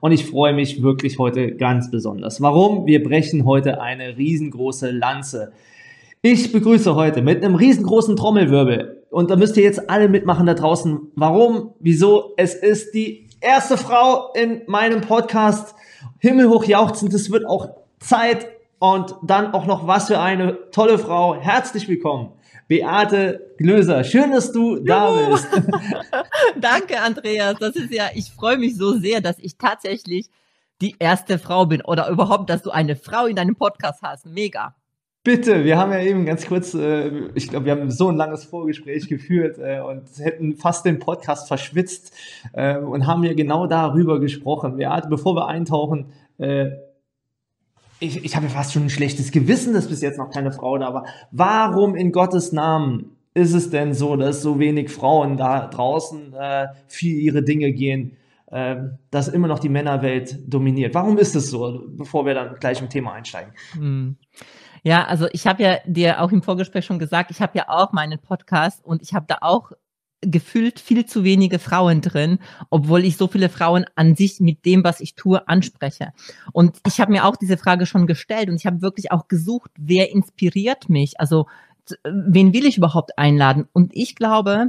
Und 0.00 0.12
ich 0.12 0.26
freue 0.26 0.54
mich 0.54 0.82
wirklich 0.82 1.18
heute 1.18 1.56
ganz 1.56 1.90
besonders. 1.90 2.40
Warum? 2.40 2.86
Wir 2.86 3.02
brechen 3.02 3.44
heute 3.44 3.80
eine 3.80 4.16
riesengroße 4.16 4.90
Lanze. 4.90 5.52
Ich 6.22 6.52
begrüße 6.52 6.94
heute 6.94 7.22
mit 7.22 7.44
einem 7.44 7.54
riesengroßen 7.54 8.16
Trommelwirbel. 8.16 9.04
Und 9.10 9.30
da 9.30 9.36
müsst 9.36 9.56
ihr 9.56 9.62
jetzt 9.62 9.88
alle 9.88 10.08
mitmachen 10.08 10.46
da 10.46 10.54
draußen. 10.54 11.12
Warum? 11.14 11.74
Wieso? 11.80 12.34
Es 12.36 12.54
ist 12.54 12.94
die 12.94 13.28
erste 13.40 13.76
Frau 13.76 14.32
in 14.34 14.62
meinem 14.66 15.00
Podcast. 15.00 15.74
Himmelhoch 16.18 16.64
jauchzend. 16.64 17.14
Es 17.14 17.30
wird 17.30 17.46
auch 17.46 17.70
Zeit. 17.98 18.48
Und 18.80 19.16
dann 19.22 19.54
auch 19.54 19.66
noch 19.66 19.88
was 19.88 20.06
für 20.06 20.20
eine 20.20 20.70
tolle 20.70 20.98
Frau. 20.98 21.34
Herzlich 21.34 21.88
willkommen. 21.88 22.30
Beate 22.68 23.54
Glöser. 23.56 24.04
Schön, 24.04 24.30
dass 24.30 24.52
du 24.52 24.76
Juhu. 24.76 24.84
da 24.84 25.10
bist. 25.30 25.48
Danke, 26.60 27.00
Andreas. 27.00 27.56
Das 27.58 27.74
ist 27.74 27.92
ja, 27.92 28.10
ich 28.14 28.30
freue 28.30 28.58
mich 28.58 28.76
so 28.76 28.92
sehr, 28.98 29.22
dass 29.22 29.38
ich 29.38 29.56
tatsächlich 29.56 30.28
die 30.80 30.94
erste 30.98 31.38
Frau 31.38 31.66
bin 31.66 31.80
oder 31.80 32.08
überhaupt, 32.08 32.50
dass 32.50 32.62
du 32.62 32.70
eine 32.70 32.94
Frau 32.94 33.26
in 33.26 33.36
deinem 33.36 33.56
Podcast 33.56 34.02
hast. 34.02 34.26
Mega. 34.26 34.74
Bitte, 35.24 35.64
wir 35.64 35.76
haben 35.76 35.92
ja 35.92 36.00
eben 36.00 36.24
ganz 36.24 36.46
kurz, 36.46 36.74
äh, 36.74 37.28
ich 37.34 37.48
glaube, 37.48 37.66
wir 37.66 37.72
haben 37.72 37.90
so 37.90 38.08
ein 38.08 38.16
langes 38.16 38.44
Vorgespräch 38.44 39.08
geführt 39.08 39.58
äh, 39.58 39.80
und 39.80 40.06
hätten 40.18 40.56
fast 40.56 40.84
den 40.84 41.00
Podcast 41.00 41.48
verschwitzt 41.48 42.14
äh, 42.52 42.78
und 42.78 43.06
haben 43.06 43.24
ja 43.24 43.34
genau 43.34 43.66
darüber 43.66 44.20
gesprochen. 44.20 44.76
Beate, 44.76 45.08
bevor 45.08 45.34
wir 45.34 45.46
eintauchen, 45.48 46.12
äh, 46.38 46.70
ich, 48.00 48.24
ich 48.24 48.36
habe 48.36 48.46
ja 48.46 48.52
fast 48.52 48.72
schon 48.72 48.84
ein 48.84 48.90
schlechtes 48.90 49.32
Gewissen, 49.32 49.74
dass 49.74 49.88
bis 49.88 50.00
jetzt 50.00 50.18
noch 50.18 50.30
keine 50.30 50.52
Frau 50.52 50.78
da 50.78 50.94
war. 50.94 51.06
Warum 51.30 51.94
in 51.94 52.12
Gottes 52.12 52.52
Namen 52.52 53.16
ist 53.34 53.54
es 53.54 53.70
denn 53.70 53.94
so, 53.94 54.16
dass 54.16 54.42
so 54.42 54.58
wenig 54.58 54.90
Frauen 54.90 55.36
da 55.36 55.66
draußen 55.66 56.34
äh, 56.34 56.66
für 56.86 57.06
ihre 57.06 57.42
Dinge 57.42 57.72
gehen, 57.72 58.16
äh, 58.46 58.76
dass 59.10 59.28
immer 59.28 59.48
noch 59.48 59.58
die 59.58 59.68
Männerwelt 59.68 60.38
dominiert? 60.46 60.94
Warum 60.94 61.18
ist 61.18 61.36
es 61.36 61.50
so, 61.50 61.84
bevor 61.88 62.26
wir 62.26 62.34
dann 62.34 62.56
gleich 62.58 62.80
im 62.80 62.88
Thema 62.88 63.12
einsteigen? 63.12 63.52
Hm. 63.72 64.16
Ja, 64.82 65.04
also 65.04 65.26
ich 65.32 65.46
habe 65.46 65.62
ja 65.62 65.78
dir 65.86 66.22
auch 66.22 66.30
im 66.32 66.42
Vorgespräch 66.42 66.84
schon 66.84 66.98
gesagt, 66.98 67.30
ich 67.30 67.40
habe 67.40 67.58
ja 67.58 67.68
auch 67.68 67.92
meinen 67.92 68.18
Podcast 68.20 68.84
und 68.84 69.02
ich 69.02 69.12
habe 69.12 69.26
da 69.28 69.38
auch 69.40 69.72
gefühlt 70.20 70.80
viel 70.80 71.06
zu 71.06 71.22
wenige 71.22 71.58
Frauen 71.58 72.00
drin, 72.00 72.38
obwohl 72.70 73.04
ich 73.04 73.16
so 73.16 73.28
viele 73.28 73.48
Frauen 73.48 73.86
an 73.94 74.16
sich 74.16 74.40
mit 74.40 74.64
dem, 74.64 74.82
was 74.82 75.00
ich 75.00 75.14
tue, 75.14 75.46
anspreche. 75.48 76.12
Und 76.52 76.78
ich 76.86 77.00
habe 77.00 77.12
mir 77.12 77.24
auch 77.24 77.36
diese 77.36 77.56
Frage 77.56 77.86
schon 77.86 78.06
gestellt 78.06 78.48
und 78.48 78.56
ich 78.56 78.66
habe 78.66 78.82
wirklich 78.82 79.12
auch 79.12 79.28
gesucht, 79.28 79.70
wer 79.78 80.10
inspiriert 80.10 80.88
mich? 80.88 81.20
Also 81.20 81.46
wen 82.04 82.52
will 82.52 82.66
ich 82.66 82.78
überhaupt 82.78 83.18
einladen? 83.18 83.68
Und 83.72 83.92
ich 83.94 84.16
glaube 84.16 84.66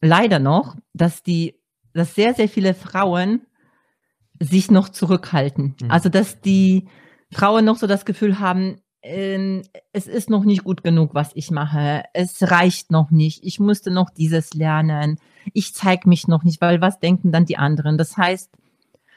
leider 0.00 0.38
noch, 0.38 0.76
dass 0.92 1.22
die, 1.22 1.58
dass 1.92 2.14
sehr, 2.14 2.34
sehr 2.34 2.48
viele 2.48 2.74
Frauen 2.74 3.42
sich 4.40 4.70
noch 4.70 4.88
zurückhalten. 4.88 5.76
Mhm. 5.80 5.90
Also 5.90 6.08
dass 6.08 6.40
die 6.40 6.88
Frauen 7.30 7.64
noch 7.64 7.76
so 7.76 7.86
das 7.86 8.04
Gefühl 8.04 8.38
haben, 8.40 8.80
es 9.06 10.06
ist 10.06 10.30
noch 10.30 10.44
nicht 10.44 10.64
gut 10.64 10.82
genug, 10.82 11.12
was 11.12 11.32
ich 11.34 11.50
mache. 11.50 12.04
Es 12.14 12.50
reicht 12.50 12.90
noch 12.90 13.10
nicht. 13.10 13.44
Ich 13.44 13.60
musste 13.60 13.90
noch 13.90 14.08
dieses 14.08 14.54
lernen. 14.54 15.18
Ich 15.52 15.74
zeige 15.74 16.08
mich 16.08 16.26
noch 16.26 16.42
nicht, 16.42 16.62
weil 16.62 16.80
was 16.80 17.00
denken 17.00 17.30
dann 17.30 17.44
die 17.44 17.58
anderen? 17.58 17.98
Das 17.98 18.16
heißt, 18.16 18.50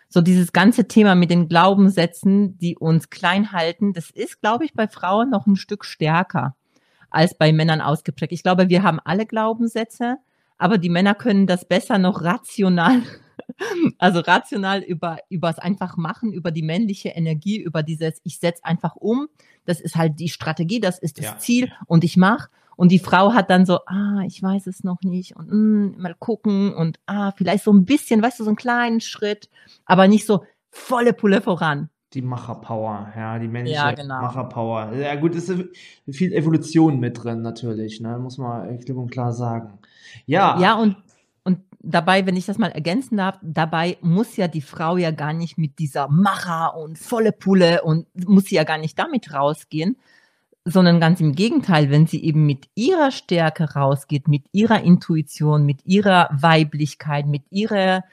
so 0.10 0.20
dieses 0.20 0.52
ganze 0.52 0.90
Thema 0.90 1.16
mit 1.16 1.32
den 1.32 1.48
Glaubenssätzen, 1.48 2.58
die 2.58 2.76
uns 2.78 3.10
klein 3.10 3.54
halten, 3.54 3.94
das 3.94 4.10
ist, 4.10 4.42
glaube 4.42 4.66
ich, 4.66 4.74
bei 4.74 4.90
Frauen 4.90 5.30
noch 5.30 5.48
ein 5.48 5.56
Stück 5.56 5.86
stärker 5.86 6.56
als 7.10 7.38
bei 7.38 7.54
Männern 7.54 7.80
ausgeprägt. 7.80 8.34
Ich 8.34 8.44
glaube, 8.44 8.68
wir 8.68 8.84
haben 8.84 9.00
alle 9.06 9.26
Glaubenssätze, 9.26 10.18
aber 10.58 10.78
die 10.78 10.90
Männer 10.90 11.16
können 11.16 11.48
das 11.48 11.66
besser 11.66 11.98
noch 11.98 12.24
rational 12.24 13.04
also 13.98 14.20
rational 14.20 14.82
über 14.82 15.18
übers 15.30 15.60
einfach 15.60 15.98
machen, 15.98 16.32
über 16.32 16.52
die 16.52 16.64
männliche 16.64 17.10
Energie, 17.10 17.60
über 17.60 17.84
dieses 17.84 18.20
ich 18.24 18.40
setze 18.40 18.64
einfach 18.66 18.96
um. 18.96 19.28
Das 19.66 19.82
ist 19.82 19.96
halt 19.96 20.20
die 20.20 20.30
Strategie, 20.30 20.80
das 20.80 21.00
ist 21.00 21.18
das 21.18 21.26
ja. 21.26 21.38
Ziel 21.38 21.72
und 21.86 22.04
ich 22.04 22.18
mache. 22.18 22.50
Und 22.78 22.92
die 22.92 23.00
Frau 23.00 23.34
hat 23.34 23.50
dann 23.50 23.66
so, 23.66 23.80
ah, 23.88 24.22
ich 24.28 24.42
weiß 24.42 24.68
es 24.68 24.84
noch 24.84 25.02
nicht 25.02 25.36
und 25.36 25.52
mm, 25.52 26.00
mal 26.00 26.16
gucken 26.18 26.74
und 26.76 27.00
ah, 27.08 27.32
vielleicht 27.36 27.64
so 27.64 27.74
ein 27.74 27.86
bisschen, 27.86 28.22
weißt 28.22 28.40
du, 28.40 28.44
so 28.44 28.52
einen 28.52 28.56
kleinen 28.56 29.02
Schritt, 29.02 29.50
aber 29.86 30.08
nicht 30.08 30.28
so 30.28 30.44
volle 30.70 31.14
Pulle 31.14 31.42
voran. 31.42 31.90
Die 32.14 32.22
Macherpower, 32.22 33.12
ja, 33.18 33.38
die 33.40 33.48
männliche 33.48 33.76
ja, 33.76 33.92
genau. 33.92 34.22
Macherpower. 34.22 34.94
Ja, 34.94 35.16
gut, 35.16 35.36
ist 35.36 35.52
viel 36.08 36.32
Evolution 36.32 37.00
mit 37.00 37.22
drin, 37.22 37.42
natürlich, 37.42 38.00
ne, 38.00 38.18
muss 38.20 38.38
man 38.38 38.80
klipp 38.80 38.96
und 38.96 39.12
klar 39.12 39.34
sagen. 39.34 39.80
Ja. 40.26 40.58
Ja, 40.60 40.76
und 40.76 40.96
dabei, 41.80 42.26
wenn 42.26 42.36
ich 42.36 42.46
das 42.46 42.58
mal 42.58 42.72
ergänzen 42.72 43.18
darf, 43.18 43.40
dabei 43.42 43.98
muss 44.02 44.36
ja 44.36 44.48
die 44.48 44.62
Frau 44.62 44.98
ja 44.98 45.12
gar 45.12 45.34
nicht 45.34 45.58
mit 45.58 45.80
dieser 45.80 46.08
Macher 46.08 46.76
und 46.76 46.98
volle 46.98 47.32
Pulle 47.32 47.84
und 47.84 48.08
muss 48.28 48.46
sie 48.46 48.56
ja 48.56 48.64
gar 48.64 48.78
nicht 48.78 48.98
damit 48.98 49.34
rausgehen, 49.34 49.98
sondern 50.66 51.00
ganz 51.00 51.22
im 51.22 51.34
Gegenteil, 51.34 51.90
wenn 51.90 52.08
sie 52.08 52.24
eben 52.24 52.46
mit 52.46 52.68
ihrer 52.76 53.12
Stärke 53.12 53.74
rausgeht, 53.74 54.28
mit 54.28 54.44
ihrer 54.52 54.82
Intuition, 54.82 55.66
mit 55.66 55.86
ihrer 55.86 56.30
Weiblichkeit, 56.32 57.26
mit 57.26 57.44
ihrer 57.50 58.04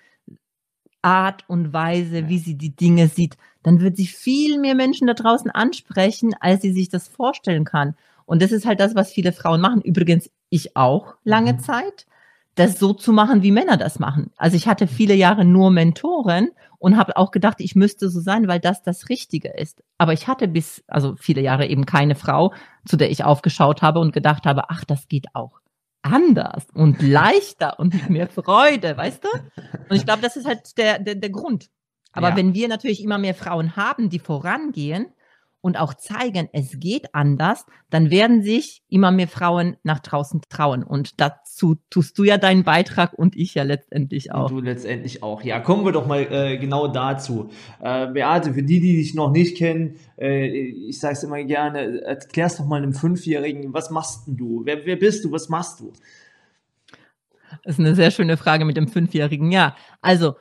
Art 1.03 1.45
und 1.49 1.73
Weise, 1.73 2.29
wie 2.29 2.39
sie 2.39 2.57
die 2.57 2.75
Dinge 2.75 3.09
sieht, 3.09 3.37
dann 3.63 3.81
wird 3.81 3.97
sie 3.97 4.07
viel 4.07 4.59
mehr 4.59 4.75
Menschen 4.75 5.07
da 5.07 5.15
draußen 5.15 5.51
ansprechen, 5.51 6.35
als 6.41 6.63
sie 6.63 6.73
sich 6.73 6.89
das 6.89 7.09
vorstellen 7.09 7.65
kann. 7.65 7.97
Und 8.25 8.41
das 8.41 8.53
ist 8.53 8.67
halt 8.67 8.81
das, 8.81 8.95
was 8.95 9.13
viele 9.13 9.33
Frauen 9.33 9.61
machen. 9.61 9.83
Übrigens, 9.83 10.31
ich 10.49 10.77
auch 10.77 11.15
lange 11.25 11.55
mhm. 11.55 11.59
Zeit 11.59 12.07
das 12.55 12.79
so 12.79 12.93
zu 12.93 13.13
machen, 13.13 13.43
wie 13.43 13.51
Männer 13.51 13.77
das 13.77 13.99
machen. 13.99 14.31
Also 14.37 14.57
ich 14.57 14.69
hatte 14.69 14.87
viele 14.87 15.15
Jahre 15.15 15.45
nur 15.45 15.71
Mentoren 15.71 16.51
und 16.79 16.97
habe 16.97 17.17
auch 17.17 17.31
gedacht, 17.31 17.57
ich 17.61 17.75
müsste 17.75 18.09
so 18.09 18.21
sein, 18.21 18.47
weil 18.47 18.61
das 18.61 18.83
das 18.83 19.09
Richtige 19.09 19.49
ist. 19.49 19.83
Aber 19.99 20.13
ich 20.13 20.29
hatte 20.29 20.49
bis, 20.49 20.85
also 20.87 21.17
viele 21.17 21.41
Jahre 21.41 21.67
eben 21.67 21.87
keine 21.87 22.15
Frau, 22.15 22.53
zu 22.87 22.97
der 22.97 23.11
ich 23.11 23.25
aufgeschaut 23.25 23.83
habe 23.83 24.01
und 24.01 24.13
gedacht 24.13 24.47
habe, 24.47 24.71
ach, 24.71 24.85
das 24.85 25.09
geht 25.09 25.27
auch 25.35 25.61
anders 26.03 26.67
und 26.75 27.01
leichter 27.03 27.79
und 27.79 27.95
mit 27.95 28.11
mehr 28.11 28.29
Freude, 28.29 28.97
weißt 28.97 29.25
du? 29.25 29.29
Und 29.89 29.97
ich 29.97 30.05
glaube, 30.05 30.23
das 30.23 30.37
ist 30.37 30.47
halt 30.47 30.77
der, 30.77 30.99
der, 30.99 31.15
der 31.15 31.31
Grund. 31.31 31.71
Aber 32.13 32.31
ja. 32.31 32.37
wenn 32.37 32.55
wir 32.55 32.69
natürlich 32.69 33.03
immer 33.03 33.19
mehr 33.19 33.35
Frauen 33.35 33.75
haben, 33.77 34.11
die 34.11 34.19
vorangehen, 34.19 35.07
und 35.65 35.79
auch 35.79 35.95
zeigen, 35.95 36.51
es 36.53 36.79
geht 36.79 37.15
anders, 37.15 37.65
dann 37.89 38.11
werden 38.11 38.43
sich 38.43 38.83
immer 38.91 39.11
mehr 39.11 39.29
Frauen 39.29 39.79
nach 39.83 40.01
draußen 40.01 40.43
trauen. 40.51 40.83
Und 40.83 41.23
dazu 41.23 41.77
tust 41.89 42.19
du 42.19 42.25
ja 42.25 42.37
deinen 42.37 42.65
Beitrag 42.65 43.15
und 43.15 43.35
ich 43.35 43.55
ja 43.55 43.63
letztendlich 43.63 44.31
auch. 44.31 44.51
Und 44.51 44.59
du 44.59 44.61
letztendlich 44.61 45.23
auch. 45.23 45.43
Ja, 45.43 45.61
kommen 45.61 45.87
wir 45.87 45.93
doch 45.93 46.07
mal 46.07 46.21
äh, 46.31 46.59
genau 46.59 46.89
dazu. 46.89 47.49
Äh, 47.81 48.09
Beate, 48.09 48.53
für 48.53 48.63
die, 48.63 48.79
die 48.79 48.97
dich 48.97 49.15
noch 49.15 49.31
nicht 49.31 49.57
kennen, 49.57 49.97
äh, 50.21 50.45
ich 50.49 51.01
sage 51.01 51.15
es 51.15 51.23
immer 51.23 51.43
gerne, 51.45 52.03
erklärst 52.03 52.61
doch 52.61 52.67
mal 52.67 52.83
einem 52.83 52.93
Fünfjährigen, 52.93 53.73
was 53.73 53.89
machst 53.89 54.25
du? 54.27 54.67
Wer, 54.67 54.85
wer 54.85 54.97
bist 54.97 55.25
du? 55.25 55.33
Was 55.33 55.49
machst 55.49 55.81
du? 55.81 55.95
Das 57.63 57.77
ist 57.77 57.81
eine 57.81 57.95
sehr 57.95 58.11
schöne 58.11 58.37
Frage 58.37 58.67
mit 58.67 58.77
dem 58.77 58.89
Fünfjährigen. 58.89 59.51
Ja, 59.51 59.77
also 60.03 60.35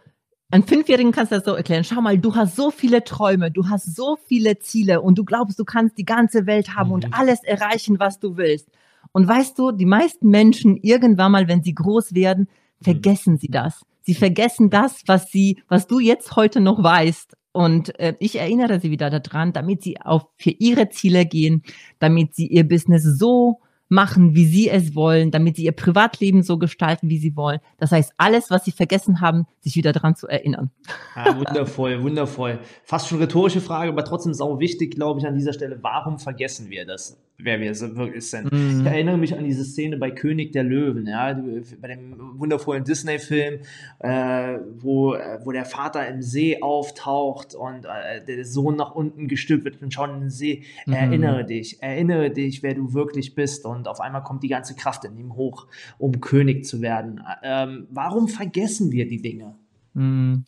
ein 0.53 0.61
Fünfjährigen 0.61 1.11
kannst 1.11 1.31
du 1.31 1.37
das 1.37 1.45
so 1.45 1.55
erklären. 1.55 1.83
Schau 1.83 1.99
mal, 1.99 2.19
du 2.19 2.35
hast 2.35 2.55
so 2.55 2.69
viele 2.69 3.03
Träume, 3.03 3.49
du 3.49 3.69
hast 3.69 3.95
so 3.95 4.17
viele 4.27 4.59
Ziele 4.59 5.01
und 5.01 5.17
du 5.17 5.25
glaubst, 5.25 5.57
du 5.57 5.65
kannst 5.65 5.97
die 5.97 6.05
ganze 6.05 6.45
Welt 6.45 6.75
haben 6.75 6.89
mhm. 6.89 6.93
und 6.93 7.13
alles 7.15 7.43
erreichen, 7.43 7.99
was 7.99 8.19
du 8.19 8.37
willst. 8.37 8.69
Und 9.13 9.27
weißt 9.27 9.57
du, 9.57 9.71
die 9.71 9.87
meisten 9.87 10.29
Menschen 10.29 10.77
irgendwann 10.77 11.31
mal, 11.31 11.47
wenn 11.47 11.63
sie 11.63 11.73
groß 11.73 12.13
werden, 12.13 12.47
mhm. 12.79 12.83
vergessen 12.83 13.33
mhm. 13.33 13.37
sie 13.37 13.47
das. 13.47 13.81
Sie 14.03 14.13
vergessen 14.13 14.69
das, 14.69 15.01
was 15.07 15.31
sie, 15.31 15.57
was 15.69 15.87
du 15.87 15.99
jetzt 15.99 16.35
heute 16.35 16.59
noch 16.59 16.83
weißt. 16.83 17.35
Und 17.51 17.99
äh, 17.99 18.13
ich 18.19 18.37
erinnere 18.37 18.79
sie 18.79 18.91
wieder 18.91 19.09
daran, 19.09 19.53
damit 19.53 19.81
sie 19.81 19.99
auf 20.01 20.27
für 20.37 20.51
ihre 20.51 20.89
Ziele 20.89 21.25
gehen, 21.25 21.63
damit 21.97 22.35
sie 22.35 22.45
ihr 22.45 22.67
Business 22.67 23.03
so 23.03 23.59
machen, 23.93 24.35
wie 24.35 24.45
sie 24.45 24.69
es 24.69 24.95
wollen, 24.95 25.31
damit 25.31 25.55
sie 25.55 25.63
ihr 25.63 25.71
Privatleben 25.71 26.43
so 26.43 26.57
gestalten, 26.57 27.09
wie 27.09 27.19
sie 27.19 27.35
wollen. 27.35 27.59
Das 27.77 27.91
heißt, 27.91 28.13
alles, 28.17 28.49
was 28.49 28.65
sie 28.65 28.71
vergessen 28.71 29.21
haben, 29.21 29.45
sich 29.61 29.75
wieder 29.75 29.93
daran 29.93 30.15
zu 30.15 30.27
erinnern. 30.27 30.71
Ja, 31.15 31.37
wundervoll, 31.37 32.03
wundervoll. 32.03 32.59
Fast 32.83 33.07
schon 33.07 33.19
rhetorische 33.19 33.61
Frage, 33.61 33.91
aber 33.91 34.03
trotzdem 34.03 34.33
sau 34.33 34.59
wichtig, 34.59 34.95
glaube 34.95 35.19
ich, 35.19 35.27
an 35.27 35.35
dieser 35.35 35.53
Stelle. 35.53 35.79
Warum 35.81 36.19
vergessen 36.19 36.69
wir 36.69 36.85
das? 36.85 37.17
Wer 37.43 37.59
wir 37.59 37.73
wirklich 37.95 38.29
sind. 38.29 38.51
Mhm. 38.51 38.81
Ich 38.81 38.85
erinnere 38.85 39.17
mich 39.17 39.37
an 39.37 39.43
diese 39.43 39.63
Szene 39.63 39.97
bei 39.97 40.11
König 40.11 40.51
der 40.51 40.63
Löwen, 40.63 41.07
ja, 41.07 41.33
bei 41.81 41.87
dem 41.87 42.39
wundervollen 42.39 42.83
Disney-Film, 42.83 43.59
äh, 43.99 44.57
wo, 44.79 45.15
wo 45.43 45.51
der 45.51 45.65
Vater 45.65 46.07
im 46.07 46.21
See 46.21 46.61
auftaucht 46.61 47.55
und 47.55 47.85
äh, 47.85 48.23
der 48.25 48.45
Sohn 48.45 48.75
nach 48.75 48.95
unten 48.95 49.27
gestülpt 49.27 49.65
wird 49.65 49.81
und 49.81 49.93
schaut 49.93 50.09
in 50.11 50.21
den 50.21 50.29
See. 50.29 50.63
Mhm. 50.85 50.93
Erinnere 50.93 51.45
dich, 51.45 51.81
erinnere 51.81 52.31
dich, 52.31 52.63
wer 52.63 52.73
du 52.73 52.93
wirklich 52.93 53.35
bist 53.35 53.65
und 53.65 53.87
auf 53.87 53.99
einmal 53.99 54.23
kommt 54.23 54.43
die 54.43 54.49
ganze 54.49 54.75
Kraft 54.75 55.05
in 55.05 55.17
ihm 55.17 55.35
hoch, 55.35 55.67
um 55.97 56.19
König 56.21 56.65
zu 56.65 56.81
werden. 56.81 57.21
Ähm, 57.43 57.87
warum 57.89 58.27
vergessen 58.27 58.91
wir 58.91 59.07
die 59.07 59.21
Dinge? 59.21 59.55
Mhm. 59.93 60.45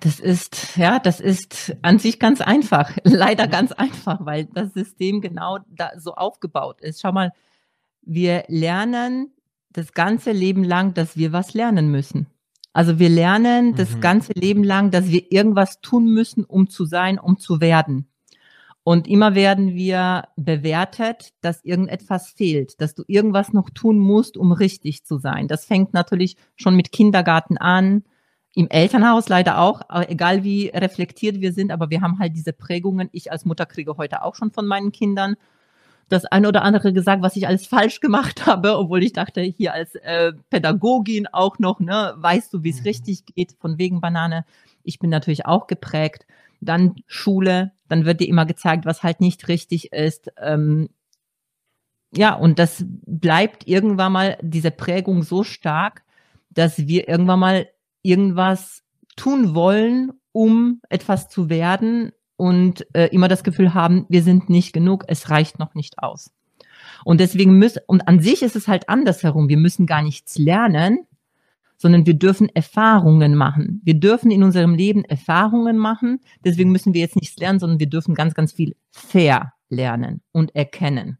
Das 0.00 0.18
ist, 0.18 0.76
ja, 0.76 0.98
das 0.98 1.20
ist 1.20 1.76
an 1.82 1.98
sich 1.98 2.18
ganz 2.18 2.40
einfach. 2.40 2.96
Leider 3.04 3.46
ganz 3.46 3.72
einfach, 3.72 4.24
weil 4.24 4.46
das 4.46 4.72
System 4.72 5.20
genau 5.20 5.58
da 5.68 5.90
so 5.98 6.14
aufgebaut 6.14 6.80
ist. 6.80 7.00
Schau 7.00 7.12
mal, 7.12 7.32
wir 8.00 8.44
lernen 8.48 9.30
das 9.70 9.92
ganze 9.92 10.32
Leben 10.32 10.64
lang, 10.64 10.94
dass 10.94 11.16
wir 11.16 11.32
was 11.32 11.54
lernen 11.54 11.90
müssen. 11.90 12.26
Also 12.72 12.98
wir 12.98 13.10
lernen 13.10 13.70
mhm. 13.72 13.76
das 13.76 14.00
ganze 14.00 14.32
Leben 14.32 14.64
lang, 14.64 14.90
dass 14.90 15.08
wir 15.08 15.30
irgendwas 15.30 15.80
tun 15.80 16.06
müssen, 16.06 16.44
um 16.44 16.68
zu 16.68 16.84
sein, 16.84 17.18
um 17.18 17.38
zu 17.38 17.60
werden. 17.60 18.08
Und 18.84 19.06
immer 19.06 19.34
werden 19.36 19.74
wir 19.74 20.24
bewertet, 20.36 21.32
dass 21.40 21.64
irgendetwas 21.64 22.30
fehlt, 22.30 22.80
dass 22.80 22.94
du 22.94 23.04
irgendwas 23.06 23.52
noch 23.52 23.70
tun 23.70 23.98
musst, 23.98 24.36
um 24.36 24.50
richtig 24.50 25.04
zu 25.04 25.18
sein. 25.18 25.46
Das 25.46 25.66
fängt 25.66 25.94
natürlich 25.94 26.36
schon 26.56 26.74
mit 26.74 26.90
Kindergarten 26.90 27.58
an, 27.58 28.02
im 28.54 28.68
Elternhaus 28.68 29.28
leider 29.28 29.58
auch, 29.58 29.80
egal 30.08 30.44
wie 30.44 30.68
reflektiert 30.68 31.40
wir 31.40 31.52
sind, 31.52 31.70
aber 31.72 31.88
wir 31.90 32.02
haben 32.02 32.18
halt 32.18 32.36
diese 32.36 32.52
Prägungen. 32.52 33.08
Ich 33.12 33.32
als 33.32 33.44
Mutter 33.44 33.64
kriege 33.64 33.96
heute 33.96 34.22
auch 34.22 34.34
schon 34.34 34.50
von 34.50 34.66
meinen 34.66 34.92
Kindern 34.92 35.36
das 36.12 36.26
eine 36.26 36.48
oder 36.48 36.62
andere 36.62 36.92
gesagt, 36.92 37.22
was 37.22 37.36
ich 37.36 37.46
alles 37.46 37.66
falsch 37.66 38.00
gemacht 38.00 38.46
habe, 38.46 38.76
obwohl 38.76 39.02
ich 39.02 39.12
dachte, 39.12 39.40
hier 39.40 39.72
als 39.72 39.94
äh, 39.94 40.32
Pädagogin 40.50 41.26
auch 41.26 41.58
noch, 41.58 41.80
ne, 41.80 42.14
weißt 42.16 42.52
du, 42.52 42.62
wie 42.62 42.70
es 42.70 42.80
mhm. 42.80 42.86
richtig 42.86 43.24
geht, 43.26 43.54
von 43.58 43.78
wegen 43.78 44.00
Banane. 44.00 44.44
Ich 44.84 44.98
bin 44.98 45.10
natürlich 45.10 45.46
auch 45.46 45.66
geprägt. 45.66 46.26
Dann 46.60 46.96
Schule, 47.06 47.72
dann 47.88 48.04
wird 48.04 48.20
dir 48.20 48.28
immer 48.28 48.46
gezeigt, 48.46 48.84
was 48.84 49.02
halt 49.02 49.20
nicht 49.20 49.48
richtig 49.48 49.92
ist. 49.92 50.30
Ähm, 50.40 50.90
ja, 52.14 52.34
und 52.34 52.58
das 52.58 52.84
bleibt 52.86 53.66
irgendwann 53.66 54.12
mal 54.12 54.38
diese 54.42 54.70
Prägung 54.70 55.22
so 55.22 55.42
stark, 55.44 56.02
dass 56.50 56.86
wir 56.86 57.08
irgendwann 57.08 57.40
mal 57.40 57.66
irgendwas 58.02 58.82
tun 59.16 59.54
wollen, 59.54 60.12
um 60.32 60.80
etwas 60.88 61.28
zu 61.28 61.48
werden 61.48 62.12
und 62.36 62.86
äh, 62.94 63.06
immer 63.08 63.28
das 63.28 63.44
Gefühl 63.44 63.74
haben, 63.74 64.06
wir 64.08 64.22
sind 64.22 64.48
nicht 64.48 64.72
genug, 64.72 65.04
es 65.08 65.30
reicht 65.30 65.58
noch 65.58 65.74
nicht 65.74 65.98
aus. 65.98 66.32
Und 67.04 67.20
deswegen 67.20 67.58
müssen, 67.58 67.80
und 67.86 68.08
an 68.08 68.20
sich 68.20 68.42
ist 68.42 68.56
es 68.56 68.68
halt 68.68 68.88
andersherum, 68.88 69.48
wir 69.48 69.56
müssen 69.56 69.86
gar 69.86 70.02
nichts 70.02 70.38
lernen, 70.38 71.06
sondern 71.76 72.06
wir 72.06 72.14
dürfen 72.14 72.48
Erfahrungen 72.48 73.34
machen. 73.34 73.80
Wir 73.84 73.94
dürfen 73.94 74.30
in 74.30 74.44
unserem 74.44 74.74
Leben 74.74 75.04
Erfahrungen 75.04 75.78
machen. 75.78 76.20
Deswegen 76.44 76.70
müssen 76.70 76.94
wir 76.94 77.00
jetzt 77.00 77.16
nichts 77.16 77.36
lernen, 77.38 77.58
sondern 77.58 77.80
wir 77.80 77.88
dürfen 77.88 78.14
ganz, 78.14 78.34
ganz 78.34 78.52
viel 78.52 78.76
fair 78.90 79.52
lernen 79.68 80.22
und 80.30 80.54
erkennen. 80.54 81.18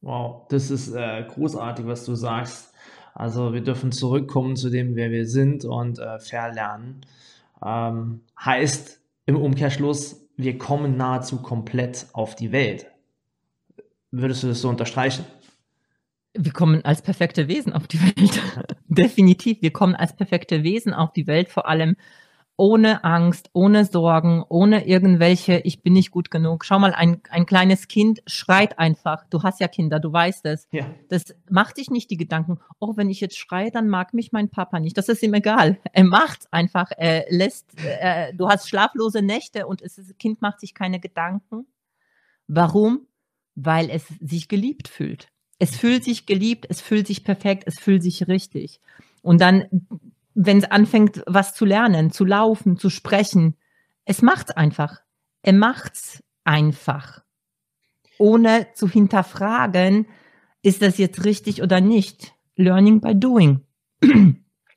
Wow, 0.00 0.46
das 0.48 0.70
ist 0.70 0.94
äh, 0.94 1.24
großartig, 1.28 1.86
was 1.86 2.04
du 2.04 2.14
sagst. 2.14 2.69
Also 3.20 3.52
wir 3.52 3.60
dürfen 3.60 3.92
zurückkommen 3.92 4.56
zu 4.56 4.70
dem, 4.70 4.96
wer 4.96 5.10
wir 5.10 5.26
sind 5.26 5.66
und 5.66 5.98
äh, 5.98 6.18
verlernen. 6.20 7.02
Ähm, 7.62 8.22
heißt 8.42 8.98
im 9.26 9.36
Umkehrschluss, 9.36 10.26
wir 10.38 10.56
kommen 10.56 10.96
nahezu 10.96 11.42
komplett 11.42 12.06
auf 12.14 12.34
die 12.34 12.50
Welt. 12.50 12.86
Würdest 14.10 14.42
du 14.42 14.46
das 14.46 14.62
so 14.62 14.70
unterstreichen? 14.70 15.26
Wir 16.32 16.52
kommen 16.52 16.82
als 16.82 17.02
perfekte 17.02 17.46
Wesen 17.46 17.74
auf 17.74 17.86
die 17.88 18.00
Welt. 18.00 18.40
Definitiv. 18.88 19.60
Wir 19.60 19.70
kommen 19.70 19.94
als 19.94 20.16
perfekte 20.16 20.62
Wesen 20.62 20.94
auf 20.94 21.12
die 21.12 21.26
Welt, 21.26 21.50
vor 21.50 21.68
allem 21.68 21.96
ohne 22.60 23.04
Angst, 23.04 23.48
ohne 23.54 23.86
Sorgen, 23.86 24.44
ohne 24.46 24.86
irgendwelche, 24.86 25.60
ich 25.64 25.82
bin 25.82 25.94
nicht 25.94 26.10
gut 26.10 26.30
genug. 26.30 26.66
Schau 26.66 26.78
mal, 26.78 26.92
ein, 26.92 27.22
ein 27.30 27.46
kleines 27.46 27.88
Kind 27.88 28.20
schreit 28.26 28.78
einfach. 28.78 29.24
Du 29.30 29.42
hast 29.42 29.60
ja 29.60 29.68
Kinder, 29.68 29.98
du 29.98 30.12
weißt 30.12 30.44
es. 30.44 30.68
Ja. 30.70 30.84
Das 31.08 31.34
macht 31.48 31.78
dich 31.78 31.88
nicht 31.88 32.10
die 32.10 32.18
Gedanken, 32.18 32.60
oh, 32.78 32.98
wenn 32.98 33.08
ich 33.08 33.22
jetzt 33.22 33.38
schreie, 33.38 33.70
dann 33.70 33.88
mag 33.88 34.12
mich 34.12 34.32
mein 34.32 34.50
Papa 34.50 34.78
nicht. 34.78 34.98
Das 34.98 35.08
ist 35.08 35.22
ihm 35.22 35.32
egal. 35.32 35.78
Er 35.94 36.04
macht 36.04 36.52
einfach, 36.52 36.90
er 36.94 37.24
lässt, 37.30 37.72
äh, 37.82 38.34
du 38.34 38.46
hast 38.46 38.68
schlaflose 38.68 39.22
Nächte 39.22 39.66
und 39.66 39.80
es, 39.80 39.94
das 39.94 40.14
Kind 40.18 40.42
macht 40.42 40.60
sich 40.60 40.74
keine 40.74 41.00
Gedanken. 41.00 41.66
Warum? 42.46 43.06
Weil 43.54 43.88
es 43.88 44.06
sich 44.20 44.48
geliebt 44.48 44.86
fühlt. 44.86 45.28
Es 45.58 45.76
fühlt 45.76 46.04
sich 46.04 46.26
geliebt, 46.26 46.66
es 46.68 46.82
fühlt 46.82 47.06
sich 47.06 47.24
perfekt, 47.24 47.62
es 47.64 47.78
fühlt 47.78 48.02
sich 48.02 48.28
richtig. 48.28 48.82
Und 49.22 49.40
dann 49.40 49.64
wenn 50.34 50.58
es 50.58 50.70
anfängt, 50.70 51.22
was 51.26 51.54
zu 51.54 51.64
lernen, 51.64 52.10
zu 52.10 52.24
laufen, 52.24 52.76
zu 52.76 52.90
sprechen. 52.90 53.56
Es 54.04 54.22
macht's 54.22 54.50
einfach. 54.50 55.00
Er 55.42 55.52
macht's 55.52 56.22
einfach. 56.44 57.22
Ohne 58.18 58.68
zu 58.74 58.88
hinterfragen, 58.88 60.06
ist 60.62 60.82
das 60.82 60.98
jetzt 60.98 61.24
richtig 61.24 61.62
oder 61.62 61.80
nicht. 61.80 62.34
Learning 62.56 63.00
by 63.00 63.14
doing. 63.14 63.64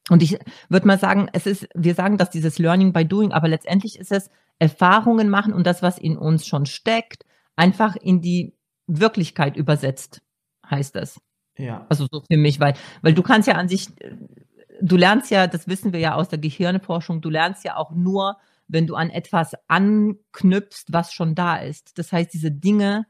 Und 0.09 0.21
ich 0.21 0.37
würde 0.69 0.87
mal 0.87 0.99
sagen, 0.99 1.29
es 1.33 1.45
ist, 1.45 1.67
wir 1.73 1.95
sagen 1.95 2.17
das 2.17 2.29
dieses 2.29 2.59
Learning 2.59 2.91
by 2.91 3.05
doing, 3.05 3.31
aber 3.31 3.47
letztendlich 3.47 3.99
ist 3.99 4.11
es 4.11 4.29
Erfahrungen 4.59 5.29
machen 5.29 5.53
und 5.53 5.65
das, 5.65 5.81
was 5.81 5.97
in 5.97 6.17
uns 6.17 6.45
schon 6.45 6.65
steckt, 6.65 7.25
einfach 7.55 7.95
in 7.95 8.21
die 8.21 8.53
Wirklichkeit 8.85 9.55
übersetzt, 9.55 10.21
heißt 10.69 10.95
das. 10.95 11.21
Ja. 11.57 11.85
Also 11.89 12.07
so 12.11 12.21
für 12.29 12.37
mich, 12.37 12.59
weil, 12.59 12.73
weil 13.01 13.13
du 13.13 13.21
kannst 13.21 13.47
ja 13.47 13.55
an 13.55 13.69
sich 13.69 13.87
du 14.83 14.97
lernst 14.97 15.31
ja, 15.31 15.47
das 15.47 15.67
wissen 15.67 15.93
wir 15.93 15.99
ja 15.99 16.15
aus 16.15 16.29
der 16.29 16.39
Gehirnforschung, 16.39 17.21
du 17.21 17.29
lernst 17.29 17.63
ja 17.63 17.77
auch 17.77 17.91
nur, 17.91 18.37
wenn 18.67 18.85
du 18.85 18.95
an 18.95 19.09
etwas 19.09 19.53
anknüpfst, 19.67 20.85
was 20.89 21.13
schon 21.13 21.35
da 21.35 21.57
ist. 21.57 21.97
Das 21.97 22.11
heißt, 22.11 22.33
diese 22.33 22.51
Dinge 22.51 23.05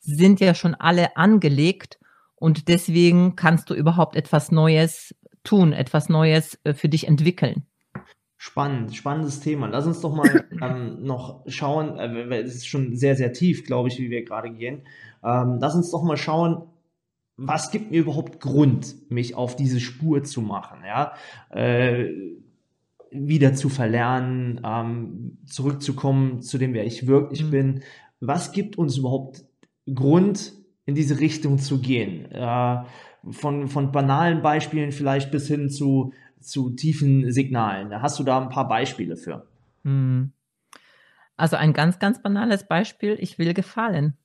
sind 0.00 0.40
ja 0.40 0.54
schon 0.54 0.74
alle 0.74 1.16
angelegt 1.16 1.98
und 2.34 2.68
deswegen 2.68 3.36
kannst 3.36 3.70
du 3.70 3.74
überhaupt 3.74 4.16
etwas 4.16 4.50
Neues 4.50 5.14
tun, 5.44 5.72
etwas 5.72 6.08
Neues 6.08 6.58
äh, 6.64 6.74
für 6.74 6.88
dich 6.88 7.06
entwickeln. 7.06 7.66
Spannend, 8.36 8.96
spannendes 8.96 9.38
Thema. 9.38 9.68
Lass 9.68 9.86
uns 9.86 10.00
doch 10.00 10.14
mal 10.14 10.44
ähm, 10.60 11.04
noch 11.04 11.44
schauen, 11.46 11.98
äh, 11.98 12.40
es 12.40 12.56
ist 12.56 12.66
schon 12.66 12.96
sehr, 12.96 13.14
sehr 13.14 13.32
tief, 13.32 13.64
glaube 13.64 13.88
ich, 13.88 13.98
wie 13.98 14.10
wir 14.10 14.24
gerade 14.24 14.50
gehen. 14.50 14.82
Ähm, 15.22 15.58
lass 15.60 15.76
uns 15.76 15.92
doch 15.92 16.02
mal 16.02 16.16
schauen, 16.16 16.62
was 17.36 17.70
gibt 17.70 17.90
mir 17.90 18.00
überhaupt 18.00 18.40
Grund, 18.40 19.10
mich 19.10 19.34
auf 19.34 19.56
diese 19.56 19.80
Spur 19.80 20.22
zu 20.22 20.42
machen, 20.42 20.80
ja, 20.86 21.14
äh, 21.50 22.08
wieder 23.10 23.54
zu 23.54 23.68
verlernen, 23.68 24.60
ähm, 24.64 25.38
zurückzukommen 25.46 26.40
zu 26.40 26.58
dem, 26.58 26.72
wer 26.72 26.84
ich 26.84 27.06
wirklich 27.06 27.44
mhm. 27.44 27.50
bin. 27.50 27.82
Was 28.20 28.52
gibt 28.52 28.78
uns 28.78 28.96
überhaupt 28.96 29.44
Grund, 29.92 30.52
in 30.86 30.94
diese 30.94 31.20
Richtung 31.20 31.58
zu 31.58 31.80
gehen? 31.80 32.30
Äh, 32.30 32.82
von, 33.30 33.68
von 33.68 33.92
banalen 33.92 34.42
Beispielen 34.42 34.92
vielleicht 34.92 35.30
bis 35.30 35.46
hin 35.46 35.70
zu, 35.70 36.12
zu 36.40 36.70
tiefen 36.70 37.30
Signalen. 37.30 38.02
Hast 38.02 38.18
du 38.18 38.24
da 38.24 38.40
ein 38.40 38.48
paar 38.48 38.66
Beispiele 38.66 39.16
für? 39.16 39.46
Mhm. 39.84 40.32
Also 41.36 41.56
ein 41.56 41.72
ganz, 41.72 41.98
ganz 41.98 42.22
banales 42.22 42.66
Beispiel, 42.66 43.16
ich 43.20 43.38
will 43.38 43.54
gefallen. 43.54 44.16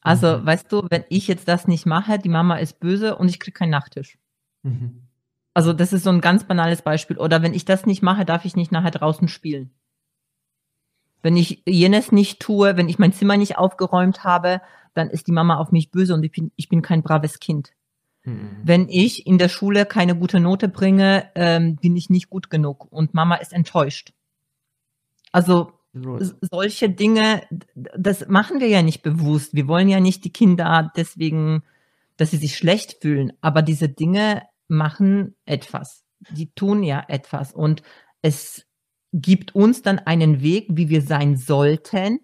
Also, 0.00 0.38
mhm. 0.38 0.46
weißt 0.46 0.72
du, 0.72 0.86
wenn 0.90 1.04
ich 1.08 1.28
jetzt 1.28 1.48
das 1.48 1.68
nicht 1.68 1.86
mache, 1.86 2.18
die 2.18 2.28
Mama 2.28 2.56
ist 2.56 2.80
böse 2.80 3.16
und 3.16 3.28
ich 3.28 3.38
kriege 3.38 3.56
keinen 3.56 3.70
Nachtisch. 3.70 4.18
Mhm. 4.62 5.02
Also, 5.54 5.72
das 5.72 5.92
ist 5.92 6.04
so 6.04 6.10
ein 6.10 6.20
ganz 6.20 6.44
banales 6.44 6.82
Beispiel. 6.82 7.18
Oder 7.18 7.42
wenn 7.42 7.54
ich 7.54 7.64
das 7.64 7.86
nicht 7.86 8.02
mache, 8.02 8.24
darf 8.24 8.44
ich 8.44 8.56
nicht 8.56 8.72
nachher 8.72 8.90
draußen 8.90 9.28
spielen. 9.28 9.70
Wenn 11.22 11.36
ich 11.36 11.62
jenes 11.66 12.10
nicht 12.10 12.40
tue, 12.40 12.76
wenn 12.76 12.88
ich 12.88 12.98
mein 12.98 13.12
Zimmer 13.12 13.36
nicht 13.36 13.58
aufgeräumt 13.58 14.24
habe, 14.24 14.60
dann 14.94 15.08
ist 15.08 15.26
die 15.28 15.32
Mama 15.32 15.56
auf 15.56 15.70
mich 15.70 15.90
böse 15.90 16.14
und 16.14 16.24
ich 16.24 16.32
bin, 16.32 16.50
ich 16.56 16.68
bin 16.68 16.82
kein 16.82 17.02
braves 17.02 17.38
Kind. 17.38 17.72
Mhm. 18.24 18.60
Wenn 18.62 18.88
ich 18.88 19.26
in 19.26 19.38
der 19.38 19.48
Schule 19.48 19.86
keine 19.86 20.16
gute 20.16 20.40
Note 20.40 20.68
bringe, 20.68 21.30
ähm, 21.34 21.76
bin 21.76 21.96
ich 21.96 22.10
nicht 22.10 22.28
gut 22.28 22.50
genug 22.50 22.90
und 22.90 23.14
Mama 23.14 23.36
ist 23.36 23.52
enttäuscht. 23.52 24.12
Also 25.30 25.72
solche 25.94 26.88
Dinge, 26.88 27.42
das 27.74 28.26
machen 28.28 28.60
wir 28.60 28.68
ja 28.68 28.82
nicht 28.82 29.02
bewusst. 29.02 29.54
Wir 29.54 29.68
wollen 29.68 29.88
ja 29.88 30.00
nicht 30.00 30.24
die 30.24 30.32
Kinder 30.32 30.90
deswegen, 30.96 31.62
dass 32.16 32.30
sie 32.30 32.38
sich 32.38 32.56
schlecht 32.56 33.02
fühlen. 33.02 33.32
Aber 33.40 33.62
diese 33.62 33.88
Dinge 33.88 34.42
machen 34.68 35.34
etwas. 35.44 36.04
Die 36.30 36.50
tun 36.52 36.82
ja 36.82 37.04
etwas. 37.08 37.52
Und 37.52 37.82
es 38.22 38.66
gibt 39.12 39.54
uns 39.54 39.82
dann 39.82 39.98
einen 39.98 40.40
Weg, 40.40 40.66
wie 40.70 40.88
wir 40.88 41.02
sein 41.02 41.36
sollten, 41.36 42.20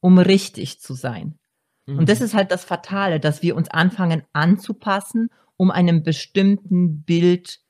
um 0.00 0.18
richtig 0.18 0.80
zu 0.80 0.94
sein. 0.94 1.38
Mhm. 1.86 1.98
Und 1.98 2.08
das 2.08 2.20
ist 2.20 2.34
halt 2.34 2.50
das 2.50 2.64
Fatale, 2.64 3.20
dass 3.20 3.42
wir 3.42 3.54
uns 3.56 3.68
anfangen 3.68 4.22
anzupassen, 4.32 5.28
um 5.56 5.70
einem 5.70 6.02
bestimmten 6.02 7.02
Bild 7.02 7.60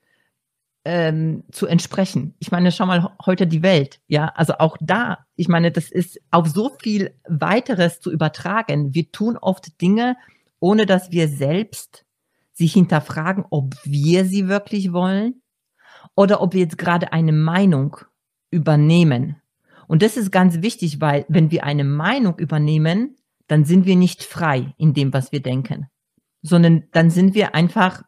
ähm, 0.85 1.45
zu 1.53 1.67
entsprechen. 1.67 2.35
Ich 2.39 2.51
meine, 2.51 2.73
schau 2.73 2.87
mal 2.87 3.13
heute 3.25 3.47
die 3.47 3.63
Welt, 3.63 4.01
ja, 4.07 4.33
also 4.35 4.55
auch 4.59 4.77
da, 4.81 5.27
ich 5.37 5.49
meine, 5.49 5.71
das 5.71 5.91
ist 5.91 6.21
auf 6.31 6.49
so 6.49 6.71
viel 6.81 7.15
weiteres 7.29 8.01
zu 8.01 8.11
übertragen. 8.11 8.95
Wir 8.95 9.13
tun 9.13 9.37
oft 9.37 9.81
Dinge, 9.81 10.17
ohne 10.59 10.87
dass 10.87 11.11
wir 11.11 11.29
selbst 11.29 12.05
sich 12.53 12.73
hinterfragen, 12.73 13.45
ob 13.51 13.75
wir 13.85 14.25
sie 14.25 14.49
wirklich 14.49 14.93
wollen 14.93 15.43
oder 16.15 16.41
ob 16.41 16.55
wir 16.55 16.61
jetzt 16.61 16.79
gerade 16.79 17.13
eine 17.13 17.33
Meinung 17.33 17.97
übernehmen. 18.51 19.37
Und 19.87 20.03
das 20.03 20.17
ist 20.17 20.31
ganz 20.31 20.63
wichtig, 20.63 21.01
weil 21.01 21.25
wenn 21.29 21.51
wir 21.51 21.65
eine 21.65 21.85
Meinung 21.85 22.39
übernehmen, 22.39 23.17
dann 23.49 23.65
sind 23.65 23.87
wir 23.87 23.97
nicht 23.97 24.23
frei 24.23 24.75
in 24.77 24.95
dem, 24.95 25.13
was 25.13 25.33
wir 25.33 25.43
denken, 25.43 25.89
sondern 26.43 26.85
dann 26.93 27.11
sind 27.11 27.35
wir 27.35 27.55
einfach 27.55 28.03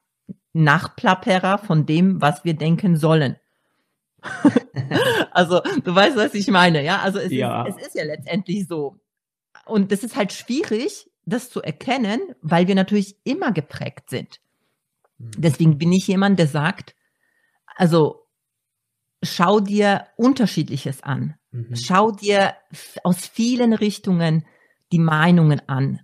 Nachplapperer 0.52 1.58
von 1.58 1.86
dem, 1.86 2.20
was 2.20 2.44
wir 2.44 2.54
denken 2.54 2.96
sollen. 2.96 3.36
also, 5.32 5.60
du 5.82 5.94
weißt, 5.94 6.16
was 6.16 6.34
ich 6.34 6.48
meine, 6.48 6.84
ja? 6.84 7.00
Also, 7.00 7.18
es, 7.18 7.32
ja. 7.32 7.64
Ist, 7.66 7.78
es 7.78 7.88
ist 7.88 7.94
ja 7.94 8.04
letztendlich 8.04 8.68
so. 8.68 9.00
Und 9.64 9.92
das 9.92 10.04
ist 10.04 10.16
halt 10.16 10.32
schwierig, 10.32 11.10
das 11.24 11.50
zu 11.50 11.62
erkennen, 11.62 12.20
weil 12.40 12.68
wir 12.68 12.74
natürlich 12.74 13.16
immer 13.24 13.52
geprägt 13.52 14.10
sind. 14.10 14.40
Mhm. 15.18 15.30
Deswegen 15.38 15.78
bin 15.78 15.92
ich 15.92 16.06
jemand, 16.06 16.38
der 16.38 16.48
sagt, 16.48 16.94
also, 17.76 18.26
schau 19.22 19.60
dir 19.60 20.06
Unterschiedliches 20.16 21.02
an. 21.02 21.34
Mhm. 21.50 21.74
Schau 21.76 22.10
dir 22.10 22.54
aus 23.02 23.26
vielen 23.26 23.72
Richtungen 23.72 24.44
die 24.92 24.98
Meinungen 24.98 25.66
an. 25.68 26.00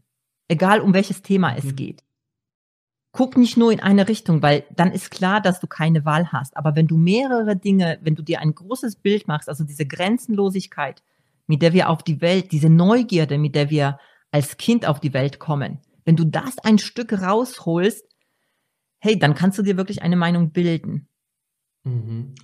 Egal 0.49 0.81
um 0.81 0.95
welches 0.95 1.23
Thema 1.23 1.55
es 1.57 1.65
mhm. 1.65 1.77
geht 1.77 2.08
guck 3.13 3.37
nicht 3.37 3.57
nur 3.57 3.73
in 3.73 3.81
eine 3.81 4.09
Richtung, 4.09 4.43
weil 4.43 4.65
dann 4.75 4.93
ist 4.93 5.11
klar, 5.11 5.41
dass 5.41 5.61
du 5.61 5.67
keine 5.67 6.05
Wahl 6.05 6.33
hast. 6.33 6.57
Aber 6.57 6.77
wenn 6.77 6.87
du 6.87 6.97
mehrere 6.97 7.57
Dinge, 7.57 7.99
wenn 8.03 8.15
du 8.15 8.23
dir 8.23 8.41
ein 8.41 8.55
großes 8.55 8.97
Bild 8.97 9.27
machst, 9.27 9.49
also 9.49 9.65
diese 9.65 9.87
Grenzenlosigkeit, 9.87 11.03
mit 11.47 11.63
der 11.63 11.73
wir 11.73 11.89
auf 11.89 12.03
die 12.03 12.21
Welt, 12.21 12.53
diese 12.53 12.69
Neugierde, 12.69 13.39
mit 13.39 13.55
der 13.55 13.71
wir 13.71 13.99
als 14.31 14.57
Kind 14.59 14.87
auf 14.87 15.01
die 15.01 15.15
Welt 15.15 15.39
kommen, 15.39 15.81
wenn 16.05 16.17
du 16.17 16.25
das 16.25 16.59
ein 16.59 16.79
Stück 16.79 17.13
rausholst, 17.13 18.05
hey, 18.99 19.19
dann 19.19 19.35
kannst 19.35 19.59
du 19.59 19.63
dir 19.63 19.77
wirklich 19.77 20.03
eine 20.03 20.17
Meinung 20.17 20.51
bilden. 20.51 21.09
Mhm. 21.85 22.35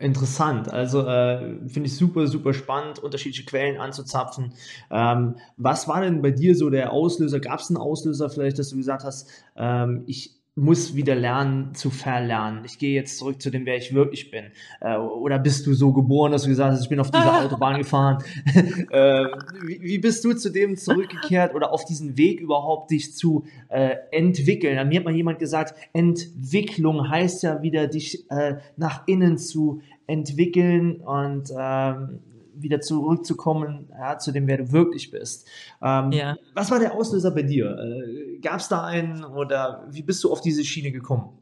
Interessant. 0.00 0.72
Also 0.72 1.06
äh, 1.06 1.58
finde 1.68 1.88
ich 1.88 1.96
super, 1.96 2.26
super 2.26 2.54
spannend, 2.54 3.00
unterschiedliche 3.00 3.44
Quellen 3.44 3.78
anzuzapfen. 3.78 4.54
Ähm, 4.90 5.36
was 5.58 5.88
war 5.88 6.00
denn 6.00 6.22
bei 6.22 6.30
dir 6.30 6.56
so 6.56 6.70
der 6.70 6.90
Auslöser? 6.90 7.38
Gab 7.38 7.60
es 7.60 7.68
einen 7.68 7.76
Auslöser 7.76 8.30
vielleicht, 8.30 8.58
dass 8.58 8.70
du 8.70 8.78
gesagt 8.78 9.04
hast, 9.04 9.28
ähm, 9.56 10.04
ich 10.06 10.39
muss 10.60 10.94
wieder 10.94 11.14
lernen 11.14 11.74
zu 11.74 11.88
verlernen. 11.90 12.64
Ich 12.66 12.78
gehe 12.78 12.94
jetzt 12.94 13.16
zurück 13.16 13.40
zu 13.40 13.50
dem, 13.50 13.64
wer 13.64 13.76
ich 13.76 13.94
wirklich 13.94 14.30
bin. 14.30 14.46
Äh, 14.80 14.96
oder 14.96 15.38
bist 15.38 15.66
du 15.66 15.72
so 15.72 15.92
geboren, 15.92 16.32
dass 16.32 16.42
du 16.42 16.50
gesagt 16.50 16.72
hast, 16.72 16.82
ich 16.82 16.88
bin 16.88 17.00
auf 17.00 17.10
dieser 17.10 17.40
Autobahn 17.44 17.78
gefahren? 17.78 18.22
äh, 18.90 19.24
wie, 19.64 19.80
wie, 19.80 19.98
bist 19.98 20.22
du 20.24 20.34
zu 20.34 20.50
dem 20.50 20.76
zurückgekehrt 20.76 21.54
oder 21.54 21.72
auf 21.72 21.86
diesen 21.86 22.18
Weg 22.18 22.40
überhaupt 22.40 22.90
dich 22.90 23.14
zu 23.14 23.44
äh, 23.68 23.96
entwickeln? 24.12 24.88
Mir 24.88 24.98
hat 24.98 25.04
mal 25.06 25.14
jemand 25.14 25.38
gesagt, 25.38 25.74
Entwicklung 25.94 27.08
heißt 27.08 27.42
ja 27.42 27.62
wieder, 27.62 27.86
dich 27.86 28.30
äh, 28.30 28.56
nach 28.76 29.06
innen 29.06 29.38
zu 29.38 29.80
entwickeln 30.06 30.96
und 31.00 31.50
ähm, 31.58 32.20
wieder 32.62 32.80
zurückzukommen 32.80 33.90
ja, 33.90 34.18
zu 34.18 34.32
dem, 34.32 34.46
wer 34.46 34.58
du 34.58 34.72
wirklich 34.72 35.10
bist. 35.10 35.48
Ähm, 35.82 36.12
ja. 36.12 36.36
Was 36.54 36.70
war 36.70 36.78
der 36.78 36.94
Auslöser 36.94 37.30
bei 37.30 37.42
dir? 37.42 37.76
Äh, 37.78 38.38
Gab 38.40 38.60
es 38.60 38.68
da 38.68 38.84
einen 38.84 39.24
oder 39.24 39.86
wie 39.90 40.02
bist 40.02 40.22
du 40.24 40.32
auf 40.32 40.40
diese 40.40 40.64
Schiene 40.64 40.92
gekommen? 40.92 41.38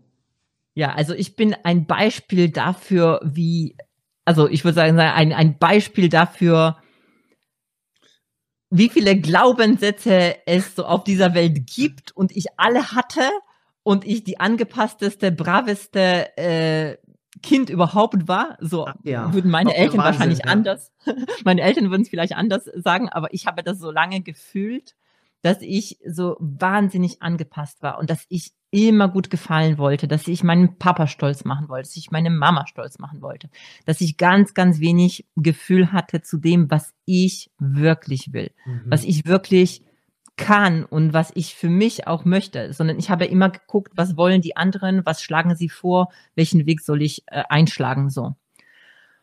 Ja, 0.75 0.92
also 0.94 1.14
ich 1.14 1.34
bin 1.34 1.56
ein 1.64 1.87
Beispiel 1.87 2.50
dafür, 2.50 3.20
wie, 3.25 3.76
also 4.25 4.48
ich 4.48 4.64
würde 4.64 4.76
sagen, 4.76 4.98
ein, 4.98 5.32
ein 5.32 5.58
Beispiel 5.58 6.08
dafür, 6.08 6.76
wie 8.70 8.88
viele 8.88 9.18
Glaubenssätze 9.18 10.37
es 10.46 10.75
so 10.76 10.84
auf 10.84 11.04
dieser 11.04 11.34
Welt 11.34 11.66
gibt 11.66 12.12
und 12.12 12.37
ich 12.37 12.46
alle 12.56 12.92
hatte 12.92 13.22
und 13.82 14.06
ich 14.06 14.25
die 14.25 14.38
angepassteste, 14.38 15.32
braveste 15.32 16.37
äh, 16.37 16.98
Kind 17.42 17.71
überhaupt 17.71 18.28
war. 18.28 18.57
So 18.61 18.87
ah, 18.87 18.95
ja. 19.02 19.33
würden 19.33 19.50
meine 19.50 19.75
Eltern 19.75 19.99
Wahnsinn, 19.99 20.04
wahrscheinlich 20.04 20.38
ja. 20.40 20.52
anders, 20.52 20.92
meine 21.45 21.62
Eltern 21.62 21.90
würden 21.90 22.02
es 22.02 22.09
vielleicht 22.09 22.35
anders 22.35 22.64
sagen, 22.76 23.09
aber 23.09 23.33
ich 23.33 23.47
habe 23.47 23.62
das 23.62 23.78
so 23.78 23.90
lange 23.90 24.21
gefühlt, 24.23 24.95
dass 25.42 25.62
ich 25.62 25.99
so 26.07 26.37
wahnsinnig 26.40 27.23
angepasst 27.23 27.83
war 27.83 27.99
und 27.99 28.11
dass 28.11 28.26
ich 28.28 28.52
immer 28.71 29.09
gut 29.09 29.30
gefallen 29.30 29.78
wollte, 29.78 30.09
dass 30.09 30.28
ich 30.28 30.45
meinen 30.45 30.78
Papa 30.78 31.07
stolz 31.07 31.45
machen 31.45 31.68
wollte, 31.68 31.88
dass 31.88 31.97
ich 31.97 32.11
meine 32.11 32.30
Mama 32.30 32.66
stolz 32.66 32.99
machen 32.99 33.23
wollte, 33.23 33.49
dass 33.87 34.00
ich 34.00 34.16
ganz, 34.16 34.52
ganz 34.52 34.80
wenig 34.80 35.26
Gefühl 35.37 35.92
hatte 35.92 36.21
zu 36.21 36.37
dem, 36.37 36.71
was 36.71 36.92
ich 37.07 37.50
wirklich 37.59 38.33
will, 38.33 38.50
mhm. 38.66 38.83
was 38.87 39.04
ich 39.04 39.26
wirklich 39.26 39.83
kann 40.38 40.85
und 40.85 41.12
was 41.12 41.30
ich 41.35 41.54
für 41.54 41.68
mich 41.68 42.07
auch 42.07 42.25
möchte, 42.25 42.73
sondern 42.73 42.99
ich 42.99 43.11
habe 43.11 43.26
immer 43.26 43.50
geguckt, 43.50 43.92
was 43.97 44.16
wollen 44.16 44.40
die 44.40 44.57
anderen, 44.57 45.04
was 45.04 45.23
schlagen 45.23 45.54
sie 45.54 45.68
vor, 45.68 46.09
welchen 46.35 46.64
Weg 46.64 46.80
soll 46.80 47.02
ich 47.02 47.25
äh, 47.26 47.42
einschlagen 47.50 48.09
so. 48.09 48.35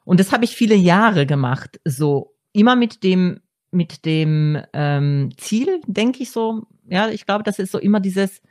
Und 0.04 0.20
das 0.20 0.32
habe 0.32 0.46
ich 0.46 0.56
viele 0.56 0.76
Jahre 0.76 1.26
gemacht, 1.26 1.80
so 1.84 2.36
immer 2.54 2.76
mit 2.76 3.04
dem 3.04 3.40
mit 3.72 4.06
dem 4.06 4.62
ähm, 4.72 5.32
Ziel, 5.38 5.82
denke 5.88 6.24
ich 6.24 6.32
so. 6.32 6.64
Ja, 6.88 7.10
ich 7.10 7.26
glaube, 7.26 7.44
das 7.44 7.60
ist 7.60 7.72
so 7.72 7.80
immer 7.80 8.00
dieses 8.00 8.42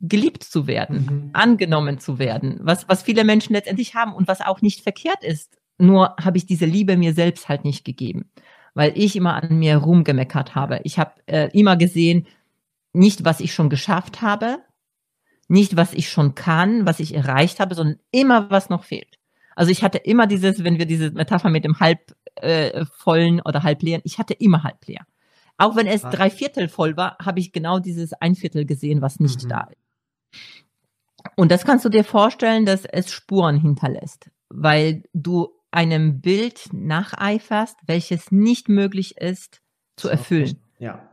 geliebt 0.00 0.42
zu 0.42 0.66
werden, 0.66 0.96
mhm. 0.96 1.30
angenommen 1.34 1.98
zu 1.98 2.18
werden, 2.18 2.58
was 2.62 2.88
was 2.88 3.02
viele 3.02 3.24
Menschen 3.24 3.52
letztendlich 3.52 3.94
haben 3.94 4.14
und 4.14 4.28
was 4.28 4.40
auch 4.40 4.62
nicht 4.62 4.80
verkehrt 4.80 5.22
ist. 5.22 5.58
Nur 5.78 6.16
habe 6.20 6.38
ich 6.38 6.46
diese 6.46 6.66
Liebe 6.66 6.96
mir 6.96 7.12
selbst 7.12 7.48
halt 7.48 7.64
nicht 7.64 7.84
gegeben 7.84 8.30
weil 8.74 8.92
ich 8.96 9.16
immer 9.16 9.34
an 9.34 9.58
mir 9.58 9.76
rumgemeckert 9.76 10.54
habe. 10.54 10.80
Ich 10.84 10.98
habe 10.98 11.12
äh, 11.26 11.48
immer 11.52 11.76
gesehen, 11.76 12.26
nicht 12.92 13.24
was 13.24 13.40
ich 13.40 13.54
schon 13.54 13.70
geschafft 13.70 14.22
habe, 14.22 14.58
nicht 15.48 15.76
was 15.76 15.92
ich 15.92 16.08
schon 16.08 16.34
kann, 16.34 16.86
was 16.86 17.00
ich 17.00 17.14
erreicht 17.14 17.60
habe, 17.60 17.74
sondern 17.74 17.98
immer 18.10 18.50
was 18.50 18.70
noch 18.70 18.84
fehlt. 18.84 19.18
Also 19.54 19.70
ich 19.70 19.82
hatte 19.82 19.98
immer 19.98 20.26
dieses, 20.26 20.64
wenn 20.64 20.78
wir 20.78 20.86
diese 20.86 21.10
Metapher 21.10 21.50
mit 21.50 21.64
dem 21.64 21.78
halb 21.78 22.14
äh, 22.36 22.84
vollen 22.86 23.40
oder 23.40 23.62
halb 23.62 23.82
leeren, 23.82 24.02
ich 24.04 24.18
hatte 24.18 24.34
immer 24.34 24.62
halb 24.62 24.86
leer. 24.86 25.06
Auch 25.58 25.76
wenn 25.76 25.86
es 25.86 26.04
ah. 26.04 26.10
drei 26.10 26.30
Viertel 26.30 26.68
voll 26.68 26.96
war, 26.96 27.18
habe 27.22 27.40
ich 27.40 27.52
genau 27.52 27.78
dieses 27.78 28.14
ein 28.14 28.34
Viertel 28.34 28.64
gesehen, 28.64 29.02
was 29.02 29.20
nicht 29.20 29.44
mhm. 29.44 29.48
da 29.48 29.68
ist. 29.70 30.50
Und 31.36 31.52
das 31.52 31.64
kannst 31.64 31.84
du 31.84 31.88
dir 31.88 32.04
vorstellen, 32.04 32.66
dass 32.66 32.84
es 32.84 33.12
Spuren 33.12 33.60
hinterlässt, 33.60 34.30
weil 34.48 35.04
du 35.12 35.50
einem 35.72 36.20
Bild 36.20 36.68
nacheiferst, 36.72 37.76
welches 37.86 38.30
nicht 38.30 38.68
möglich 38.68 39.16
ist 39.16 39.60
zu 39.96 40.08
erfüllen. 40.08 40.58
Ja. 40.78 41.08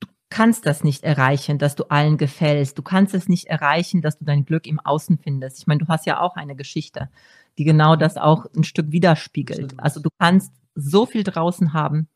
Du 0.00 0.06
kannst 0.30 0.66
das 0.66 0.84
nicht 0.84 1.04
erreichen, 1.04 1.58
dass 1.58 1.74
du 1.74 1.84
allen 1.84 2.18
gefällst. 2.18 2.78
Du 2.78 2.82
kannst 2.82 3.14
es 3.14 3.28
nicht 3.28 3.46
erreichen, 3.46 4.00
dass 4.00 4.18
du 4.18 4.24
dein 4.24 4.44
Glück 4.44 4.66
im 4.66 4.80
Außen 4.80 5.18
findest. 5.18 5.58
Ich 5.58 5.66
meine, 5.66 5.80
du 5.80 5.88
hast 5.88 6.06
ja 6.06 6.20
auch 6.20 6.36
eine 6.36 6.56
Geschichte, 6.56 7.10
die 7.58 7.64
genau 7.64 7.96
das 7.96 8.16
auch 8.16 8.46
ein 8.56 8.64
Stück 8.64 8.92
widerspiegelt. 8.92 9.74
Also 9.78 10.00
du 10.00 10.10
kannst 10.18 10.52
so 10.74 11.06
viel 11.06 11.24
draußen 11.24 11.72
haben. 11.72 12.08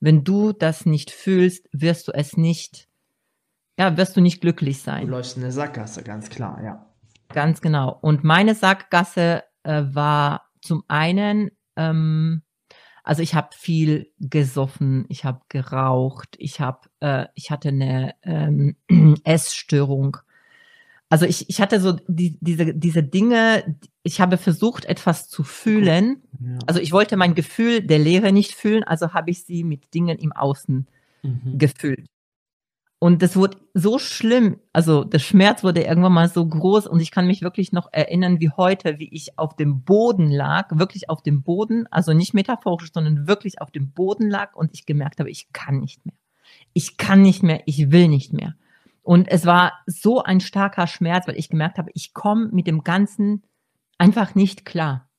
Wenn 0.00 0.22
du 0.22 0.52
das 0.52 0.86
nicht 0.86 1.10
fühlst, 1.10 1.68
wirst 1.72 2.08
du 2.08 2.12
es 2.12 2.36
nicht, 2.36 2.88
ja, 3.78 3.96
wirst 3.96 4.16
du 4.16 4.20
nicht 4.20 4.40
glücklich 4.40 4.82
sein. 4.82 5.06
Du 5.06 5.12
läufst 5.12 5.36
in 5.36 5.42
eine 5.42 5.52
Sackgasse, 5.52 6.02
ganz 6.02 6.28
klar, 6.28 6.62
ja. 6.62 6.86
Ganz 7.30 7.60
genau. 7.60 7.98
Und 8.02 8.22
meine 8.22 8.54
Sackgasse 8.54 9.42
äh, 9.62 9.82
war 9.86 10.43
zum 10.64 10.82
einen, 10.88 11.50
ähm, 11.76 12.42
also 13.02 13.22
ich 13.22 13.34
habe 13.34 13.50
viel 13.52 14.10
gesoffen, 14.18 15.04
ich 15.08 15.24
habe 15.24 15.40
geraucht, 15.48 16.36
ich 16.38 16.60
habe, 16.60 16.88
äh, 17.00 17.26
ich 17.34 17.50
hatte 17.50 17.68
eine 17.68 18.14
ähm, 18.22 18.76
Essstörung. 19.24 20.16
Also 21.10 21.26
ich, 21.26 21.48
ich 21.50 21.60
hatte 21.60 21.80
so 21.80 21.98
die, 22.08 22.38
diese, 22.40 22.74
diese 22.74 23.02
Dinge, 23.02 23.76
ich 24.02 24.20
habe 24.20 24.38
versucht, 24.38 24.86
etwas 24.86 25.28
zu 25.28 25.44
fühlen. 25.44 26.22
Ja. 26.40 26.58
Also 26.66 26.80
ich 26.80 26.92
wollte 26.92 27.16
mein 27.16 27.34
Gefühl 27.34 27.82
der 27.82 27.98
Leere 27.98 28.32
nicht 28.32 28.52
fühlen, 28.52 28.84
also 28.84 29.12
habe 29.12 29.30
ich 29.30 29.44
sie 29.44 29.64
mit 29.64 29.92
Dingen 29.92 30.18
im 30.18 30.32
Außen 30.32 30.86
mhm. 31.22 31.58
gefüllt. 31.58 32.06
Und 33.04 33.20
das 33.20 33.36
wurde 33.36 33.58
so 33.74 33.98
schlimm, 33.98 34.60
also 34.72 35.04
der 35.04 35.18
Schmerz 35.18 35.62
wurde 35.62 35.82
irgendwann 35.82 36.14
mal 36.14 36.30
so 36.30 36.46
groß 36.46 36.86
und 36.86 37.00
ich 37.00 37.10
kann 37.10 37.26
mich 37.26 37.42
wirklich 37.42 37.70
noch 37.70 37.92
erinnern 37.92 38.40
wie 38.40 38.48
heute, 38.48 38.98
wie 38.98 39.10
ich 39.12 39.38
auf 39.38 39.56
dem 39.56 39.82
Boden 39.82 40.30
lag, 40.30 40.70
wirklich 40.78 41.10
auf 41.10 41.22
dem 41.22 41.42
Boden, 41.42 41.86
also 41.90 42.14
nicht 42.14 42.32
metaphorisch, 42.32 42.90
sondern 42.94 43.28
wirklich 43.28 43.60
auf 43.60 43.70
dem 43.70 43.92
Boden 43.92 44.30
lag 44.30 44.54
und 44.54 44.70
ich 44.72 44.86
gemerkt 44.86 45.20
habe, 45.20 45.28
ich 45.28 45.52
kann 45.52 45.80
nicht 45.80 46.06
mehr. 46.06 46.14
Ich 46.72 46.96
kann 46.96 47.20
nicht 47.20 47.42
mehr, 47.42 47.60
ich 47.66 47.90
will 47.90 48.08
nicht 48.08 48.32
mehr. 48.32 48.54
Und 49.02 49.28
es 49.28 49.44
war 49.44 49.74
so 49.84 50.22
ein 50.22 50.40
starker 50.40 50.86
Schmerz, 50.86 51.28
weil 51.28 51.36
ich 51.36 51.50
gemerkt 51.50 51.76
habe, 51.76 51.90
ich 51.92 52.14
komme 52.14 52.48
mit 52.52 52.66
dem 52.66 52.84
Ganzen 52.84 53.42
einfach 53.98 54.34
nicht 54.34 54.64
klar. 54.64 55.10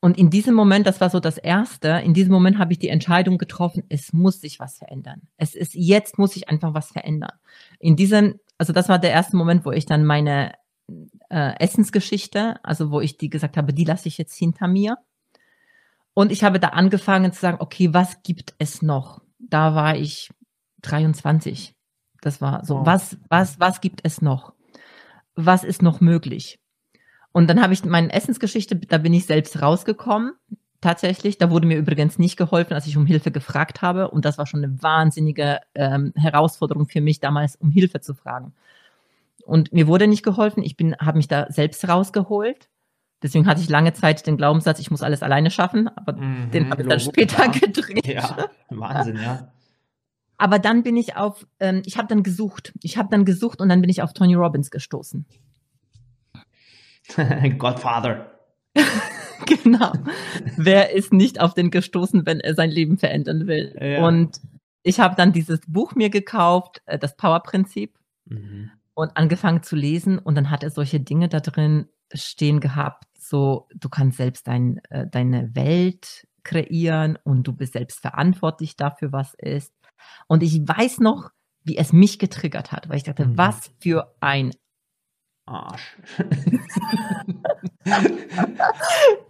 Und 0.00 0.16
in 0.16 0.30
diesem 0.30 0.54
Moment, 0.54 0.86
das 0.86 1.00
war 1.00 1.10
so 1.10 1.20
das 1.20 1.36
Erste, 1.36 1.88
in 2.04 2.14
diesem 2.14 2.32
Moment 2.32 2.58
habe 2.58 2.72
ich 2.72 2.78
die 2.78 2.88
Entscheidung 2.88 3.36
getroffen, 3.36 3.84
es 3.90 4.12
muss 4.14 4.40
sich 4.40 4.58
was 4.58 4.78
verändern. 4.78 5.28
Es 5.36 5.54
ist, 5.54 5.74
jetzt 5.74 6.18
muss 6.18 6.32
sich 6.32 6.48
einfach 6.48 6.72
was 6.72 6.90
verändern. 6.90 7.32
In 7.78 7.96
diesem, 7.96 8.40
also 8.56 8.72
das 8.72 8.88
war 8.88 8.98
der 8.98 9.10
erste 9.10 9.36
Moment, 9.36 9.66
wo 9.66 9.72
ich 9.72 9.84
dann 9.84 10.06
meine, 10.06 10.54
äh, 11.28 11.58
Essensgeschichte, 11.58 12.56
also 12.64 12.90
wo 12.90 13.00
ich 13.00 13.16
die 13.16 13.30
gesagt 13.30 13.56
habe, 13.56 13.72
die 13.72 13.84
lasse 13.84 14.08
ich 14.08 14.18
jetzt 14.18 14.36
hinter 14.36 14.68
mir. 14.68 14.98
Und 16.14 16.32
ich 16.32 16.44
habe 16.44 16.58
da 16.58 16.68
angefangen 16.68 17.32
zu 17.32 17.40
sagen, 17.40 17.58
okay, 17.60 17.94
was 17.94 18.22
gibt 18.22 18.54
es 18.58 18.82
noch? 18.82 19.22
Da 19.38 19.74
war 19.74 19.96
ich 19.96 20.30
23. 20.82 21.74
Das 22.20 22.40
war 22.40 22.64
so, 22.64 22.78
oh. 22.78 22.86
was, 22.86 23.16
was, 23.28 23.60
was 23.60 23.80
gibt 23.80 24.00
es 24.02 24.20
noch? 24.20 24.54
Was 25.34 25.64
ist 25.64 25.82
noch 25.82 26.00
möglich? 26.00 26.58
Und 27.32 27.48
dann 27.48 27.62
habe 27.62 27.72
ich 27.72 27.84
meine 27.84 28.12
Essensgeschichte, 28.12 28.76
da 28.76 28.98
bin 28.98 29.14
ich 29.14 29.26
selbst 29.26 29.60
rausgekommen. 29.62 30.32
Tatsächlich, 30.80 31.36
da 31.36 31.50
wurde 31.50 31.66
mir 31.66 31.76
übrigens 31.76 32.18
nicht 32.18 32.36
geholfen, 32.36 32.72
als 32.72 32.86
ich 32.86 32.96
um 32.96 33.06
Hilfe 33.06 33.30
gefragt 33.30 33.82
habe. 33.82 34.10
Und 34.10 34.24
das 34.24 34.38
war 34.38 34.46
schon 34.46 34.64
eine 34.64 34.82
wahnsinnige 34.82 35.60
ähm, 35.74 36.12
Herausforderung 36.16 36.88
für 36.88 37.00
mich, 37.00 37.20
damals 37.20 37.56
um 37.56 37.70
Hilfe 37.70 38.00
zu 38.00 38.14
fragen. 38.14 38.54
Und 39.44 39.72
mir 39.72 39.86
wurde 39.86 40.06
nicht 40.06 40.22
geholfen. 40.22 40.62
Ich 40.62 40.76
bin, 40.76 40.96
habe 40.96 41.18
mich 41.18 41.28
da 41.28 41.46
selbst 41.50 41.86
rausgeholt. 41.86 42.68
Deswegen 43.22 43.46
hatte 43.46 43.60
ich 43.60 43.68
lange 43.68 43.92
Zeit 43.92 44.26
den 44.26 44.38
Glaubenssatz, 44.38 44.78
ich 44.78 44.90
muss 44.90 45.02
alles 45.02 45.22
alleine 45.22 45.50
schaffen. 45.50 45.88
Aber 45.88 46.14
mhm, 46.14 46.50
den 46.50 46.70
habe 46.70 46.82
ich 46.82 46.88
dann 46.88 47.00
später 47.00 47.44
ja. 47.44 47.50
gedreht. 47.60 48.06
Ja, 48.06 48.48
Wahnsinn, 48.70 49.16
ja. 49.16 49.52
Aber 50.38 50.58
dann 50.58 50.82
bin 50.82 50.96
ich 50.96 51.16
auf, 51.16 51.46
ähm, 51.58 51.82
ich 51.84 51.98
habe 51.98 52.08
dann 52.08 52.22
gesucht. 52.22 52.72
Ich 52.82 52.96
habe 52.96 53.10
dann 53.10 53.26
gesucht 53.26 53.60
und 53.60 53.68
dann 53.68 53.82
bin 53.82 53.90
ich 53.90 54.00
auf 54.00 54.14
Tony 54.14 54.34
Robbins 54.34 54.70
gestoßen. 54.70 55.26
Godfather. 57.58 58.38
genau. 59.46 59.92
Wer 60.56 60.94
ist 60.94 61.12
nicht 61.12 61.40
auf 61.40 61.54
den 61.54 61.70
gestoßen, 61.70 62.26
wenn 62.26 62.40
er 62.40 62.54
sein 62.54 62.70
Leben 62.70 62.98
verändern 62.98 63.46
will? 63.46 63.76
Ja. 63.80 64.06
Und 64.06 64.40
ich 64.82 65.00
habe 65.00 65.14
dann 65.16 65.32
dieses 65.32 65.60
Buch 65.66 65.94
mir 65.94 66.10
gekauft, 66.10 66.82
äh, 66.86 66.98
das 66.98 67.16
Power-Prinzip, 67.16 67.98
mhm. 68.26 68.70
und 68.94 69.16
angefangen 69.16 69.62
zu 69.62 69.76
lesen. 69.76 70.18
Und 70.18 70.36
dann 70.36 70.50
hat 70.50 70.62
er 70.62 70.70
solche 70.70 71.00
Dinge 71.00 71.28
da 71.28 71.40
drin 71.40 71.88
stehen 72.12 72.60
gehabt, 72.60 73.04
so 73.18 73.68
du 73.74 73.88
kannst 73.88 74.16
selbst 74.16 74.48
dein, 74.48 74.80
äh, 74.90 75.06
deine 75.06 75.54
Welt 75.54 76.26
kreieren 76.42 77.18
und 77.22 77.46
du 77.46 77.52
bist 77.52 77.74
selbst 77.74 78.00
verantwortlich 78.00 78.76
dafür, 78.76 79.12
was 79.12 79.34
ist. 79.34 79.72
Und 80.26 80.42
ich 80.42 80.60
weiß 80.66 80.98
noch, 81.00 81.30
wie 81.62 81.76
es 81.76 81.92
mich 81.92 82.18
getriggert 82.18 82.72
hat, 82.72 82.88
weil 82.88 82.96
ich 82.96 83.04
dachte, 83.04 83.26
mhm. 83.26 83.38
was 83.38 83.70
für 83.80 84.14
ein 84.20 84.52
Arsch. 85.46 85.96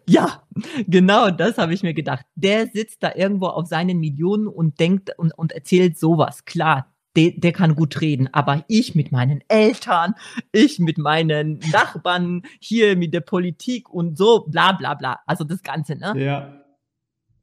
ja, 0.06 0.42
genau 0.86 1.30
das 1.30 1.58
habe 1.58 1.74
ich 1.74 1.82
mir 1.82 1.94
gedacht. 1.94 2.26
Der 2.34 2.66
sitzt 2.66 3.02
da 3.02 3.12
irgendwo 3.14 3.46
auf 3.46 3.66
seinen 3.66 3.98
Millionen 3.98 4.46
und 4.46 4.78
denkt 4.80 5.16
und, 5.18 5.32
und 5.36 5.52
erzählt 5.52 5.98
sowas. 5.98 6.44
Klar, 6.44 6.92
der, 7.16 7.32
der 7.36 7.52
kann 7.52 7.74
gut 7.74 8.00
reden, 8.00 8.28
aber 8.32 8.64
ich 8.68 8.94
mit 8.94 9.12
meinen 9.12 9.42
Eltern, 9.48 10.14
ich 10.52 10.78
mit 10.78 10.98
meinen 10.98 11.58
Nachbarn, 11.72 12.42
hier 12.60 12.96
mit 12.96 13.14
der 13.14 13.20
Politik 13.20 13.88
und 13.90 14.16
so, 14.16 14.46
bla 14.46 14.72
bla 14.72 14.94
bla. 14.94 15.20
Also 15.26 15.44
das 15.44 15.62
Ganze, 15.62 15.96
ne? 15.96 16.14
Ja. 16.16 16.56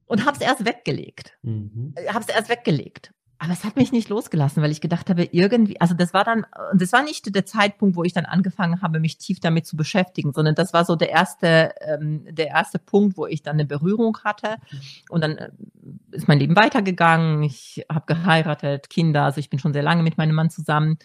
Und 0.06 0.26
hab's 0.26 0.40
erst 0.40 0.66
weggelegt. 0.66 1.38
Mhm. 1.42 1.94
Hab's 2.08 2.30
erst 2.30 2.50
weggelegt. 2.50 3.12
Aber 3.40 3.54
es 3.54 3.64
hat 3.64 3.76
mich 3.76 3.92
nicht 3.92 4.10
losgelassen, 4.10 4.64
weil 4.64 4.72
ich 4.72 4.82
gedacht 4.82 5.10
habe, 5.10 5.26
irgendwie, 5.32 5.80
also 5.80 5.94
das 5.94 6.14
war 6.14 6.24
dann, 6.24 6.46
das 6.74 6.92
war 6.92 7.04
nicht 7.04 7.34
der 7.36 7.46
Zeitpunkt, 7.46 7.96
wo 7.96 8.04
ich 8.04 8.14
dann 8.14 8.26
angefangen 8.26 8.82
habe, 8.82 9.00
mich 9.00 9.18
tief 9.18 9.40
damit 9.40 9.68
zu 9.68 9.78
beschäftigen, 9.78 10.34
sondern 10.34 10.56
das 10.56 10.74
war 10.74 10.86
so 10.86 10.96
der 10.96 11.10
erste, 11.10 11.74
ähm, 11.82 12.26
der 12.30 12.48
erste 12.48 12.80
Punkt, 12.80 13.16
wo 13.18 13.28
ich 13.28 13.44
dann 13.44 13.54
eine 13.54 13.66
Berührung 13.66 14.18
hatte. 14.24 14.56
Und 15.10 15.24
dann 15.24 15.38
äh, 15.38 15.50
ist 16.12 16.28
mein 16.28 16.40
Leben 16.40 16.56
weitergegangen. 16.56 17.44
Ich 17.44 17.86
habe 17.92 18.06
geheiratet, 18.08 18.90
Kinder, 18.90 19.26
also 19.26 19.40
ich 19.40 19.50
bin 19.50 19.60
schon 19.60 19.74
sehr 19.74 19.84
lange 19.84 20.02
mit 20.02 20.18
meinem 20.18 20.36
Mann 20.36 20.50
zusammen 20.50 20.98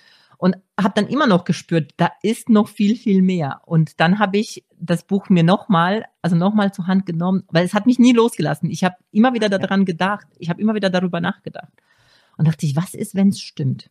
und 0.42 0.56
habe 0.76 0.94
dann 0.96 1.06
immer 1.06 1.28
noch 1.28 1.44
gespürt, 1.44 1.92
da 1.98 2.10
ist 2.20 2.48
noch 2.48 2.66
viel, 2.66 2.96
viel 2.96 3.22
mehr. 3.22 3.60
Und 3.64 4.00
dann 4.00 4.18
habe 4.18 4.38
ich 4.38 4.64
das 4.76 5.04
Buch 5.04 5.28
mir 5.28 5.44
nochmal, 5.44 6.06
also 6.20 6.34
nochmal 6.34 6.72
zur 6.72 6.88
Hand 6.88 7.06
genommen, 7.06 7.44
weil 7.52 7.64
es 7.64 7.74
hat 7.74 7.86
mich 7.86 8.00
nie 8.00 8.12
losgelassen. 8.12 8.68
Ich 8.68 8.82
habe 8.82 8.96
immer 9.12 9.34
wieder 9.34 9.48
daran 9.48 9.84
gedacht, 9.84 10.26
ich 10.38 10.50
habe 10.50 10.60
immer 10.60 10.74
wieder 10.74 10.90
darüber 10.90 11.20
nachgedacht. 11.20 11.72
Und 12.36 12.48
dachte 12.48 12.66
ich, 12.66 12.76
was 12.76 12.94
ist, 12.94 13.14
wenn 13.14 13.28
es 13.28 13.40
stimmt? 13.40 13.90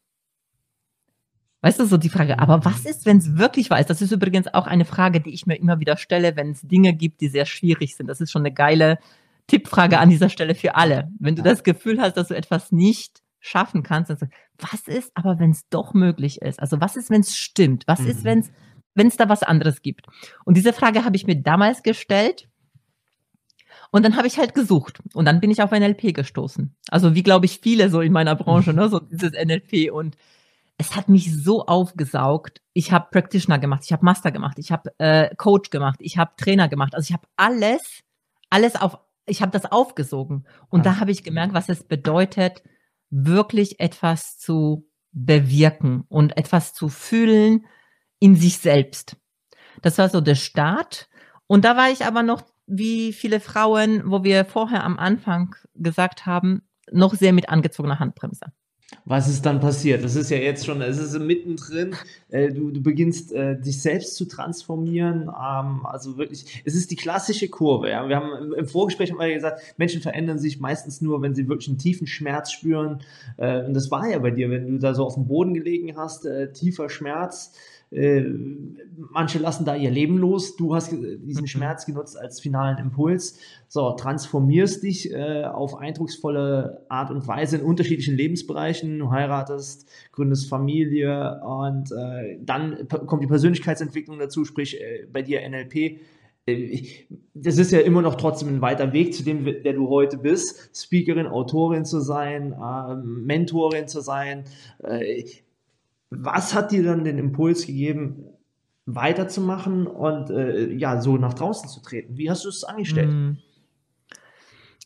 Weißt 1.61 1.79
du, 1.79 1.85
so 1.85 1.97
die 1.97 2.09
Frage, 2.09 2.39
aber 2.39 2.65
was 2.65 2.85
ist, 2.85 3.05
wenn 3.05 3.17
es 3.17 3.37
wirklich 3.37 3.69
wahr 3.69 3.79
ist? 3.79 3.89
Das 3.89 4.01
ist 4.01 4.11
übrigens 4.11 4.51
auch 4.51 4.65
eine 4.65 4.85
Frage, 4.85 5.21
die 5.21 5.29
ich 5.29 5.45
mir 5.45 5.55
immer 5.55 5.79
wieder 5.79 5.95
stelle, 5.95 6.35
wenn 6.35 6.51
es 6.51 6.61
Dinge 6.61 6.93
gibt, 6.93 7.21
die 7.21 7.27
sehr 7.27 7.45
schwierig 7.45 7.95
sind. 7.95 8.07
Das 8.07 8.19
ist 8.19 8.31
schon 8.31 8.41
eine 8.41 8.53
geile 8.53 8.97
Tippfrage 9.45 9.99
an 9.99 10.09
dieser 10.09 10.29
Stelle 10.29 10.55
für 10.55 10.75
alle. 10.75 11.09
Wenn 11.19 11.35
du 11.35 11.43
das 11.43 11.63
Gefühl 11.63 12.01
hast, 12.01 12.17
dass 12.17 12.29
du 12.29 12.35
etwas 12.35 12.71
nicht 12.71 13.21
schaffen 13.39 13.83
kannst, 13.83 14.09
dann 14.09 14.17
sagst 14.17 14.33
du, 14.33 14.65
was 14.71 14.87
ist 14.87 15.11
aber, 15.13 15.39
wenn 15.39 15.51
es 15.51 15.67
doch 15.69 15.93
möglich 15.93 16.41
ist? 16.41 16.59
Also 16.59 16.81
was 16.81 16.95
ist, 16.95 17.11
wenn 17.11 17.21
es 17.21 17.35
stimmt? 17.35 17.83
Was 17.85 17.99
mhm. 17.99 18.07
ist, 18.07 18.23
wenn 18.23 18.39
es 18.39 18.51
wenn 18.93 19.07
es 19.07 19.15
da 19.17 19.29
was 19.29 19.43
anderes 19.43 19.81
gibt? 19.81 20.07
Und 20.45 20.57
diese 20.57 20.73
Frage 20.73 21.05
habe 21.05 21.15
ich 21.15 21.25
mir 21.25 21.41
damals 21.41 21.81
gestellt 21.83 22.49
und 23.91 24.03
dann 24.03 24.15
habe 24.15 24.27
ich 24.27 24.37
halt 24.37 24.53
gesucht 24.53 25.01
und 25.13 25.25
dann 25.25 25.39
bin 25.39 25.51
ich 25.51 25.61
auf 25.61 25.71
NLP 25.71 26.13
gestoßen. 26.13 26.75
Also 26.89 27.13
wie 27.13 27.23
glaube 27.23 27.45
ich 27.45 27.59
viele 27.59 27.89
so 27.89 28.01
in 28.01 28.13
meiner 28.13 28.35
Branche, 28.35 28.73
ne, 28.73 28.89
so 28.89 28.99
dieses 28.99 29.31
NLP 29.31 29.91
und 29.91 30.15
es 30.77 30.95
hat 30.95 31.09
mich 31.09 31.31
so 31.43 31.65
aufgesaugt. 31.65 32.61
Ich 32.73 32.91
habe 32.91 33.09
Practitioner 33.11 33.59
gemacht, 33.59 33.83
ich 33.85 33.93
habe 33.93 34.03
Master 34.03 34.31
gemacht, 34.31 34.57
ich 34.57 34.71
habe 34.71 34.91
äh, 34.97 35.35
Coach 35.35 35.69
gemacht, 35.69 35.99
ich 35.99 36.17
habe 36.17 36.31
Trainer 36.37 36.69
gemacht. 36.69 36.95
Also 36.95 37.09
ich 37.09 37.13
habe 37.13 37.27
alles, 37.35 37.81
alles 38.49 38.75
auf, 38.75 38.97
ich 39.27 39.41
habe 39.41 39.51
das 39.51 39.71
aufgesogen 39.71 40.47
und 40.69 40.85
da 40.85 40.99
habe 40.99 41.11
ich 41.11 41.23
gemerkt, 41.23 41.53
was 41.53 41.69
es 41.69 41.83
bedeutet, 41.83 42.63
wirklich 43.09 43.79
etwas 43.79 44.39
zu 44.39 44.87
bewirken 45.11 46.05
und 46.07 46.37
etwas 46.37 46.73
zu 46.73 46.89
fühlen 46.89 47.65
in 48.19 48.35
sich 48.35 48.57
selbst. 48.57 49.17
Das 49.81 49.97
war 49.97 50.09
so 50.09 50.21
der 50.21 50.35
Start. 50.35 51.09
Und 51.47 51.65
da 51.65 51.75
war 51.75 51.89
ich 51.89 52.05
aber 52.05 52.23
noch 52.23 52.43
wie 52.71 53.11
viele 53.11 53.39
Frauen, 53.41 54.03
wo 54.05 54.23
wir 54.23 54.45
vorher 54.45 54.83
am 54.83 54.97
Anfang 54.97 55.55
gesagt 55.75 56.25
haben, 56.25 56.61
noch 56.91 57.13
sehr 57.13 57.33
mit 57.33 57.49
angezogener 57.49 57.99
Handbremse. 57.99 58.45
Was 59.05 59.29
ist 59.29 59.45
dann 59.45 59.59
passiert? 59.59 60.03
Das 60.03 60.15
ist 60.15 60.29
ja 60.29 60.37
jetzt 60.37 60.65
schon, 60.65 60.81
es 60.81 60.97
ist 60.97 61.17
mittendrin. 61.17 61.95
Äh, 62.29 62.51
du, 62.51 62.71
du 62.71 62.81
beginnst 62.81 63.31
äh, 63.31 63.59
dich 63.59 63.81
selbst 63.81 64.15
zu 64.15 64.25
transformieren. 64.25 65.23
Ähm, 65.23 65.85
also 65.85 66.17
wirklich, 66.17 66.61
es 66.65 66.75
ist 66.75 66.91
die 66.91 66.95
klassische 66.95 67.47
Kurve. 67.47 67.87
Wir 67.87 68.15
haben 68.15 68.53
im 68.53 68.67
Vorgespräch 68.67 69.11
haben 69.11 69.19
wir 69.19 69.33
gesagt, 69.33 69.61
Menschen 69.77 70.01
verändern 70.01 70.39
sich 70.39 70.59
meistens 70.59 71.01
nur, 71.01 71.21
wenn 71.21 71.33
sie 71.33 71.47
wirklich 71.47 71.69
einen 71.69 71.77
tiefen 71.77 72.05
Schmerz 72.05 72.51
spüren. 72.51 73.01
Äh, 73.37 73.65
und 73.65 73.73
das 73.73 73.91
war 73.91 74.09
ja 74.09 74.19
bei 74.19 74.31
dir, 74.31 74.49
wenn 74.49 74.67
du 74.67 74.77
da 74.77 74.93
so 74.93 75.05
auf 75.05 75.15
dem 75.15 75.27
Boden 75.27 75.53
gelegen 75.53 75.97
hast, 75.97 76.27
tiefer 76.53 76.89
Schmerz 76.89 77.53
äh, 77.91 78.23
manche 78.95 79.37
lassen 79.37 79.65
da 79.65 79.75
ihr 79.75 79.91
Leben 79.91 80.17
los. 80.17 80.55
Du 80.55 80.73
hast 80.73 80.91
diesen 80.91 81.43
mhm. 81.43 81.47
Schmerz 81.47 81.85
genutzt 81.85 82.17
als 82.17 82.39
finalen 82.39 82.77
Impuls. 82.77 83.37
So, 83.67 83.91
transformierst 83.91 84.83
dich 84.83 85.11
äh, 85.11 85.43
auf 85.43 85.77
eindrucksvolle 85.77 86.85
Art 86.89 87.11
und 87.11 87.27
Weise 87.27 87.57
in 87.57 87.63
unterschiedlichen 87.63 88.15
Lebensbereichen. 88.15 88.97
Du 88.97 89.11
heiratest, 89.11 89.89
gründest 90.13 90.47
Familie 90.47 91.41
und 91.43 91.91
äh, 91.91 92.37
dann 92.41 92.87
kommt 92.87 93.23
die 93.23 93.27
Persönlichkeitsentwicklung 93.27 94.19
dazu, 94.19 94.45
sprich 94.45 94.79
äh, 94.79 95.05
bei 95.11 95.21
dir 95.21 95.47
NLP. 95.47 95.99
Äh, 96.45 96.83
das 97.33 97.57
ist 97.57 97.71
ja 97.71 97.79
immer 97.79 98.01
noch 98.01 98.15
trotzdem 98.15 98.47
ein 98.49 98.61
weiter 98.61 98.93
Weg 98.93 99.13
zu 99.13 99.23
dem, 99.23 99.43
der 99.43 99.73
du 99.73 99.89
heute 99.89 100.17
bist. 100.17 100.71
Speakerin, 100.75 101.27
Autorin 101.27 101.83
zu 101.83 101.99
sein, 101.99 102.53
ähm, 102.53 103.25
Mentorin 103.25 103.87
zu 103.87 103.99
sein 103.99 104.45
äh, 104.83 105.25
was 106.11 106.53
hat 106.53 106.71
dir 106.71 106.83
dann 106.83 107.03
den 107.03 107.17
Impuls 107.17 107.65
gegeben, 107.65 108.25
weiterzumachen 108.85 109.87
und 109.87 110.29
äh, 110.29 110.71
ja, 110.73 111.01
so 111.01 111.17
nach 111.17 111.33
draußen 111.33 111.69
zu 111.69 111.81
treten? 111.81 112.17
Wie 112.17 112.29
hast 112.29 112.45
du 112.45 112.49
es 112.49 112.63
angestellt? 112.63 113.09
Hm. 113.09 113.37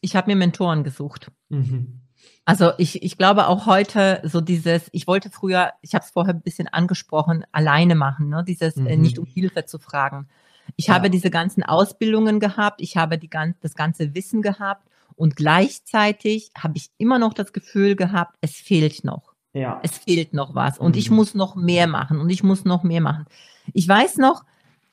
Ich 0.01 0.15
habe 0.15 0.29
mir 0.29 0.35
Mentoren 0.35 0.83
gesucht. 0.83 1.31
Mhm. 1.49 2.01
Also 2.45 2.71
ich, 2.77 3.01
ich 3.01 3.17
glaube 3.17 3.47
auch 3.47 3.65
heute 3.65 4.21
so 4.23 4.39
dieses, 4.39 4.87
ich 4.91 5.07
wollte 5.07 5.31
früher, 5.31 5.71
ich 5.81 5.95
habe 5.95 6.05
es 6.05 6.11
vorher 6.11 6.35
ein 6.35 6.41
bisschen 6.41 6.67
angesprochen, 6.67 7.43
alleine 7.51 7.95
machen, 7.95 8.29
ne? 8.29 8.43
dieses 8.47 8.77
äh, 8.77 8.81
mhm. 8.81 8.87
äh, 8.87 8.97
nicht 8.97 9.17
um 9.17 9.25
Hilfe 9.25 9.65
zu 9.65 9.79
fragen. 9.79 10.27
Ich 10.75 10.87
ja. 10.87 10.93
habe 10.93 11.09
diese 11.09 11.31
ganzen 11.31 11.63
Ausbildungen 11.63 12.39
gehabt, 12.39 12.81
ich 12.81 12.97
habe 12.97 13.17
die, 13.17 13.29
das 13.61 13.73
ganze 13.73 14.13
Wissen 14.13 14.43
gehabt 14.43 14.87
und 15.15 15.35
gleichzeitig 15.35 16.51
habe 16.55 16.73
ich 16.77 16.89
immer 16.97 17.17
noch 17.17 17.33
das 17.33 17.51
Gefühl 17.51 17.95
gehabt, 17.95 18.35
es 18.41 18.55
fehlt 18.55 19.03
noch. 19.03 19.34
Ja. 19.55 19.79
Es 19.83 19.97
fehlt 19.97 20.33
noch 20.33 20.53
was 20.53 20.77
und 20.77 20.95
mhm. 20.95 20.99
ich 20.99 21.09
muss 21.09 21.33
noch 21.33 21.55
mehr 21.55 21.87
machen 21.87 22.19
und 22.19 22.29
ich 22.29 22.43
muss 22.43 22.65
noch 22.65 22.83
mehr 22.83 22.99
machen. 22.99 23.25
Ich 23.73 23.87
weiß 23.87 24.17
noch, 24.17 24.43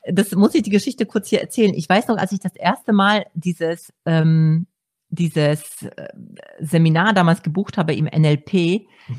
das 0.05 0.31
muss 0.31 0.55
ich 0.55 0.63
die 0.63 0.69
Geschichte 0.69 1.05
kurz 1.05 1.27
hier 1.27 1.41
erzählen. 1.41 1.73
Ich 1.73 1.87
weiß 1.87 2.07
noch, 2.07 2.17
als 2.17 2.31
ich 2.31 2.39
das 2.39 2.55
erste 2.55 2.93
Mal 2.93 3.25
dieses, 3.33 3.91
ähm, 4.05 4.67
dieses 5.09 5.81
äh, 5.81 6.07
Seminar 6.61 7.13
damals 7.13 7.43
gebucht 7.43 7.77
habe 7.77 7.93
im 7.93 8.05
NLP, 8.05 8.53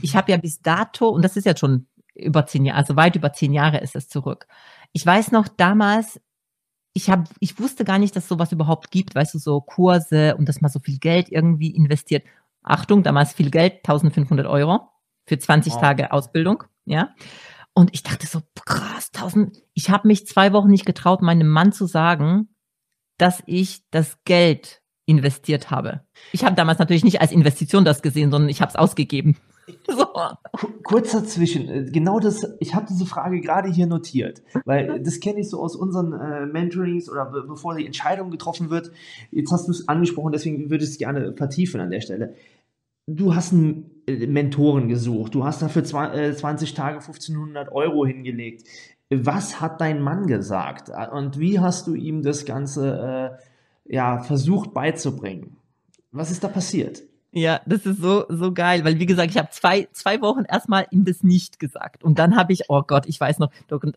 ich 0.01 0.15
mhm. 0.15 0.17
habe 0.17 0.33
ja 0.33 0.39
bis 0.39 0.63
dato, 0.63 1.11
und 1.11 1.23
das 1.23 1.37
ist 1.37 1.45
jetzt 1.45 1.61
schon 1.61 1.89
über 2.15 2.47
zehn 2.47 2.65
Jahre, 2.65 2.79
also 2.79 2.97
weit 2.97 3.15
über 3.15 3.35
zehn 3.35 3.53
Jahre 3.53 3.81
ist 3.81 3.97
es 3.97 4.09
zurück. 4.09 4.47
Ich 4.93 5.05
weiß 5.05 5.31
noch 5.31 5.47
damals, 5.49 6.23
ich 6.95 7.11
habe, 7.11 7.25
ich 7.41 7.59
wusste 7.61 7.85
gar 7.85 7.99
nicht, 7.99 8.17
dass 8.17 8.29
sowas 8.29 8.51
überhaupt 8.51 8.91
gibt, 8.91 9.15
weißt 9.15 9.35
du, 9.35 9.39
so 9.39 9.61
Kurse 9.61 10.37
und 10.37 10.49
dass 10.49 10.63
man 10.63 10.71
so 10.71 10.79
viel 10.79 10.99
Geld 10.99 11.31
irgendwie 11.31 11.77
investiert. 11.77 12.25
Achtung, 12.63 13.03
damals 13.03 13.35
viel 13.35 13.51
Geld, 13.51 13.81
1500 13.85 14.47
Euro 14.47 14.94
für 15.27 15.39
20 15.39 15.75
wow. 15.75 15.81
Tage 15.81 16.13
Ausbildung, 16.13 16.65
ja. 16.85 17.11
Und 17.75 17.91
ich 17.93 18.03
dachte 18.05 18.27
so, 18.27 18.41
krass, 18.65 19.11
tausend. 19.11 19.63
Ich 19.75 19.91
habe 19.91 20.07
mich 20.07 20.27
zwei 20.27 20.53
Wochen 20.53 20.71
nicht 20.71 20.87
getraut, 20.87 21.23
meinem 21.23 21.49
Mann 21.49 21.73
zu 21.73 21.87
sagen, 21.87 22.49
dass 23.19 23.43
ich 23.47 23.83
das 23.91 24.23
Geld 24.25 24.83
investiert 25.07 25.71
habe. 25.71 26.03
Ich 26.33 26.45
habe 26.45 26.55
damals 26.55 26.79
natürlich 26.79 27.05
nicht 27.05 27.21
als 27.21 27.33
Investition 27.33 27.85
das 27.85 28.01
gesehen, 28.01 28.31
sondern 28.31 28.49
ich 28.49 28.61
habe 28.61 28.71
es 28.71 28.77
ausgegeben. 28.77 29.37
So. 29.89 30.07
Kurz 30.83 31.13
dazwischen, 31.13 31.69
äh, 31.71 31.91
genau 31.91 32.21
das, 32.21 32.47
ich 32.61 32.75
habe 32.75 32.85
diese 32.87 33.07
Frage 33.07 33.41
gerade 33.41 33.71
hier 33.71 33.87
notiert, 33.87 34.43
weil 34.67 35.03
das 35.03 35.21
kenne 35.21 35.41
ich 35.41 35.49
so 35.49 35.59
aus 35.59 35.75
unseren 35.75 36.13
äh, 36.13 36.45
Mentorings 36.45 37.09
oder 37.09 37.25
be 37.25 37.45
bevor 37.49 37.75
die 37.75 37.87
Entscheidung 37.87 38.31
getroffen 38.31 38.69
wird. 38.69 38.93
Jetzt 39.31 39.53
hast 39.53 39.67
du 39.67 39.71
es 39.73 39.89
angesprochen, 39.89 40.33
deswegen 40.33 40.69
würde 40.69 40.85
ich 40.85 40.91
es 40.91 40.99
gerne 40.99 41.33
vertiefen 41.35 41.81
an 41.81 41.91
der 41.91 42.03
Stelle. 42.03 42.35
Du 43.07 43.35
hast 43.35 43.55
einen 43.55 43.91
äh, 43.91 43.94
Mentoren 44.07 44.89
gesucht, 44.89 45.35
du 45.35 45.45
hast 45.45 45.63
dafür 45.63 45.85
20 45.85 46.71
äh, 46.71 46.75
Tage 46.75 46.97
1500 46.97 47.73
Euro 47.73 48.07
hingelegt. 48.07 48.67
Was 49.11 49.61
hat 49.61 49.81
dein 49.81 50.01
Mann 50.01 50.27
gesagt 50.27 50.91
und 51.13 51.39
wie 51.39 51.61
hast 51.61 51.87
du 51.87 51.95
ihm 51.95 52.23
das 52.23 52.45
Ganze 52.45 53.39
äh, 53.87 53.95
ja, 53.95 54.21
versucht 54.21 54.75
beizubringen? 54.75 55.57
Was 56.11 56.31
ist 56.31 56.45
da 56.45 56.49
passiert? 56.49 57.03
Ja, 57.37 57.61
das 57.67 57.85
ist 57.85 58.01
so, 58.01 58.27
so 58.29 58.55
geil, 58.55 58.85
weil 58.85 59.01
wie 59.01 59.07
gesagt, 59.07 59.31
ich 59.31 59.37
habe 59.37 59.49
zwei, 59.51 59.89
zwei 59.93 60.21
Wochen 60.21 60.45
erstmal 60.49 60.87
ihm 60.93 61.05
das 61.05 61.25
nicht 61.25 61.59
gesagt. 61.59 62.05
Und 62.05 62.21
dann 62.21 62.37
habe 62.37 62.53
ich, 62.53 62.71
oh 62.71 62.83
Gott, 62.83 63.07
ich 63.07 63.21
weiß 63.21 63.41
noch, 63.41 63.51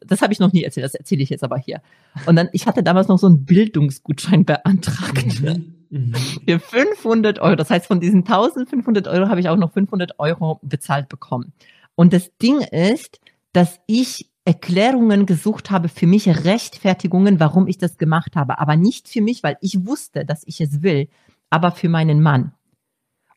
das 0.08 0.24
habe 0.24 0.34
ich 0.34 0.39
noch 0.39 0.52
nie 0.52 0.63
erzählt, 0.63 0.86
das 0.86 0.96
erzähle 0.96 1.22
ich 1.22 1.30
jetzt 1.30 1.43
aber 1.43 1.58
hier. 1.60 1.82
Und 2.26 2.36
dann, 2.36 2.50
ich 2.52 2.65
hatte 2.65 2.82
damals 2.82 3.08
noch 3.08 3.20
so 3.20 3.28
einen 3.28 3.46
Bildungsgutschein 3.46 4.43
beantragt. 4.43 5.41
Mhm. 5.41 5.77
Mhm. 5.89 6.15
Für 6.45 6.60
500 6.60 7.39
Euro. 7.39 7.56
Das 7.56 7.69
heißt, 7.69 7.88
von 7.88 8.00
diesen 8.00 8.19
1500 8.19 9.08
Euro 9.08 9.30
habe 9.30 9.39
ich 9.39 9.50
auch 9.50 9.58
noch 9.58 9.71
500 9.71 10.19
Euro 10.19 10.60
bezahlt 10.62 11.10
bekommen. 11.10 11.54
Und 11.95 12.13
das 12.13 12.36
Ding 12.38 12.62
ist, 12.62 13.19
dass 13.54 13.80
ich 13.88 14.30
Erklärungen 14.45 15.26
gesucht 15.26 15.71
habe 15.71 15.89
für 15.89 16.08
mich, 16.08 16.28
Rechtfertigungen, 16.45 17.39
warum 17.39 17.67
ich 17.67 17.78
das 17.78 17.97
gemacht 17.97 18.36
habe. 18.36 18.60
Aber 18.60 18.78
nicht 18.78 19.10
für 19.10 19.21
mich, 19.21 19.43
weil 19.43 19.58
ich 19.62 19.86
wusste, 19.86 20.23
dass 20.23 20.43
ich 20.45 20.62
es 20.62 20.82
will, 20.82 21.10
aber 21.50 21.71
für 21.71 21.89
meinen 21.89 22.21
Mann. 22.21 22.54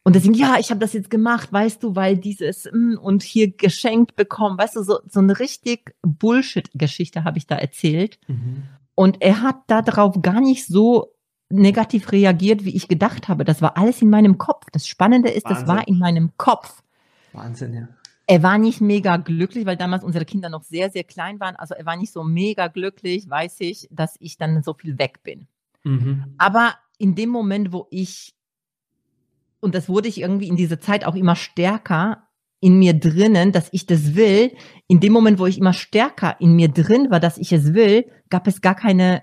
Und 0.02 0.16
deswegen, 0.16 0.34
ja, 0.34 0.56
ich 0.58 0.70
habe 0.70 0.80
das 0.80 0.92
jetzt 0.92 1.10
gemacht, 1.10 1.52
weißt 1.52 1.82
du, 1.82 1.94
weil 1.94 2.16
dieses 2.16 2.68
mm, 2.72 2.96
und 3.00 3.22
hier 3.22 3.50
geschenkt 3.50 4.16
bekommen, 4.16 4.56
weißt 4.56 4.76
du, 4.76 4.82
so, 4.82 5.00
so 5.08 5.20
eine 5.20 5.38
richtig 5.38 5.94
Bullshit-Geschichte 6.02 7.24
habe 7.24 7.38
ich 7.38 7.46
da 7.46 7.56
erzählt. 7.56 8.18
Mhm. 8.26 8.62
Und 8.94 9.20
er 9.20 9.42
hat 9.42 9.56
darauf 9.66 10.20
gar 10.22 10.40
nicht 10.40 10.66
so 10.66 11.12
negativ 11.50 12.12
reagiert, 12.12 12.64
wie 12.64 12.74
ich 12.74 12.88
gedacht 12.88 13.28
habe. 13.28 13.44
Das 13.44 13.60
war 13.60 13.76
alles 13.76 14.00
in 14.02 14.10
meinem 14.10 14.38
Kopf. 14.38 14.66
Das 14.72 14.86
Spannende 14.86 15.30
ist, 15.30 15.44
Wahnsinn. 15.44 15.66
das 15.66 15.76
war 15.76 15.88
in 15.88 15.98
meinem 15.98 16.30
Kopf. 16.36 16.82
Wahnsinn, 17.32 17.74
ja. 17.74 17.88
Er 18.26 18.42
war 18.44 18.58
nicht 18.58 18.80
mega 18.80 19.16
glücklich, 19.16 19.66
weil 19.66 19.76
damals 19.76 20.04
unsere 20.04 20.24
Kinder 20.24 20.48
noch 20.48 20.62
sehr, 20.62 20.90
sehr 20.90 21.02
klein 21.02 21.40
waren. 21.40 21.56
Also 21.56 21.74
er 21.74 21.84
war 21.84 21.96
nicht 21.96 22.12
so 22.12 22.22
mega 22.22 22.68
glücklich, 22.68 23.28
weiß 23.28 23.56
ich, 23.60 23.88
dass 23.90 24.16
ich 24.20 24.38
dann 24.38 24.62
so 24.62 24.74
viel 24.74 24.98
weg 24.98 25.22
bin. 25.24 25.48
Mhm. 25.82 26.34
Aber 26.38 26.74
in 26.98 27.16
dem 27.16 27.30
Moment, 27.30 27.72
wo 27.72 27.88
ich 27.90 28.34
und 29.60 29.74
das 29.74 29.88
wurde 29.88 30.08
ich 30.08 30.20
irgendwie 30.20 30.48
in 30.48 30.56
dieser 30.56 30.80
Zeit 30.80 31.04
auch 31.04 31.14
immer 31.14 31.36
stärker 31.36 32.26
in 32.60 32.78
mir 32.78 32.94
drinnen, 32.94 33.52
dass 33.52 33.68
ich 33.72 33.86
das 33.86 34.14
will. 34.14 34.52
In 34.86 35.00
dem 35.00 35.12
Moment, 35.12 35.38
wo 35.38 35.46
ich 35.46 35.58
immer 35.58 35.72
stärker 35.72 36.36
in 36.40 36.54
mir 36.56 36.68
drin 36.68 37.10
war, 37.10 37.20
dass 37.20 37.38
ich 37.38 37.52
es 37.52 37.72
will, 37.72 38.10
gab 38.28 38.46
es 38.46 38.60
gar 38.60 38.74
keine, 38.74 39.22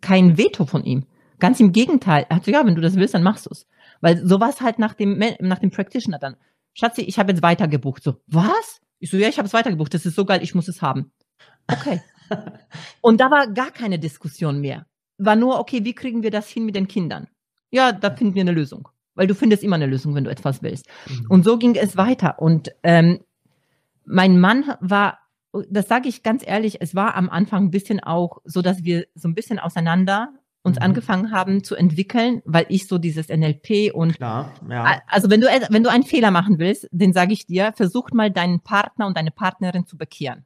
kein 0.00 0.36
Veto 0.36 0.66
von 0.66 0.84
ihm. 0.84 1.06
Ganz 1.40 1.60
im 1.60 1.72
Gegenteil. 1.72 2.26
Er 2.28 2.36
hat 2.36 2.44
so, 2.44 2.50
ja, 2.50 2.64
wenn 2.64 2.74
du 2.74 2.80
das 2.80 2.96
willst, 2.96 3.14
dann 3.14 3.22
machst 3.22 3.46
du 3.46 3.50
es. 3.50 3.66
Weil 4.00 4.24
so 4.26 4.40
war 4.40 4.50
es 4.50 4.60
halt 4.60 4.78
nach 4.78 4.94
dem, 4.94 5.22
nach 5.40 5.58
dem 5.58 5.70
Practitioner 5.70 6.18
dann. 6.18 6.36
Schatzi, 6.74 7.02
ich 7.02 7.18
habe 7.18 7.32
jetzt 7.32 7.42
weitergebucht. 7.42 8.02
So, 8.02 8.16
was? 8.26 8.80
Ich 8.98 9.10
so, 9.10 9.16
ja, 9.16 9.28
ich 9.28 9.38
habe 9.38 9.46
es 9.46 9.52
weitergebucht. 9.52 9.94
Das 9.94 10.06
ist 10.06 10.14
so 10.14 10.24
geil, 10.24 10.42
ich 10.42 10.54
muss 10.54 10.68
es 10.68 10.82
haben. 10.82 11.12
Okay. 11.70 12.00
Und 13.00 13.20
da 13.20 13.30
war 13.30 13.48
gar 13.48 13.70
keine 13.70 13.98
Diskussion 13.98 14.60
mehr. 14.60 14.86
War 15.18 15.36
nur, 15.36 15.58
okay, 15.58 15.84
wie 15.84 15.94
kriegen 15.94 16.22
wir 16.22 16.30
das 16.30 16.48
hin 16.48 16.64
mit 16.64 16.74
den 16.74 16.88
Kindern? 16.88 17.28
Ja, 17.70 17.92
da 17.92 18.14
finden 18.14 18.34
wir 18.34 18.42
eine 18.42 18.52
Lösung 18.52 18.88
weil 19.14 19.26
du 19.26 19.34
findest 19.34 19.62
immer 19.62 19.76
eine 19.76 19.86
Lösung, 19.86 20.14
wenn 20.14 20.24
du 20.24 20.30
etwas 20.30 20.62
willst. 20.62 20.88
Mhm. 21.08 21.26
Und 21.28 21.44
so 21.44 21.58
ging 21.58 21.74
es 21.74 21.96
weiter. 21.96 22.40
Und 22.40 22.72
ähm, 22.82 23.20
mein 24.04 24.38
Mann 24.38 24.74
war, 24.80 25.18
das 25.68 25.88
sage 25.88 26.08
ich 26.08 26.22
ganz 26.22 26.42
ehrlich, 26.46 26.80
es 26.80 26.94
war 26.94 27.14
am 27.14 27.30
Anfang 27.30 27.66
ein 27.66 27.70
bisschen 27.70 28.00
auch 28.00 28.38
so, 28.44 28.62
dass 28.62 28.84
wir 28.84 29.06
so 29.14 29.28
ein 29.28 29.34
bisschen 29.34 29.58
auseinander 29.58 30.32
uns 30.62 30.76
mhm. 30.76 30.82
angefangen 30.82 31.30
haben 31.30 31.62
zu 31.62 31.76
entwickeln, 31.76 32.42
weil 32.44 32.66
ich 32.68 32.88
so 32.88 32.98
dieses 32.98 33.28
NLP 33.28 33.92
und 33.92 34.16
Klar, 34.16 34.50
ja. 34.68 35.02
also 35.06 35.30
wenn 35.30 35.40
du 35.40 35.46
wenn 35.46 35.84
du 35.84 35.90
einen 35.90 36.04
Fehler 36.04 36.30
machen 36.30 36.58
willst, 36.58 36.88
den 36.90 37.12
sage 37.12 37.34
ich 37.34 37.46
dir, 37.46 37.72
versuch 37.76 38.10
mal 38.12 38.30
deinen 38.30 38.60
Partner 38.60 39.06
und 39.06 39.16
deine 39.16 39.30
Partnerin 39.30 39.86
zu 39.86 39.96
bekehren. 39.96 40.44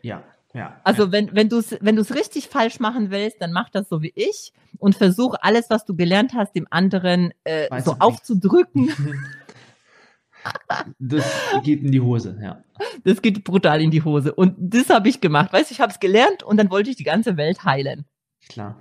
Ja. 0.00 0.22
Ja, 0.54 0.80
also 0.82 1.04
ja. 1.04 1.12
wenn, 1.12 1.34
wenn 1.34 1.50
du 1.50 1.58
es 1.58 1.76
wenn 1.82 1.94
du's 1.94 2.14
richtig 2.14 2.48
falsch 2.48 2.80
machen 2.80 3.10
willst, 3.10 3.42
dann 3.42 3.52
mach 3.52 3.68
das 3.68 3.86
so 3.88 4.00
wie 4.00 4.12
ich 4.14 4.54
und 4.78 4.96
versuch 4.96 5.34
alles, 5.42 5.68
was 5.68 5.84
du 5.84 5.94
gelernt 5.94 6.32
hast, 6.32 6.56
dem 6.56 6.66
anderen 6.70 7.34
äh, 7.44 7.82
so 7.82 7.96
aufzudrücken. 7.98 8.90
das 10.98 11.24
geht 11.62 11.82
in 11.82 11.92
die 11.92 12.00
Hose, 12.00 12.38
ja. 12.42 12.62
Das 13.04 13.22
geht 13.22 13.44
brutal 13.44 13.80
in 13.80 13.90
die 13.90 14.02
Hose. 14.02 14.34
Und 14.34 14.54
das 14.58 14.90
habe 14.90 15.08
ich 15.08 15.20
gemacht. 15.20 15.52
Weißt 15.52 15.70
du, 15.70 15.74
ich 15.74 15.80
habe 15.80 15.92
es 15.92 16.00
gelernt 16.00 16.42
und 16.42 16.56
dann 16.56 16.70
wollte 16.70 16.90
ich 16.90 16.96
die 16.96 17.04
ganze 17.04 17.36
Welt 17.36 17.64
heilen. 17.64 18.04
Klar. 18.48 18.76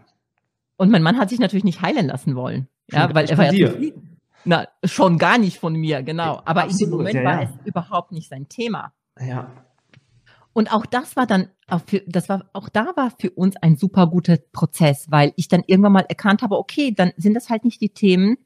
Und 0.77 0.91
mein 0.91 1.03
Mann 1.03 1.17
hat 1.17 1.29
sich 1.29 1.39
natürlich 1.39 1.63
nicht 1.63 1.81
heilen 1.81 2.07
lassen 2.07 2.35
wollen. 2.35 2.67
Ja, 2.91 3.13
weil 3.13 3.29
er 3.29 3.37
war 3.37 3.51
ja 3.51 3.71
zufrieden. 3.71 4.19
Na, 4.45 4.67
schon 4.83 5.17
gar 5.17 5.37
nicht 5.37 5.57
von 5.57 5.73
mir, 5.73 6.03
genau. 6.03 6.41
Aber 6.45 6.63
Absolut, 6.63 6.71
in 6.71 6.77
dem 6.77 6.97
Moment 6.97 7.15
ja, 7.15 7.21
ja. 7.21 7.29
war 7.29 7.41
es 7.43 7.49
überhaupt 7.65 8.11
nicht 8.11 8.29
sein 8.29 8.47
Thema. 8.47 8.93
Ja. 9.19 9.51
Und 10.53 10.73
auch 10.73 10.85
das 10.85 11.15
war 11.15 11.27
dann, 11.27 11.49
auch 11.67 11.81
für, 11.85 12.01
das 12.07 12.29
war, 12.29 12.49
auch 12.53 12.69
da 12.69 12.93
war 12.95 13.11
für 13.19 13.29
uns 13.31 13.57
ein 13.57 13.75
super 13.75 14.07
guter 14.07 14.37
Prozess, 14.53 15.11
weil 15.11 15.33
ich 15.35 15.49
dann 15.49 15.63
irgendwann 15.67 15.91
mal 15.91 16.05
erkannt 16.07 16.41
habe, 16.41 16.57
okay, 16.57 16.93
dann 16.95 17.11
sind 17.17 17.33
das 17.33 17.49
halt 17.49 17.65
nicht 17.65 17.81
die 17.81 17.89
Themen, 17.89 18.37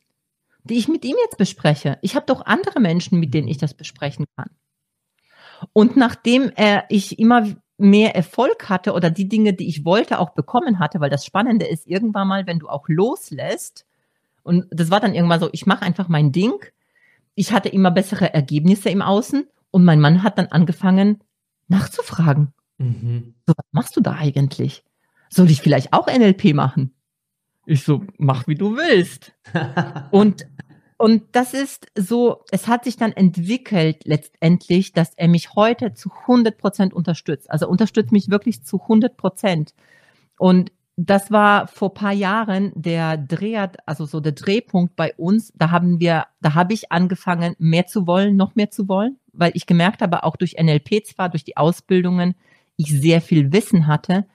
die 0.63 0.77
ich 0.77 0.87
mit 0.87 1.03
ihm 1.05 1.15
jetzt 1.23 1.37
bespreche. 1.37 1.97
Ich 2.01 2.15
habe 2.15 2.25
doch 2.25 2.45
andere 2.45 2.79
Menschen, 2.79 3.19
mit 3.19 3.33
denen 3.33 3.47
ich 3.47 3.57
das 3.57 3.73
besprechen 3.73 4.25
kann. 4.35 4.49
Und 5.73 5.95
nachdem 5.95 6.51
er, 6.55 6.85
ich 6.89 7.19
immer 7.19 7.47
mehr 7.77 8.15
Erfolg 8.15 8.69
hatte 8.69 8.93
oder 8.93 9.09
die 9.09 9.27
Dinge, 9.27 9.53
die 9.53 9.67
ich 9.67 9.85
wollte, 9.85 10.19
auch 10.19 10.31
bekommen 10.31 10.79
hatte, 10.79 10.99
weil 10.99 11.09
das 11.09 11.25
Spannende 11.25 11.65
ist, 11.65 11.87
irgendwann 11.87 12.27
mal, 12.27 12.47
wenn 12.47 12.59
du 12.59 12.69
auch 12.69 12.87
loslässt, 12.87 13.85
und 14.43 14.65
das 14.71 14.89
war 14.89 14.99
dann 14.99 15.13
irgendwann 15.13 15.39
so, 15.39 15.49
ich 15.51 15.65
mache 15.65 15.83
einfach 15.83 16.07
mein 16.07 16.31
Ding, 16.31 16.53
ich 17.35 17.51
hatte 17.51 17.69
immer 17.69 17.91
bessere 17.91 18.33
Ergebnisse 18.33 18.89
im 18.89 19.01
Außen 19.01 19.47
und 19.71 19.83
mein 19.83 19.99
Mann 19.99 20.23
hat 20.23 20.37
dann 20.37 20.47
angefangen, 20.47 21.23
nachzufragen. 21.67 22.53
Mhm. 22.77 23.35
So, 23.47 23.53
was 23.55 23.65
machst 23.71 23.95
du 23.95 24.01
da 24.01 24.13
eigentlich? 24.13 24.83
Soll 25.29 25.49
ich 25.49 25.61
vielleicht 25.61 25.93
auch 25.93 26.07
NLP 26.07 26.53
machen? 26.53 26.93
Ich 27.65 27.83
so, 27.83 28.03
mach 28.17 28.47
wie 28.47 28.55
du 28.55 28.75
willst. 28.75 29.33
und, 30.11 30.45
und 31.01 31.23
das 31.33 31.53
ist 31.53 31.87
so, 31.95 32.43
es 32.51 32.67
hat 32.67 32.83
sich 32.83 32.97
dann 32.97 33.11
entwickelt 33.11 34.03
letztendlich, 34.05 34.93
dass 34.93 35.13
er 35.15 35.27
mich 35.27 35.55
heute 35.55 35.93
zu 35.93 36.11
100 36.27 36.57
Prozent 36.57 36.93
unterstützt. 36.93 37.49
Also 37.49 37.67
unterstützt 37.67 38.11
mich 38.11 38.29
wirklich 38.29 38.63
zu 38.63 38.81
100 38.81 39.17
Prozent. 39.17 39.73
Und 40.37 40.71
das 40.97 41.31
war 41.31 41.67
vor 41.67 41.93
paar 41.93 42.11
Jahren 42.11 42.71
der 42.75 43.17
Dreh, 43.17 43.57
also 43.85 44.05
so 44.05 44.19
der 44.19 44.33
Drehpunkt 44.33 44.95
bei 44.95 45.13
uns. 45.15 45.51
Da 45.55 45.71
haben 45.71 45.99
wir, 45.99 46.25
da 46.41 46.53
habe 46.53 46.73
ich 46.73 46.91
angefangen, 46.91 47.55
mehr 47.57 47.87
zu 47.87 48.07
wollen, 48.07 48.35
noch 48.35 48.55
mehr 48.55 48.71
zu 48.71 48.87
wollen 48.87 49.17
weil 49.33 49.51
ich 49.55 49.65
gemerkt 49.65 50.01
habe, 50.01 50.23
auch 50.23 50.35
durch 50.35 50.55
NLP 50.59 51.05
zwar, 51.05 51.29
durch 51.29 51.43
die 51.43 51.57
Ausbildungen, 51.57 52.35
ich 52.77 52.91
sehr 52.91 53.21
viel 53.21 53.51
Wissen 53.53 53.87
hatte, 53.87 54.25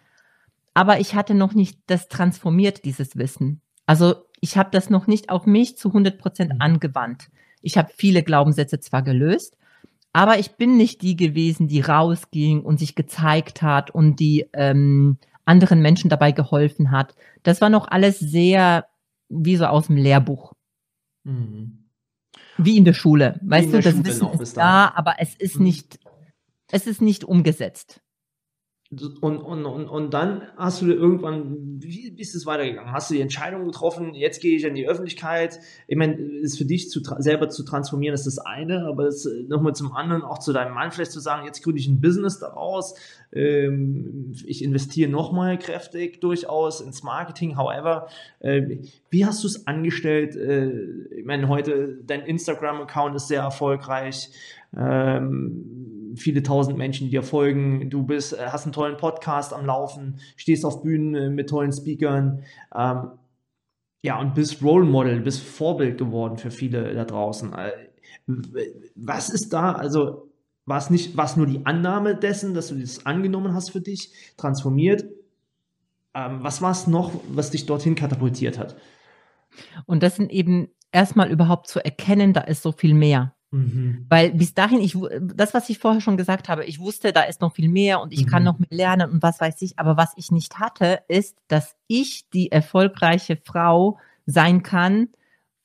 aber 0.75 1.01
ich 1.01 1.15
hatte 1.15 1.35
noch 1.35 1.55
nicht 1.55 1.79
das 1.87 2.09
transformiert, 2.09 2.85
dieses 2.85 3.17
Wissen. 3.17 3.61
Also 3.87 4.15
ich 4.41 4.57
habe 4.57 4.71
das 4.73 4.91
noch 4.91 5.07
nicht 5.07 5.31
auf 5.31 5.47
mich 5.47 5.77
zu 5.77 5.89
100 5.89 6.19
Prozent 6.19 6.55
mhm. 6.55 6.61
angewandt. 6.61 7.29
Ich 7.63 7.77
habe 7.79 7.91
viele 7.95 8.23
Glaubenssätze 8.23 8.81
zwar 8.81 9.03
gelöst, 9.03 9.57
aber 10.13 10.39
ich 10.39 10.53
bin 10.53 10.77
nicht 10.77 11.03
die 11.03 11.17
gewesen, 11.17 11.69
die 11.69 11.81
rausging 11.81 12.63
und 12.63 12.79
sich 12.79 12.95
gezeigt 12.95 13.63
hat 13.63 13.91
und 13.91 14.21
die 14.21 14.49
ähm, 14.53 15.19
anderen 15.45 15.81
Menschen 15.81 16.11
dabei 16.11 16.33
geholfen 16.33 16.91
hat. 16.91 17.15
Das 17.43 17.61
war 17.61 17.71
noch 17.71 17.89
alles 17.89 18.19
sehr 18.19 18.87
wie 19.29 19.57
so 19.57 19.67
aus 19.67 19.89
dem 19.89 19.97
Lehrbuch. 19.97 20.53
Mhm. 21.25 21.85
Wie 22.59 22.77
in 22.77 22.85
der 22.85 22.95
Schule. 22.95 23.39
Weißt 23.43 23.73
du, 23.73 23.81
das 23.81 23.93
Schule 23.93 24.05
Wissen 24.05 24.41
ist 24.41 24.57
da, 24.57 24.93
aber 24.95 25.17
es 25.19 25.35
ist 25.35 25.57
mhm. 25.57 25.65
nicht, 25.65 25.99
es 26.71 26.87
ist 26.87 27.03
nicht 27.03 27.25
umgesetzt. 27.25 28.01
Und, 28.89 29.43
und, 29.43 29.65
und, 29.65 29.89
und 29.89 30.15
dann 30.15 30.43
hast 30.57 30.81
du 30.81 30.87
irgendwann, 30.87 31.57
wie 31.81 32.13
bist 32.13 32.37
es 32.37 32.47
weitergegangen? 32.47 32.93
Hast 32.93 33.11
du 33.11 33.15
die 33.15 33.21
Entscheidung 33.21 33.65
getroffen, 33.65 34.15
jetzt 34.15 34.41
gehe 34.41 34.57
ich 34.57 34.63
in 34.63 34.77
die 34.77 34.89
Öffentlichkeit? 34.89 35.59
Ich 35.89 35.97
meine, 35.97 36.15
ist 36.15 36.57
für 36.57 36.65
dich 36.65 36.89
zu, 36.89 37.01
selber 37.19 37.49
zu 37.49 37.65
transformieren, 37.65 38.15
ist 38.15 38.29
das 38.29 38.39
eine, 38.39 38.87
aber 38.87 39.05
das 39.05 39.29
nochmal 39.49 39.75
zum 39.75 39.93
anderen, 39.93 40.23
auch 40.23 40.39
zu 40.39 40.53
deinem 40.53 40.75
Mann 40.75 40.93
vielleicht 40.93 41.11
zu 41.11 41.19
sagen, 41.19 41.47
jetzt 41.47 41.65
gründe 41.65 41.81
ich 41.81 41.89
ein 41.89 42.01
Business 42.01 42.39
daraus, 42.39 42.95
ähm, 43.33 44.33
ich 44.47 44.63
investiere 44.63 45.11
nochmal 45.11 45.59
kräftig 45.59 46.21
durchaus 46.21 46.81
ins 46.81 47.03
Marketing, 47.03 47.57
however, 47.57 48.07
äh, 48.39 48.79
wie 49.11 49.27
hast 49.27 49.43
du 49.43 49.49
es 49.49 49.67
angestellt? 49.67 50.37
Äh, 50.37 50.71
ich 51.19 51.25
meine, 51.25 51.49
heute 51.49 51.99
dein 52.07 52.23
Instagram-Account 52.23 53.17
ist 53.17 53.27
sehr 53.27 53.43
erfolgreich. 53.43 54.31
Ähm, 54.77 55.96
viele 56.17 56.43
tausend 56.43 56.79
Menschen, 56.79 57.07
die 57.07 57.11
dir 57.11 57.23
folgen. 57.23 57.91
Du 57.91 58.03
bist, 58.03 58.33
äh, 58.33 58.47
hast 58.49 58.65
einen 58.65 58.73
tollen 58.73 58.97
Podcast 58.97 59.53
am 59.53 59.67
Laufen, 59.67 60.21
stehst 60.37 60.65
auf 60.65 60.83
Bühnen 60.83 61.15
äh, 61.15 61.31
mit 61.31 61.49
tollen 61.49 61.73
Speakern. 61.73 62.43
Ähm, 62.75 63.11
ja, 64.03 64.19
und 64.21 64.35
bist 64.35 64.63
Role 64.63 64.85
Model, 64.85 65.21
bist 65.21 65.43
Vorbild 65.43 65.99
geworden 65.99 66.39
für 66.39 66.51
viele 66.51 66.95
da 66.95 67.05
draußen. 67.05 67.53
Äh, 67.53 67.73
was 68.95 69.31
ist 69.31 69.53
da, 69.53 69.73
also 69.73 70.31
war 70.65 70.79
es 70.79 70.91
nicht, 70.91 71.17
war 71.17 71.31
nur 71.37 71.47
die 71.47 71.65
Annahme 71.65 72.17
dessen, 72.17 72.55
dass 72.55 72.69
du 72.69 72.75
das 72.75 73.07
angenommen 73.07 73.55
hast 73.55 73.71
für 73.71 73.81
dich, 73.81 74.13
transformiert? 74.37 75.05
Ähm, 76.15 76.39
was 76.43 76.61
war 76.63 76.73
es 76.73 76.87
noch, 76.87 77.13
was 77.29 77.51
dich 77.51 77.67
dorthin 77.67 77.95
katapultiert 77.95 78.59
hat? 78.59 78.77
Und 79.87 80.03
das 80.03 80.17
sind 80.17 80.31
eben 80.33 80.69
erstmal 80.93 81.31
überhaupt 81.31 81.69
zu 81.69 81.85
erkennen, 81.85 82.33
da 82.33 82.41
ist 82.41 82.63
so 82.63 82.73
viel 82.73 82.95
mehr. 82.95 83.36
Mhm. 83.51 84.07
Weil 84.09 84.33
bis 84.33 84.55
dahin, 84.55 84.81
ich, 84.81 84.97
das, 85.21 85.55
was 85.55 85.69
ich 85.69 85.79
vorher 85.79 86.01
schon 86.01 86.17
gesagt 86.17 86.49
habe, 86.49 86.65
ich 86.65 86.81
wusste, 86.81 87.13
da 87.13 87.23
ist 87.23 87.41
noch 87.41 87.55
viel 87.55 87.69
mehr 87.69 88.01
und 88.01 88.13
ich 88.13 88.27
mhm. 88.27 88.31
kann 88.31 88.45
noch 88.45 88.59
mehr 88.59 88.69
lernen 88.71 89.11
und 89.11 89.23
was 89.23 89.41
weiß 89.41 89.63
ich. 89.63 89.79
Aber 89.79 89.97
was 89.97 90.13
ich 90.17 90.31
nicht 90.31 90.59
hatte, 90.59 91.01
ist, 91.09 91.39
dass 91.49 91.77
ich 91.87 92.29
die 92.31 92.51
erfolgreiche 92.51 93.37
Frau 93.37 93.99
sein 94.27 94.63
kann, 94.63 95.09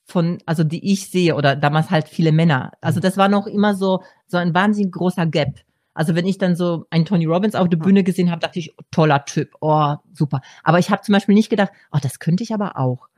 von, 0.06 0.40
also 0.46 0.64
die 0.64 0.92
ich 0.92 1.10
sehe, 1.10 1.36
oder 1.36 1.56
damals 1.56 1.90
halt 1.90 2.08
viele 2.08 2.32
Männer. 2.32 2.74
Also 2.82 3.00
mhm. 3.00 3.04
das 3.04 3.18
war 3.18 3.30
noch 3.30 3.48
immer 3.48 3.76
so, 3.76 4.04
so 4.28 4.38
ein 4.38 4.54
wahnsinnig 4.54 4.92
großer 4.92 5.26
Gap. 5.26 5.62
Also 5.94 6.16
wenn 6.16 6.26
ich 6.26 6.38
dann 6.38 6.56
so 6.56 6.86
einen 6.90 7.06
Tony 7.06 7.26
Robbins 7.26 7.56
auf 7.56 7.68
der 7.68 7.78
Bühne 7.78 8.04
gesehen 8.04 8.32
habe, 8.32 8.40
dachte 8.40 8.60
ich, 8.60 8.74
toller 8.92 9.26
Typ, 9.26 9.56
oh, 9.60 9.96
super. 10.14 10.42
Aber 10.64 10.80
ich 10.80 10.90
habe 10.90 11.02
zum 11.02 11.14
Beispiel 11.14 11.36
nicht 11.36 11.50
gedacht, 11.50 11.72
oh, 11.92 11.98
das 12.02 12.20
könnte 12.20 12.44
ich 12.44 12.54
aber 12.54 12.78
auch. 12.78 13.10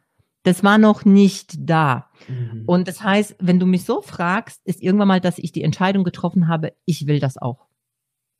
Das 0.43 0.63
war 0.63 0.77
noch 0.77 1.05
nicht 1.05 1.55
da. 1.57 2.09
Mhm. 2.27 2.63
Und 2.65 2.87
das 2.87 3.01
heißt, 3.01 3.35
wenn 3.39 3.59
du 3.59 3.65
mich 3.65 3.85
so 3.85 4.01
fragst, 4.01 4.61
ist 4.65 4.81
irgendwann 4.81 5.07
mal, 5.07 5.21
dass 5.21 5.37
ich 5.39 5.51
die 5.51 5.63
Entscheidung 5.63 6.03
getroffen 6.03 6.47
habe, 6.47 6.73
ich 6.85 7.07
will 7.07 7.19
das 7.19 7.37
auch. 7.37 7.65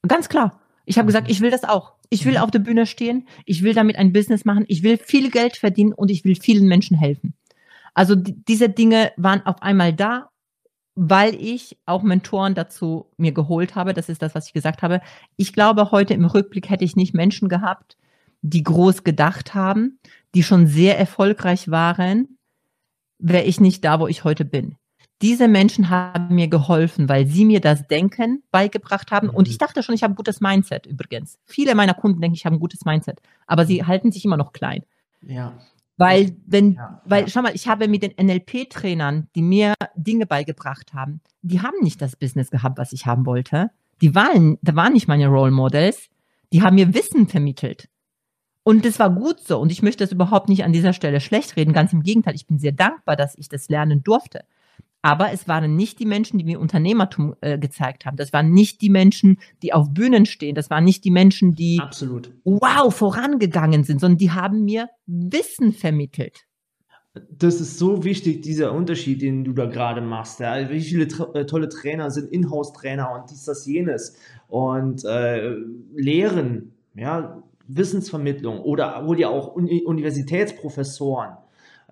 Ganz 0.08 0.30
klar. 0.30 0.60
Ich 0.86 0.98
habe 0.98 1.06
gesagt, 1.06 1.28
mhm. 1.28 1.32
ich 1.32 1.42
will 1.42 1.52
das 1.52 1.64
auch. 1.64 1.94
Ich 2.10 2.26
will 2.26 2.34
mhm. 2.34 2.40
auf 2.40 2.52
der 2.52 2.60
Bühne 2.60 2.86
stehen, 2.86 3.28
ich 3.46 3.64
will 3.64 3.74
damit 3.74 3.96
ein 3.96 4.14
Business 4.14 4.46
machen, 4.46 4.66
ich 4.68 4.84
will 4.84 4.98
viel 4.98 5.32
Geld 5.32 5.58
verdienen 5.58 5.94
und 5.94 6.12
ich 6.12 6.26
will 6.26 6.36
vielen 6.36 6.68
Menschen 6.68 6.98
helfen. 6.98 7.34
Also 7.94 8.16
diese 8.16 8.70
Dinge 8.70 9.12
waren 9.18 9.46
auf 9.46 9.62
einmal 9.62 9.94
da, 9.94 10.30
weil 10.96 11.36
ich 11.36 11.78
auch 11.86 12.04
Mentoren 12.04 12.54
dazu 12.54 13.08
mir 13.18 13.32
geholt 13.32 13.76
habe. 13.76 13.94
Das 13.94 14.10
ist 14.10 14.22
das, 14.22 14.36
was 14.36 14.48
ich 14.48 14.54
gesagt 14.54 14.82
habe. 14.82 15.02
Ich 15.38 15.54
glaube, 15.54 15.92
heute 15.92 16.14
im 16.14 16.26
Rückblick 16.26 16.70
hätte 16.70 16.86
ich 16.86 16.96
nicht 16.96 17.14
Menschen 17.14 17.50
gehabt, 17.50 17.98
die 18.44 18.62
groß 18.62 19.04
gedacht 19.04 19.56
haben, 19.56 20.00
die 20.36 20.44
schon 20.44 20.68
sehr 20.68 21.00
erfolgreich 21.00 21.72
waren, 21.72 22.38
wäre 23.18 23.44
ich 23.44 23.60
nicht 23.60 23.84
da, 23.84 24.00
wo 24.00 24.08
ich 24.08 24.24
heute 24.24 24.46
bin. 24.46 24.76
Diese 25.22 25.48
Menschen 25.48 25.90
haben 25.90 26.36
mir 26.36 26.50
geholfen, 26.50 27.08
weil 27.08 27.26
sie 27.26 27.46
mir 27.46 27.62
das 27.62 27.88
Denken 27.88 28.44
beigebracht 28.52 29.12
haben. 29.12 29.30
Und 29.30 29.48
ich 29.48 29.56
mhm. 29.56 29.60
dachte 29.60 29.82
schon, 29.82 29.96
ich 29.96 30.04
habe 30.04 30.14
ein 30.14 30.18
gutes 30.18 30.42
Mindset 30.42 30.86
übrigens. 30.86 31.40
Viele 31.46 31.76
meiner 31.76 31.94
Kunden 31.94 32.20
denken, 32.20 32.36
ich 32.36 32.46
habe 32.46 32.58
ein 32.58 32.60
gutes 32.60 32.84
Mindset, 32.84 33.22
aber 33.48 33.66
sie 33.66 33.86
halten 33.86 34.12
sich 34.12 34.26
immer 34.26 34.36
noch 34.36 34.52
klein. 34.52 34.84
Ja. 35.26 35.54
Weil, 35.96 36.36
wenn, 36.46 36.74
ja, 36.74 37.02
weil, 37.06 37.24
ja. 37.24 37.30
schau 37.30 37.42
mal, 37.42 37.56
ich 37.56 37.68
habe 37.68 37.88
mit 37.88 38.04
den 38.04 38.14
NLP-Trainern, 38.20 39.30
die 39.36 39.44
mir 39.44 39.76
Dinge 39.96 40.26
beigebracht 40.26 40.94
haben, 40.94 41.22
die 41.42 41.62
haben 41.62 41.78
nicht 41.82 42.02
das 42.02 42.18
Business 42.18 42.50
gehabt, 42.50 42.78
was 42.78 42.92
ich 42.92 43.06
haben 43.06 43.26
wollte. 43.26 43.70
Die 44.02 44.16
waren, 44.16 44.58
da 44.62 44.76
waren 44.76 44.94
nicht 44.94 45.08
meine 45.08 45.28
Role 45.28 45.52
Models. 45.52 46.10
Die 46.52 46.62
haben 46.62 46.76
mir 46.76 46.94
Wissen 46.94 47.28
vermittelt. 47.28 47.88
Und 48.64 48.86
das 48.86 48.98
war 49.00 49.10
gut 49.10 49.40
so. 49.42 49.60
Und 49.60 49.72
ich 49.72 49.82
möchte 49.82 50.04
das 50.04 50.12
überhaupt 50.12 50.50
nicht 50.50 50.64
an 50.64 50.72
dieser 50.74 50.94
Stelle 50.94 51.20
schlecht 51.20 51.58
reden. 51.58 51.74
Ganz 51.74 51.92
im 51.94 52.04
Gegenteil. 52.04 52.36
Ich 52.36 52.48
bin 52.48 52.60
sehr 52.60 52.72
dankbar, 52.72 53.16
dass 53.16 53.38
ich 53.38 53.50
das 53.50 53.70
lernen 53.70 54.04
durfte. 54.04 54.46
Aber 55.06 55.34
es 55.34 55.50
waren 55.50 55.76
nicht 55.76 56.00
die 56.00 56.06
Menschen, 56.06 56.38
die 56.38 56.46
mir 56.46 56.62
Unternehmertum 56.62 57.36
äh, 57.42 57.60
gezeigt 57.60 58.06
haben. 58.06 58.16
Das 58.16 58.32
waren 58.32 58.54
nicht 58.54 58.82
die 58.82 58.90
Menschen, 58.90 59.38
die 59.62 59.74
auf 59.74 59.94
Bühnen 59.94 60.26
stehen. 60.26 60.56
Das 60.56 60.70
waren 60.70 60.86
nicht 60.86 61.04
die 61.04 61.12
Menschen, 61.12 61.56
die 61.56 61.80
Absolut. 61.82 62.32
wow 62.46 62.96
vorangegangen 62.96 63.84
sind, 63.84 64.00
sondern 64.00 64.18
die 64.18 64.32
haben 64.32 64.64
mir 64.64 64.88
Wissen 65.06 65.74
vermittelt. 65.74 66.46
Das 67.30 67.60
ist 67.60 67.78
so 67.78 68.06
wichtig, 68.06 68.42
dieser 68.44 68.72
Unterschied, 68.72 69.22
den 69.22 69.44
du 69.44 69.52
da 69.52 69.66
gerade 69.66 70.00
machst. 70.00 70.40
Ja. 70.40 70.70
Wie 70.70 70.80
viele 70.80 71.04
äh, 71.34 71.46
tolle 71.46 71.68
Trainer 71.68 72.10
sind 72.10 72.32
Inhouse-Trainer 72.32 73.12
und 73.12 73.30
dies, 73.30 73.44
das, 73.44 73.66
jenes 73.66 74.16
und 74.48 75.04
äh, 75.04 75.54
lehren, 75.94 76.72
ja, 76.96 77.44
Wissensvermittlung 77.68 78.60
oder 78.62 79.06
wohl 79.06 79.20
ja 79.20 79.30
auch 79.30 79.56
Universitätsprofessoren 79.56 81.38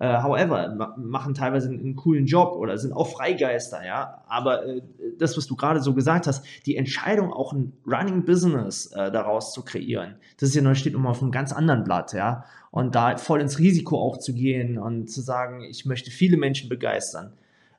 äh, 0.02 0.20
however, 0.22 0.94
machen 0.96 1.34
teilweise 1.34 1.68
einen, 1.68 1.80
einen, 1.80 1.96
coolen 1.96 2.26
Job 2.26 2.56
oder 2.56 2.76
sind 2.78 2.92
auch 2.92 3.08
Freigeister, 3.08 3.86
ja. 3.86 4.22
Aber 4.26 4.66
äh, 4.66 4.82
das, 5.18 5.36
was 5.36 5.46
du 5.46 5.54
gerade 5.54 5.80
so 5.80 5.94
gesagt 5.94 6.26
hast, 6.26 6.44
die 6.66 6.76
Entscheidung, 6.76 7.32
auch 7.32 7.52
ein 7.52 7.74
Running 7.86 8.24
Business 8.24 8.86
äh, 8.86 9.12
daraus 9.12 9.52
zu 9.52 9.62
kreieren, 9.62 10.16
das 10.38 10.48
ist 10.48 10.54
ja 10.56 10.62
noch, 10.62 10.74
steht 10.74 10.94
nochmal 10.94 11.12
auf 11.12 11.22
einem 11.22 11.30
ganz 11.30 11.52
anderen 11.52 11.84
Blatt, 11.84 12.14
ja. 12.14 12.44
Und 12.70 12.94
da 12.94 13.16
voll 13.16 13.40
ins 13.40 13.58
Risiko 13.60 13.96
auch 13.96 14.18
zu 14.18 14.32
gehen 14.34 14.76
und 14.76 15.08
zu 15.08 15.20
sagen, 15.20 15.62
ich 15.62 15.84
möchte 15.84 16.10
viele 16.10 16.36
Menschen 16.36 16.68
begeistern. 16.68 17.34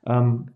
Ähm, 0.05 0.51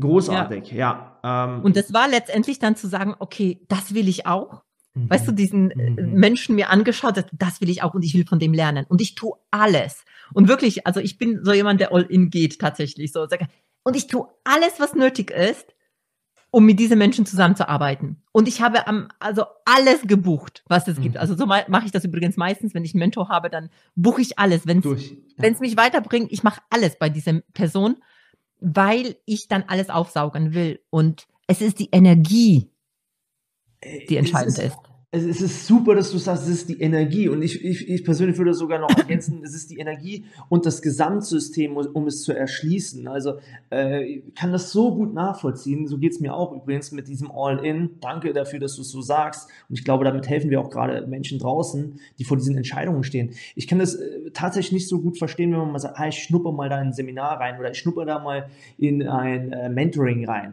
großartig, 0.00 0.72
ja. 0.72 1.18
ja 1.22 1.44
ähm, 1.46 1.62
und 1.62 1.76
das 1.76 1.92
war 1.92 2.08
letztendlich 2.08 2.58
dann 2.58 2.76
zu 2.76 2.88
sagen, 2.88 3.14
okay, 3.18 3.60
das 3.68 3.94
will 3.94 4.08
ich 4.08 4.26
auch. 4.26 4.62
Weißt 5.08 5.28
du, 5.28 5.32
diesen 5.32 5.70
äh, 5.70 5.90
mhm. 5.90 6.14
Menschen 6.14 6.54
mir 6.54 6.70
angeschaut, 6.70 7.24
das 7.32 7.60
will 7.60 7.70
ich 7.70 7.82
auch 7.82 7.94
und 7.94 8.04
ich 8.04 8.14
will 8.14 8.26
von 8.26 8.38
dem 8.38 8.52
lernen. 8.52 8.86
Und 8.88 9.00
ich 9.00 9.14
tue 9.14 9.36
alles. 9.50 10.04
Und 10.32 10.48
wirklich, 10.48 10.86
also 10.86 11.00
ich 11.00 11.18
bin 11.18 11.44
so 11.44 11.52
jemand, 11.52 11.80
der 11.80 11.92
all 11.92 12.02
in 12.02 12.30
geht 12.30 12.58
tatsächlich. 12.58 13.12
So. 13.12 13.26
Und 13.82 13.96
ich 13.96 14.06
tue 14.06 14.28
alles, 14.44 14.80
was 14.80 14.94
nötig 14.94 15.30
ist, 15.30 15.74
um 16.50 16.64
mit 16.64 16.80
diesen 16.80 16.98
Menschen 16.98 17.26
zusammenzuarbeiten. 17.26 18.22
Und 18.32 18.48
ich 18.48 18.62
habe 18.62 18.86
am, 18.86 19.08
also 19.20 19.44
alles 19.64 20.02
gebucht, 20.02 20.64
was 20.66 20.88
es 20.88 20.98
mhm. 20.98 21.02
gibt. 21.02 21.16
Also 21.18 21.36
so 21.36 21.46
mache 21.46 21.84
ich 21.84 21.92
das 21.92 22.04
übrigens 22.04 22.36
meistens, 22.36 22.74
wenn 22.74 22.84
ich 22.84 22.94
einen 22.94 23.00
Mentor 23.00 23.28
habe, 23.28 23.50
dann 23.50 23.70
buche 23.94 24.22
ich 24.22 24.38
alles. 24.38 24.66
Wenn 24.66 24.78
es 24.78 25.10
ja. 25.36 25.54
mich 25.60 25.76
weiterbringt, 25.76 26.32
ich 26.32 26.42
mache 26.42 26.60
alles 26.70 26.98
bei 26.98 27.10
dieser 27.10 27.40
Person, 27.52 27.96
weil 28.60 29.16
ich 29.26 29.48
dann 29.48 29.64
alles 29.68 29.90
aufsaugen 29.90 30.54
will. 30.54 30.80
Und 30.90 31.26
es 31.46 31.60
ist 31.60 31.78
die 31.78 31.90
Energie, 31.92 32.70
die 34.08 34.16
entscheidend 34.16 34.58
ist, 34.58 34.64
ist 34.64 34.87
es 35.10 35.40
ist 35.40 35.66
super, 35.66 35.94
dass 35.94 36.10
du 36.12 36.18
sagst, 36.18 36.42
es 36.44 36.50
ist 36.50 36.68
die 36.68 36.82
Energie. 36.82 37.30
Und 37.30 37.40
ich, 37.40 37.64
ich, 37.64 37.88
ich 37.88 38.04
persönlich 38.04 38.36
würde 38.36 38.52
sogar 38.52 38.78
noch 38.78 38.90
ergänzen, 38.98 39.40
es 39.42 39.54
ist 39.54 39.70
die 39.70 39.78
Energie 39.78 40.26
und 40.50 40.66
das 40.66 40.82
Gesamtsystem, 40.82 41.78
um 41.78 42.06
es 42.06 42.22
zu 42.22 42.34
erschließen. 42.34 43.08
Also 43.08 43.38
äh, 43.70 44.20
kann 44.34 44.52
das 44.52 44.70
so 44.70 44.94
gut 44.94 45.14
nachvollziehen. 45.14 45.86
So 45.86 45.96
geht 45.96 46.12
es 46.12 46.20
mir 46.20 46.34
auch 46.34 46.52
übrigens 46.52 46.92
mit 46.92 47.08
diesem 47.08 47.30
All-In. 47.30 48.00
Danke 48.02 48.34
dafür, 48.34 48.58
dass 48.58 48.76
du 48.76 48.82
es 48.82 48.90
so 48.90 49.00
sagst. 49.00 49.48
Und 49.70 49.78
ich 49.78 49.84
glaube, 49.84 50.04
damit 50.04 50.28
helfen 50.28 50.50
wir 50.50 50.60
auch 50.60 50.68
gerade 50.68 51.06
Menschen 51.06 51.38
draußen, 51.38 51.98
die 52.18 52.24
vor 52.24 52.36
diesen 52.36 52.58
Entscheidungen 52.58 53.02
stehen. 53.02 53.30
Ich 53.54 53.66
kann 53.66 53.78
das 53.78 53.94
äh, 53.94 54.30
tatsächlich 54.34 54.72
nicht 54.72 54.88
so 54.88 55.00
gut 55.00 55.16
verstehen, 55.16 55.52
wenn 55.52 55.58
man 55.60 55.72
mal 55.72 55.78
sagt, 55.78 55.98
ah, 55.98 56.08
ich 56.08 56.22
schnuppe 56.22 56.52
mal 56.52 56.68
da 56.68 56.82
in 56.82 56.88
ein 56.88 56.92
Seminar 56.92 57.40
rein 57.40 57.58
oder 57.58 57.70
ich 57.70 57.78
schnuppe 57.78 58.04
da 58.04 58.18
mal 58.18 58.50
in 58.76 59.08
ein 59.08 59.52
äh, 59.52 59.70
Mentoring 59.70 60.26
rein. 60.26 60.52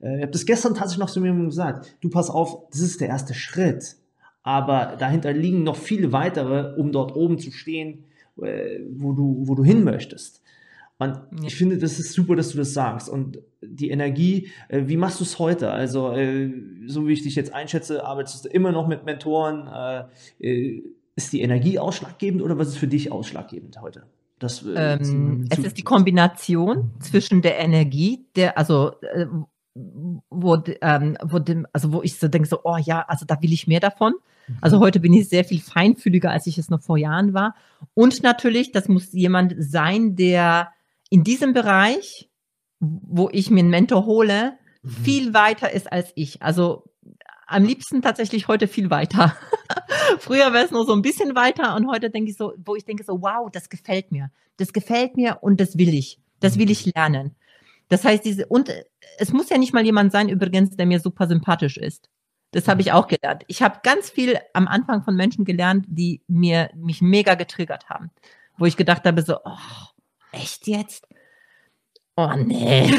Äh, 0.00 0.16
ich 0.16 0.22
habe 0.22 0.32
das 0.32 0.46
gestern 0.46 0.74
tatsächlich 0.74 1.00
noch 1.00 1.10
zu 1.10 1.20
mir 1.20 1.34
gesagt. 1.44 1.96
Du 2.00 2.10
pass 2.10 2.30
auf, 2.30 2.68
das 2.70 2.80
ist 2.80 3.00
der 3.00 3.08
erste 3.08 3.34
Schritt. 3.34 3.96
Aber 4.42 4.96
dahinter 4.98 5.32
liegen 5.32 5.62
noch 5.62 5.76
viele 5.76 6.12
weitere, 6.12 6.74
um 6.78 6.92
dort 6.92 7.16
oben 7.16 7.38
zu 7.38 7.50
stehen, 7.50 8.04
äh, 8.40 8.80
wo 8.90 9.12
du, 9.12 9.42
wo 9.46 9.54
du 9.54 9.64
hin 9.64 9.84
möchtest. 9.84 10.42
Und 10.98 11.18
ich 11.44 11.56
finde, 11.56 11.78
das 11.78 11.98
ist 11.98 12.12
super, 12.12 12.36
dass 12.36 12.50
du 12.50 12.58
das 12.58 12.72
sagst. 12.72 13.08
Und 13.08 13.38
die 13.62 13.90
Energie, 13.90 14.50
äh, 14.68 14.82
wie 14.86 14.96
machst 14.96 15.18
du 15.20 15.24
es 15.24 15.38
heute? 15.38 15.70
Also, 15.70 16.14
so 16.86 17.08
wie 17.08 17.12
ich 17.12 17.22
dich 17.22 17.34
jetzt 17.34 17.52
einschätze, 17.52 18.04
arbeitest 18.04 18.44
du 18.44 18.48
immer 18.48 18.70
noch 18.70 18.86
mit 18.86 19.04
Mentoren. 19.04 19.68
Ist 20.38 21.32
die 21.32 21.40
Energie 21.40 21.78
ausschlaggebend 21.78 22.42
oder 22.42 22.58
was 22.58 22.68
ist 22.68 22.78
für 22.78 22.86
dich 22.86 23.10
ausschlaggebend 23.10 23.80
heute? 23.80 24.04
Das, 24.38 24.64
ähm, 24.76 25.46
es 25.48 25.58
ist 25.58 25.78
die 25.78 25.82
Kombination 25.82 26.90
zwischen 27.00 27.40
der 27.40 27.58
Energie, 27.58 28.26
der, 28.36 28.58
also 28.58 28.92
wo, 29.74 30.62
ähm, 30.80 31.16
wo 31.22 31.38
dem, 31.38 31.66
also 31.72 31.92
wo 31.92 32.02
ich 32.02 32.18
so 32.18 32.28
denke, 32.28 32.48
so, 32.48 32.60
oh 32.64 32.76
ja, 32.76 33.04
also 33.08 33.26
da 33.26 33.40
will 33.42 33.52
ich 33.52 33.66
mehr 33.66 33.80
davon. 33.80 34.14
Also 34.60 34.78
heute 34.78 35.00
bin 35.00 35.12
ich 35.12 35.28
sehr 35.28 35.44
viel 35.44 35.60
feinfühliger, 35.60 36.30
als 36.30 36.46
ich 36.46 36.58
es 36.58 36.68
noch 36.68 36.82
vor 36.82 36.98
Jahren 36.98 37.32
war. 37.32 37.54
Und 37.94 38.22
natürlich, 38.22 38.72
das 38.72 38.88
muss 38.88 39.12
jemand 39.12 39.54
sein, 39.58 40.16
der 40.16 40.70
in 41.10 41.24
diesem 41.24 41.52
Bereich, 41.52 42.28
wo 42.80 43.28
ich 43.32 43.50
mir 43.50 43.60
einen 43.60 43.70
Mentor 43.70 44.04
hole, 44.04 44.58
mhm. 44.82 44.88
viel 44.88 45.34
weiter 45.34 45.72
ist 45.72 45.90
als 45.90 46.12
ich. 46.14 46.42
Also 46.42 46.84
am 47.46 47.64
liebsten 47.64 48.02
tatsächlich 48.02 48.48
heute 48.48 48.68
viel 48.68 48.90
weiter. 48.90 49.36
Früher 50.18 50.52
wäre 50.52 50.64
es 50.64 50.70
nur 50.70 50.86
so 50.86 50.92
ein 50.92 51.02
bisschen 51.02 51.34
weiter 51.34 51.74
und 51.76 51.88
heute 51.88 52.10
denke 52.10 52.30
ich 52.30 52.36
so, 52.36 52.52
wo 52.64 52.74
ich 52.74 52.84
denke 52.84 53.04
so, 53.04 53.22
wow, 53.22 53.50
das 53.50 53.68
gefällt 53.68 54.12
mir. 54.12 54.30
Das 54.56 54.72
gefällt 54.72 55.16
mir 55.16 55.38
und 55.40 55.60
das 55.60 55.78
will 55.78 55.94
ich. 55.94 56.20
Das 56.40 56.58
will 56.58 56.70
ich 56.70 56.94
lernen. 56.94 57.34
Das 57.88 58.04
heißt, 58.04 58.24
diese, 58.24 58.46
und 58.46 58.70
es 59.18 59.32
muss 59.32 59.50
ja 59.50 59.58
nicht 59.58 59.72
mal 59.72 59.84
jemand 59.84 60.12
sein, 60.12 60.28
übrigens, 60.28 60.76
der 60.76 60.86
mir 60.86 61.00
super 61.00 61.26
sympathisch 61.26 61.76
ist. 61.76 62.08
Das 62.52 62.68
habe 62.68 62.82
ich 62.82 62.92
auch 62.92 63.08
gelernt. 63.08 63.42
Ich 63.48 63.62
habe 63.62 63.80
ganz 63.82 64.10
viel 64.10 64.38
am 64.52 64.68
Anfang 64.68 65.02
von 65.02 65.16
Menschen 65.16 65.44
gelernt, 65.44 65.86
die 65.88 66.22
mir 66.28 66.70
mich 66.74 67.02
mega 67.02 67.34
getriggert 67.34 67.88
haben, 67.88 68.10
wo 68.56 68.64
ich 68.64 68.76
gedacht 68.76 69.04
habe 69.04 69.22
so, 69.22 69.38
oh, 69.44 69.58
echt 70.30 70.68
jetzt? 70.68 71.08
Oh 72.16 72.32
nee. 72.36 72.94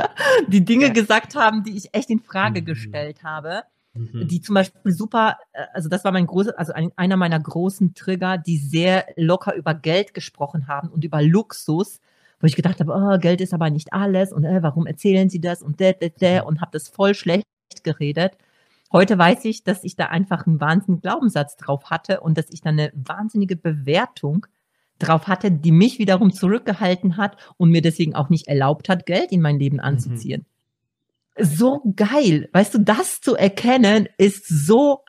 die 0.48 0.64
Dinge 0.64 0.86
ja. 0.86 0.92
gesagt 0.92 1.36
haben, 1.36 1.62
die 1.62 1.76
ich 1.76 1.94
echt 1.94 2.10
in 2.10 2.20
Frage 2.20 2.62
mhm. 2.62 2.64
gestellt 2.64 3.22
habe. 3.22 3.62
Mhm. 3.94 4.26
Die 4.26 4.40
zum 4.40 4.56
Beispiel 4.56 4.92
super, 4.92 5.38
äh, 5.52 5.66
also 5.72 5.88
das 5.88 6.04
war 6.04 6.12
mein 6.12 6.26
großes, 6.26 6.54
also 6.54 6.72
ein, 6.72 6.90
einer 6.96 7.16
meiner 7.16 7.38
großen 7.38 7.94
Trigger, 7.94 8.38
die 8.38 8.58
sehr 8.58 9.06
locker 9.16 9.54
über 9.54 9.74
Geld 9.74 10.14
gesprochen 10.14 10.66
haben 10.66 10.88
und 10.88 11.04
über 11.04 11.22
Luxus, 11.22 12.00
wo 12.40 12.46
ich 12.46 12.56
gedacht 12.56 12.80
habe, 12.80 12.92
oh, 12.92 13.18
Geld 13.18 13.40
ist 13.40 13.54
aber 13.54 13.70
nicht 13.70 13.92
alles 13.92 14.32
und 14.32 14.44
äh, 14.44 14.62
warum 14.62 14.86
erzählen 14.86 15.28
sie 15.28 15.40
das 15.40 15.62
und 15.62 15.80
der, 15.80 15.94
der, 15.94 16.10
der 16.10 16.46
und 16.46 16.60
habe 16.60 16.70
das 16.72 16.88
voll 16.88 17.14
schlecht 17.14 17.44
geredet. 17.82 18.32
Heute 18.92 19.18
weiß 19.18 19.44
ich, 19.46 19.64
dass 19.64 19.84
ich 19.84 19.96
da 19.96 20.06
einfach 20.06 20.46
einen 20.46 20.60
wahnsinnigen 20.60 21.02
Glaubenssatz 21.02 21.56
drauf 21.56 21.90
hatte 21.90 22.20
und 22.20 22.38
dass 22.38 22.46
ich 22.50 22.60
da 22.60 22.70
eine 22.70 22.92
wahnsinnige 22.94 23.56
Bewertung 23.56 24.46
drauf 24.98 25.26
hatte, 25.26 25.50
die 25.50 25.72
mich 25.72 25.98
wiederum 25.98 26.32
zurückgehalten 26.32 27.16
hat 27.16 27.36
und 27.56 27.70
mir 27.70 27.82
deswegen 27.82 28.14
auch 28.14 28.28
nicht 28.28 28.48
erlaubt 28.48 28.88
hat, 28.88 29.06
Geld 29.06 29.32
in 29.32 29.40
mein 29.40 29.58
Leben 29.58 29.80
anzuziehen. 29.80 30.46
Mhm. 31.36 31.44
So 31.44 31.82
geil. 31.96 32.48
Weißt 32.52 32.74
du, 32.74 32.78
das 32.78 33.20
zu 33.20 33.34
erkennen 33.34 34.08
ist 34.16 34.46
so 34.46 35.04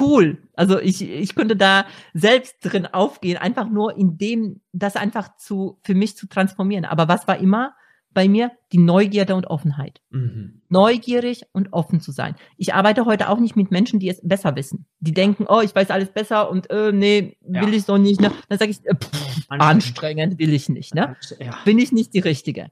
cool. 0.00 0.38
Also 0.56 0.80
ich, 0.80 1.02
ich 1.02 1.34
könnte 1.34 1.54
da 1.56 1.86
selbst 2.14 2.56
drin 2.62 2.86
aufgehen, 2.86 3.36
einfach 3.36 3.68
nur 3.68 3.96
in 3.96 4.18
dem, 4.18 4.60
das 4.72 4.96
einfach 4.96 5.36
zu, 5.36 5.78
für 5.84 5.94
mich 5.94 6.16
zu 6.16 6.26
transformieren. 6.26 6.84
Aber 6.84 7.08
was 7.08 7.28
war 7.28 7.38
immer? 7.38 7.74
bei 8.16 8.28
mir 8.28 8.50
die 8.72 8.78
Neugierde 8.78 9.34
und 9.34 9.46
Offenheit. 9.46 10.00
Mhm. 10.08 10.62
Neugierig 10.70 11.42
und 11.52 11.74
offen 11.74 12.00
zu 12.00 12.12
sein. 12.12 12.34
Ich 12.56 12.72
arbeite 12.72 13.04
heute 13.04 13.28
auch 13.28 13.38
nicht 13.38 13.56
mit 13.56 13.70
Menschen, 13.70 14.00
die 14.00 14.08
es 14.08 14.26
besser 14.26 14.56
wissen. 14.56 14.86
Die 15.00 15.12
denken, 15.12 15.44
oh, 15.46 15.60
ich 15.60 15.74
weiß 15.74 15.90
alles 15.90 16.08
besser 16.08 16.50
und 16.50 16.70
äh, 16.70 16.92
nee, 16.92 17.36
will 17.42 17.68
ja. 17.68 17.76
ich 17.76 17.84
so 17.84 17.98
nicht. 17.98 18.22
Ne? 18.22 18.32
Dann 18.48 18.58
sage 18.58 18.70
ich, 18.70 18.82
äh, 18.86 18.94
pff, 18.94 19.12
anstrengend. 19.50 19.62
anstrengend. 19.62 20.38
will 20.38 20.54
ich 20.54 20.70
nicht. 20.70 20.94
Ne? 20.94 21.14
Ja. 21.38 21.58
Bin 21.66 21.78
ich 21.78 21.92
nicht 21.92 22.14
die 22.14 22.20
Richtige. 22.20 22.70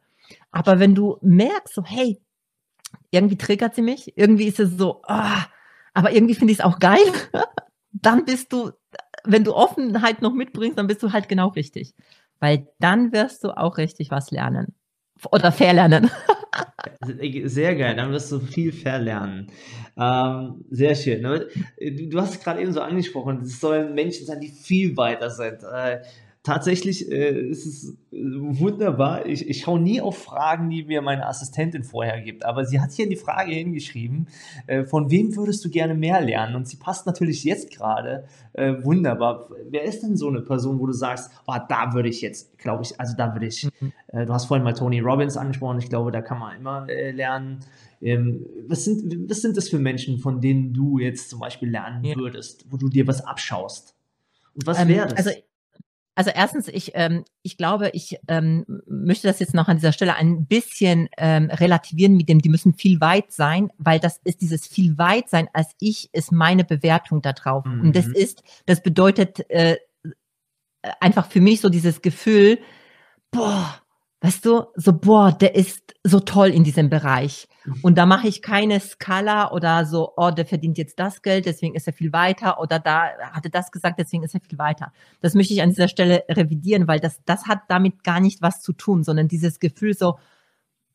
Aber 0.51 0.79
wenn 0.79 0.95
du 0.95 1.19
merkst, 1.21 1.75
so, 1.75 1.85
hey, 1.85 2.23
irgendwie 3.11 3.37
triggert 3.37 3.75
sie 3.75 3.83
mich, 3.83 4.17
irgendwie 4.17 4.47
ist 4.47 4.61
es 4.61 4.79
so, 4.79 5.03
oh, 5.07 5.43
aber 5.93 6.13
irgendwie 6.13 6.35
finde 6.35 6.53
ich 6.55 6.61
es 6.61 6.65
auch 6.65 6.79
geil, 6.79 7.05
dann 7.95 8.25
bist 8.25 8.53
du, 8.53 8.73
wenn 9.25 9.45
du 9.45 9.55
Offenheit 9.55 10.21
noch 10.21 10.35
mitbringst, 10.35 10.79
dann 10.79 10.87
bist 10.87 11.03
du 11.03 11.13
halt 11.13 11.29
genau 11.29 11.49
richtig. 11.49 11.95
Weil 12.41 12.69
dann 12.81 13.13
wirst 13.13 13.45
du 13.45 13.57
auch 13.57 13.79
richtig 13.79 14.11
was 14.11 14.31
lernen 14.31 14.75
oder 15.31 15.53
verlernen. 15.53 16.11
Sehr 17.45 17.75
geil, 17.75 17.97
dann 17.97 18.13
wirst 18.13 18.31
du 18.31 18.39
viel 18.39 18.73
verlernen. 18.73 19.51
Ähm, 19.97 20.65
sehr 20.71 20.95
schön. 20.95 21.23
Du 21.23 22.21
hast 22.21 22.43
gerade 22.43 22.61
eben 22.61 22.73
so 22.73 22.81
angesprochen, 22.81 23.43
es 23.43 23.61
sollen 23.61 23.95
Menschen 23.95 24.27
sein, 24.27 24.41
die 24.41 24.49
viel 24.49 24.97
weiter 24.97 25.31
sind. 25.31 25.63
Äh, 25.63 26.03
tatsächlich 26.45 27.11
äh, 27.11 27.41
ist 27.49 27.67
es 27.67 27.97
äh, 28.13 28.19
wunderbar. 28.23 29.27
Ich, 29.27 29.49
ich 29.49 29.63
schaue 29.63 29.81
nie 29.81 30.01
auf 30.01 30.19
Fragen, 30.19 30.71
die 30.71 30.85
mir 30.85 31.03
meine 31.03 31.27
Assistentin 31.27 31.83
vorher 31.83 32.21
gibt, 32.21 32.45
aber 32.45 32.67
sie 32.67 32.81
hat 32.81 32.93
hier 32.93 33.09
die 33.09 33.17
Frage 33.17 33.53
hingeschrieben, 33.53 34.29
äh, 34.67 34.85
von 34.85 35.11
wem 35.11 35.35
würdest 35.35 35.65
du 35.65 35.71
gerne 35.71 35.95
mehr 35.95 36.21
lernen? 36.21 36.55
Und 36.55 36.69
sie 36.69 36.77
passt 36.77 37.07
natürlich 37.07 37.43
jetzt 37.45 37.71
gerade 37.71 38.27
äh, 38.53 38.75
wunderbar. 38.85 39.49
Wer 39.69 39.85
ist 39.85 40.03
denn 40.03 40.17
so 40.17 40.29
eine 40.29 40.43
Person, 40.43 40.79
wo 40.79 40.87
du 40.87 40.93
sagst, 40.93 41.33
oh, 41.47 41.57
da 41.69 41.95
würde 41.95 42.11
ich 42.11 42.21
jetzt, 42.21 42.59
glaube 42.59 42.85
ich, 42.85 43.01
also 43.01 43.17
da 43.17 43.35
würde 43.35 43.47
ich, 43.47 43.67
mhm. 43.81 43.93
äh, 44.09 44.27
du 44.27 44.33
hast 44.35 44.45
vorhin 44.45 44.65
mal 44.65 44.75
Tony 44.75 45.01
Robbins 45.01 45.39
angesprochen, 45.39 45.79
ich 45.79 45.89
glaube, 45.89 46.13
da 46.13 46.21
kann 46.21 46.39
man 46.39 46.57
immer 46.57 46.87
äh, 46.91 47.11
lernen. 47.11 47.61
Ähm, 48.03 48.45
was, 48.69 48.85
sind, 48.85 49.31
was 49.31 49.41
sind 49.41 49.57
das 49.57 49.71
für 49.71 49.79
Menschen, 49.79 50.19
von 50.19 50.43
denen 50.43 50.75
du 50.75 50.99
jetzt 50.99 51.31
zum 51.31 51.41
Beispiel 51.41 51.71
lernen 51.71 52.05
ja. 52.05 52.17
würdest, 52.17 52.67
wo 52.71 52.77
du 52.77 52.91
dir 52.91 53.07
was 53.07 53.25
abschaust? 53.25 53.97
Und 54.55 54.67
was 54.67 54.79
ähm, 54.79 54.89
wäre 54.89 55.09
das? 55.09 55.27
Also 55.27 55.31
also 56.15 56.31
erstens, 56.33 56.69
ich, 56.69 56.93
ähm, 56.95 57.25
ich 57.43 57.57
glaube, 57.57 57.91
ich 57.93 58.19
ähm, 58.29 58.65
möchte 58.87 59.27
das 59.27 59.41
jetzt 59.41 59.55
noch 59.55 59.69
an 59.69 59.79
dieser 59.79 59.93
Stelle 59.93 60.15
ein 60.15 60.47
bisschen 60.47 61.09
ähm, 61.17 61.51
relativieren 61.51 62.17
mit 62.17 62.29
dem, 62.29 62.41
die 62.41 62.49
müssen 62.49 62.75
viel 62.75 63.01
weit 63.01 63.33
sein, 63.33 63.71
weil 63.79 63.99
das 63.99 64.21
ist 64.23 64.41
dieses 64.41 64.67
viel 64.67 64.97
weit 64.97 65.29
sein 65.29 65.49
als 65.53 65.71
ich, 65.81 66.11
ist 66.13 66.31
meine 66.31 66.65
Bewertung 66.65 67.21
da 67.21 67.33
drauf. 67.33 67.65
Mhm. 67.65 67.81
Und 67.81 67.97
das 67.97 68.07
mhm. 68.07 68.15
ist, 68.15 68.43
das 68.67 68.83
bedeutet 68.83 69.49
äh, 69.51 69.77
einfach 71.01 71.27
für 71.27 71.41
mich 71.41 71.61
so 71.61 71.69
dieses 71.69 72.01
Gefühl, 72.01 72.59
boah, 73.31 73.81
weißt 74.25 74.47
du, 74.47 74.65
so, 74.75 74.95
boah, 74.95 75.33
der 75.33 75.55
ist 75.55 75.95
so 76.03 76.19
toll 76.19 76.49
in 76.49 76.65
diesem 76.65 76.89
Bereich. 76.89 77.47
Mhm. 77.67 77.75
Und 77.83 77.99
da 77.99 78.07
mache 78.07 78.27
ich 78.27 78.41
keine 78.41 78.81
Skala 78.81 79.53
oder 79.53 79.85
so, 79.85 80.15
oh, 80.17 80.31
der 80.31 80.47
verdient 80.47 80.79
jetzt 80.79 80.99
das 80.99 81.21
Geld, 81.21 81.45
deswegen 81.45 81.75
ist 81.75 81.87
er 81.87 81.93
viel 81.93 82.11
weiter 82.15 82.59
oder 82.59 82.79
da 82.79 83.11
hatte 83.33 83.51
das 83.51 83.71
gesagt, 83.71 83.99
deswegen 83.99 84.23
ist 84.23 84.33
er 84.33 84.41
viel 84.41 84.57
weiter. 84.57 84.95
Das 85.21 85.35
möchte 85.35 85.53
ich 85.53 85.61
an 85.61 85.69
dieser 85.69 85.89
Stelle 85.89 86.25
revidieren, 86.31 86.89
weil 86.89 87.01
das, 87.01 87.21
das 87.27 87.47
hat 87.47 87.65
damit 87.69 88.03
gar 88.03 88.19
nicht 88.19 88.41
was 88.41 88.63
zu 88.63 88.73
tun, 88.73 89.05
sondern 89.05 89.29
dieses 89.29 89.61
Gefühl 89.61 89.93
so, 89.93 90.19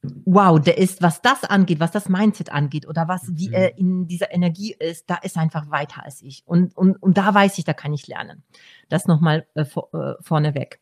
wow, 0.01 0.59
der 0.59 0.79
ist, 0.79 1.03
was 1.03 1.21
das 1.21 1.43
angeht, 1.43 1.79
was 1.79 1.91
das 1.91 2.09
Mindset 2.09 2.51
angeht 2.51 2.87
oder 2.87 3.07
was, 3.07 3.29
wie 3.35 3.49
mhm. 3.49 3.53
er 3.53 3.77
in 3.77 4.07
dieser 4.07 4.33
Energie 4.33 4.75
ist, 4.79 5.07
da 5.07 5.17
ist 5.17 5.35
er 5.35 5.43
einfach 5.43 5.69
weiter 5.69 6.03
als 6.03 6.23
ich. 6.23 6.41
Und, 6.47 6.75
und, 6.75 6.95
und 6.95 7.19
da 7.19 7.31
weiß 7.31 7.59
ich, 7.59 7.63
da 7.63 7.73
kann 7.73 7.93
ich 7.93 8.07
lernen. 8.07 8.41
Das 8.89 9.05
nochmal 9.05 9.45
äh, 9.53 9.65
vor, 9.65 9.93
äh, 9.93 10.15
vorneweg. 10.19 10.79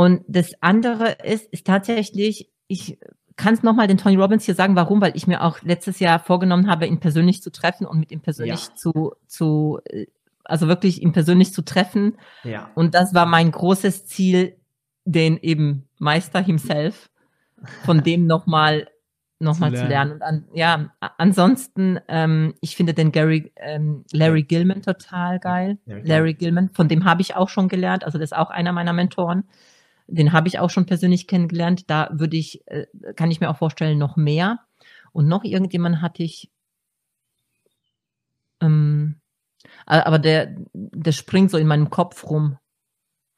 Und 0.00 0.24
das 0.28 0.54
andere 0.62 1.18
ist, 1.24 1.52
ist 1.52 1.66
tatsächlich, 1.66 2.48
ich 2.68 2.98
kann 3.36 3.52
es 3.52 3.62
nochmal 3.62 3.86
den 3.86 3.98
Tony 3.98 4.16
Robbins 4.16 4.46
hier 4.46 4.54
sagen, 4.54 4.74
warum, 4.74 5.02
weil 5.02 5.14
ich 5.14 5.26
mir 5.26 5.42
auch 5.42 5.60
letztes 5.60 6.00
Jahr 6.00 6.18
vorgenommen 6.18 6.70
habe, 6.70 6.86
ihn 6.86 7.00
persönlich 7.00 7.42
zu 7.42 7.52
treffen 7.52 7.84
und 7.86 8.00
mit 8.00 8.10
ihm 8.10 8.22
persönlich 8.22 8.68
ja. 8.68 8.74
zu, 8.76 9.12
zu, 9.26 9.78
also 10.42 10.68
wirklich 10.68 11.02
ihn 11.02 11.12
persönlich 11.12 11.52
zu 11.52 11.60
treffen. 11.60 12.16
Ja. 12.44 12.70
Und 12.74 12.94
das 12.94 13.12
war 13.12 13.26
mein 13.26 13.50
großes 13.50 14.06
Ziel, 14.06 14.56
den 15.04 15.36
eben 15.36 15.86
Meister 15.98 16.40
himself, 16.40 17.10
von 17.84 18.02
dem 18.02 18.26
nochmal 18.26 18.88
nochmal 19.38 19.74
zu, 19.74 19.82
zu 19.82 19.86
lernen. 19.86 20.12
Und 20.12 20.22
an, 20.22 20.48
ja, 20.54 20.94
ansonsten, 21.18 22.00
ähm, 22.08 22.54
ich 22.62 22.74
finde 22.74 22.94
den 22.94 23.12
Gary, 23.12 23.52
ähm, 23.56 24.06
Larry 24.12 24.44
Gilman 24.44 24.80
total 24.80 25.38
geil. 25.40 25.76
Larry 25.84 26.32
Gilman, 26.32 26.70
von 26.70 26.88
dem 26.88 27.04
habe 27.04 27.20
ich 27.20 27.36
auch 27.36 27.50
schon 27.50 27.68
gelernt. 27.68 28.04
Also 28.04 28.16
das 28.16 28.30
ist 28.30 28.38
auch 28.38 28.48
einer 28.48 28.72
meiner 28.72 28.94
Mentoren. 28.94 29.44
Den 30.10 30.32
habe 30.32 30.48
ich 30.48 30.58
auch 30.58 30.70
schon 30.70 30.86
persönlich 30.86 31.26
kennengelernt. 31.26 31.88
Da 31.88 32.10
würde 32.12 32.36
ich, 32.36 32.66
äh, 32.66 32.86
kann 33.16 33.30
ich 33.30 33.40
mir 33.40 33.50
auch 33.50 33.58
vorstellen, 33.58 33.98
noch 33.98 34.16
mehr. 34.16 34.60
Und 35.12 35.28
noch 35.28 35.44
irgendjemand 35.44 36.02
hatte 36.02 36.22
ich, 36.22 36.50
ähm, 38.60 39.16
aber 39.86 40.18
der, 40.18 40.56
der 40.72 41.12
springt 41.12 41.50
so 41.50 41.58
in 41.58 41.66
meinem 41.66 41.90
Kopf 41.90 42.28
rum, 42.28 42.58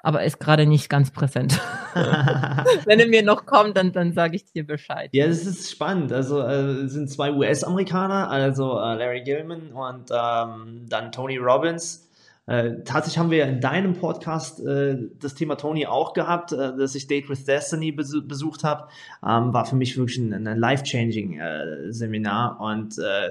aber 0.03 0.25
ist 0.25 0.41
gerade 0.41 0.67
nicht 0.67 0.89
ganz 0.89 1.11
präsent. 1.11 1.61
Wenn 1.95 3.01
er 3.01 3.09
mir 3.09 3.23
noch 3.23 3.47
kommt, 3.47 3.77
dann, 3.77 3.93
dann 3.93 4.13
sage 4.13 4.37
ich 4.37 4.53
dir 4.53 4.67
Bescheid. 4.67 5.11
Ja, 5.13 5.27
das 5.27 5.47
ist 5.47 5.71
spannend. 5.71 6.13
Also 6.13 6.41
äh, 6.41 6.89
sind 6.89 7.11
zwei 7.11 7.33
US-Amerikaner, 7.33 8.29
also 8.29 8.79
äh, 8.79 8.95
Larry 8.97 9.23
Gilman 9.23 9.73
und 9.73 10.11
ähm, 10.11 10.87
dann 10.89 11.13
Tony 11.13 11.37
Robbins. 11.37 12.11
Äh, 12.47 12.83
tatsächlich 12.85 13.19
haben 13.19 13.31
wir 13.31 13.39
ja 13.39 13.47
in 13.47 13.61
deinem 13.61 13.95
Podcast 13.95 14.61
äh, 14.61 14.97
das 15.21 15.35
Thema 15.35 15.55
Tony 15.55 15.87
auch 15.87 16.13
gehabt, 16.13 16.53
äh, 16.53 16.77
dass 16.77 16.95
ich 16.97 17.07
Date 17.07 17.29
with 17.29 17.45
Destiny 17.45 17.93
bes 17.93 18.17
besucht 18.27 18.65
habe. 18.65 18.89
Ähm, 19.25 19.53
war 19.53 19.65
für 19.65 19.77
mich 19.77 19.97
wirklich 19.97 20.19
ein, 20.19 20.47
ein 20.47 20.59
life-changing 20.59 21.39
äh, 21.39 21.93
Seminar 21.93 22.61
und 22.61 22.99
äh, 22.99 23.31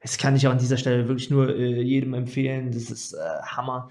das 0.00 0.16
kann 0.16 0.36
ich 0.36 0.46
auch 0.46 0.52
an 0.52 0.58
dieser 0.58 0.76
Stelle 0.76 1.08
wirklich 1.08 1.28
nur 1.28 1.54
jedem 1.54 2.14
empfehlen. 2.14 2.70
Das 2.72 2.90
ist 2.90 3.14
Hammer. 3.44 3.90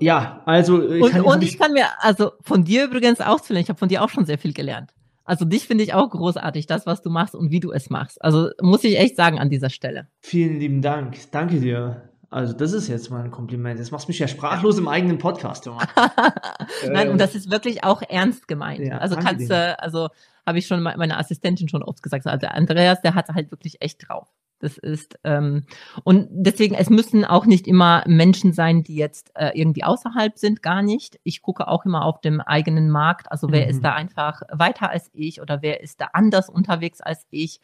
Ja, 0.00 0.42
also 0.44 0.90
ich 0.90 1.00
und, 1.00 1.12
kann 1.12 1.20
und 1.20 1.42
ich 1.44 1.56
kann 1.56 1.72
mir 1.72 1.86
also 2.00 2.32
von 2.40 2.64
dir 2.64 2.86
übrigens 2.86 3.20
auch 3.20 3.40
zu 3.40 3.52
lernen. 3.52 3.62
Ich 3.62 3.68
habe 3.68 3.78
von 3.78 3.88
dir 3.88 4.02
auch 4.02 4.08
schon 4.08 4.26
sehr 4.26 4.38
viel 4.38 4.52
gelernt. 4.52 4.92
Also 5.24 5.44
dich 5.44 5.68
finde 5.68 5.84
ich 5.84 5.94
auch 5.94 6.10
großartig, 6.10 6.66
das, 6.66 6.84
was 6.84 7.00
du 7.00 7.10
machst 7.10 7.36
und 7.36 7.52
wie 7.52 7.60
du 7.60 7.70
es 7.70 7.90
machst. 7.90 8.20
Also 8.24 8.50
muss 8.60 8.82
ich 8.82 8.98
echt 8.98 9.14
sagen 9.14 9.38
an 9.38 9.50
dieser 9.50 9.70
Stelle. 9.70 10.08
Vielen 10.20 10.58
lieben 10.58 10.82
Dank. 10.82 11.16
Danke 11.30 11.60
dir. 11.60 12.05
Also 12.30 12.52
das 12.52 12.72
ist 12.72 12.88
jetzt 12.88 13.10
mal 13.10 13.22
ein 13.22 13.30
Kompliment. 13.30 13.78
Das 13.78 13.90
macht 13.90 14.08
mich 14.08 14.18
ja 14.18 14.26
sprachlos 14.26 14.78
im 14.78 14.88
eigenen 14.88 15.18
Podcast. 15.18 15.66
Nein, 16.88 17.08
äh, 17.08 17.10
und 17.10 17.20
das 17.20 17.34
ist 17.34 17.50
wirklich 17.50 17.84
auch 17.84 18.02
ernst 18.02 18.48
gemeint. 18.48 18.80
Ja, 18.80 18.98
also 18.98 19.16
kannst 19.16 19.48
du, 19.48 19.78
also 19.78 20.08
habe 20.44 20.58
ich 20.58 20.66
schon 20.66 20.82
meiner 20.82 21.18
Assistentin 21.18 21.68
schon 21.68 21.82
oft 21.82 22.02
gesagt. 22.02 22.26
Also 22.26 22.46
Andreas, 22.46 23.00
der 23.02 23.14
hat 23.14 23.28
halt 23.28 23.50
wirklich 23.50 23.80
echt 23.80 24.08
drauf. 24.08 24.28
Das 24.58 24.78
ist 24.78 25.18
ähm, 25.22 25.64
und 26.02 26.28
deswegen, 26.30 26.74
es 26.74 26.88
müssen 26.88 27.26
auch 27.26 27.44
nicht 27.44 27.66
immer 27.66 28.02
Menschen 28.06 28.54
sein, 28.54 28.82
die 28.82 28.96
jetzt 28.96 29.30
äh, 29.34 29.50
irgendwie 29.54 29.84
außerhalb 29.84 30.38
sind, 30.38 30.62
gar 30.62 30.82
nicht. 30.82 31.20
Ich 31.24 31.42
gucke 31.42 31.68
auch 31.68 31.84
immer 31.84 32.04
auf 32.04 32.22
dem 32.22 32.40
eigenen 32.40 32.88
Markt. 32.88 33.30
Also 33.30 33.48
wer 33.50 33.64
mhm. 33.64 33.70
ist 33.70 33.84
da 33.84 33.92
einfach 33.92 34.40
weiter 34.50 34.90
als 34.90 35.10
ich 35.12 35.42
oder 35.42 35.60
wer 35.60 35.82
ist 35.82 36.00
da 36.00 36.08
anders 36.14 36.48
unterwegs 36.48 37.02
als 37.02 37.26
ich? 37.30 37.60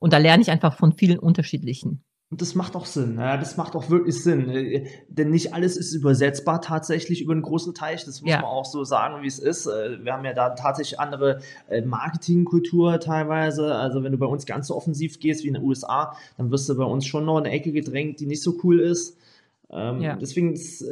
Und 0.00 0.12
da 0.12 0.18
lerne 0.18 0.42
ich 0.42 0.50
einfach 0.50 0.76
von 0.76 0.92
vielen 0.92 1.20
unterschiedlichen. 1.20 2.02
Und 2.32 2.40
das 2.40 2.54
macht 2.54 2.76
auch 2.76 2.86
Sinn, 2.86 3.18
ja, 3.18 3.36
das 3.36 3.58
macht 3.58 3.76
auch 3.76 3.90
wirklich 3.90 4.22
Sinn. 4.22 4.48
Äh, 4.48 4.86
denn 5.06 5.28
nicht 5.28 5.52
alles 5.52 5.76
ist 5.76 5.92
übersetzbar 5.92 6.62
tatsächlich 6.62 7.20
über 7.20 7.34
einen 7.34 7.42
großen 7.42 7.74
Teich. 7.74 8.06
Das 8.06 8.22
muss 8.22 8.30
ja. 8.30 8.38
man 8.38 8.46
auch 8.46 8.64
so 8.64 8.84
sagen, 8.84 9.22
wie 9.22 9.26
es 9.26 9.38
ist. 9.38 9.66
Äh, 9.66 10.02
wir 10.02 10.14
haben 10.14 10.24
ja 10.24 10.32
da 10.32 10.48
tatsächlich 10.54 10.98
andere 10.98 11.40
äh, 11.68 11.82
Marketingkultur 11.82 12.98
teilweise. 13.00 13.74
Also 13.74 14.02
wenn 14.02 14.12
du 14.12 14.18
bei 14.18 14.24
uns 14.24 14.46
ganz 14.46 14.68
so 14.68 14.76
offensiv 14.76 15.20
gehst 15.20 15.44
wie 15.44 15.48
in 15.48 15.54
den 15.54 15.62
USA, 15.62 16.16
dann 16.38 16.50
wirst 16.50 16.70
du 16.70 16.74
bei 16.74 16.84
uns 16.84 17.04
schon 17.04 17.26
noch 17.26 17.36
in 17.36 17.44
eine 17.44 17.54
Ecke 17.54 17.70
gedrängt, 17.70 18.18
die 18.18 18.24
nicht 18.24 18.42
so 18.42 18.58
cool 18.64 18.80
ist. 18.80 19.18
Ähm, 19.68 20.00
ja. 20.00 20.16
Deswegen 20.16 20.54
ist, 20.54 20.82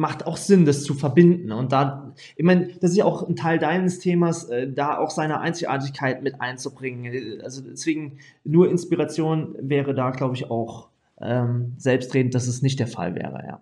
macht 0.00 0.26
auch 0.26 0.38
Sinn, 0.38 0.64
das 0.64 0.82
zu 0.82 0.94
verbinden. 0.94 1.52
Und 1.52 1.72
da, 1.72 2.14
ich 2.34 2.42
meine, 2.42 2.68
das 2.80 2.92
ist 2.92 2.96
ja 2.96 3.04
auch 3.04 3.28
ein 3.28 3.36
Teil 3.36 3.58
deines 3.58 3.98
Themas, 3.98 4.48
äh, 4.48 4.72
da 4.72 4.96
auch 4.96 5.10
seine 5.10 5.40
Einzigartigkeit 5.40 6.22
mit 6.22 6.40
einzubringen. 6.40 7.42
Also 7.42 7.60
deswegen 7.60 8.16
nur 8.42 8.70
Inspiration 8.70 9.54
wäre 9.60 9.94
da, 9.94 10.10
glaube 10.10 10.36
ich, 10.36 10.50
auch 10.50 10.88
ähm, 11.20 11.74
selbstredend, 11.76 12.34
dass 12.34 12.46
es 12.46 12.62
nicht 12.62 12.80
der 12.80 12.86
Fall 12.86 13.14
wäre, 13.14 13.44
ja. 13.46 13.60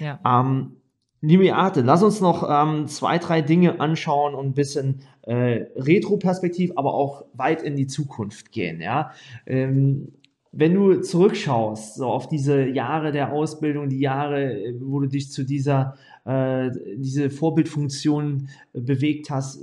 ja. 0.00 0.40
Ähm, 0.40 0.76
liebe 1.20 1.54
Arte, 1.54 1.82
lass 1.82 2.02
uns 2.02 2.22
noch 2.22 2.48
ähm, 2.48 2.86
zwei, 2.88 3.18
drei 3.18 3.42
Dinge 3.42 3.78
anschauen 3.78 4.34
und 4.34 4.46
ein 4.46 4.54
bisschen 4.54 5.02
äh, 5.20 5.66
Retro-Perspektiv, 5.76 6.72
aber 6.76 6.94
auch 6.94 7.26
weit 7.34 7.60
in 7.60 7.76
die 7.76 7.86
Zukunft 7.86 8.52
gehen, 8.52 8.80
ja. 8.80 9.10
Ähm, 9.44 10.14
wenn 10.58 10.74
du 10.74 11.00
zurückschaust, 11.00 11.94
so 11.94 12.06
auf 12.06 12.28
diese 12.28 12.66
Jahre 12.66 13.12
der 13.12 13.32
Ausbildung, 13.32 13.88
die 13.88 14.00
Jahre, 14.00 14.74
wo 14.80 14.98
du 14.98 15.06
dich 15.06 15.30
zu 15.30 15.44
dieser 15.44 15.94
äh, 16.24 16.70
diese 16.96 17.30
Vorbildfunktion 17.30 18.48
bewegt 18.72 19.30
hast, 19.30 19.60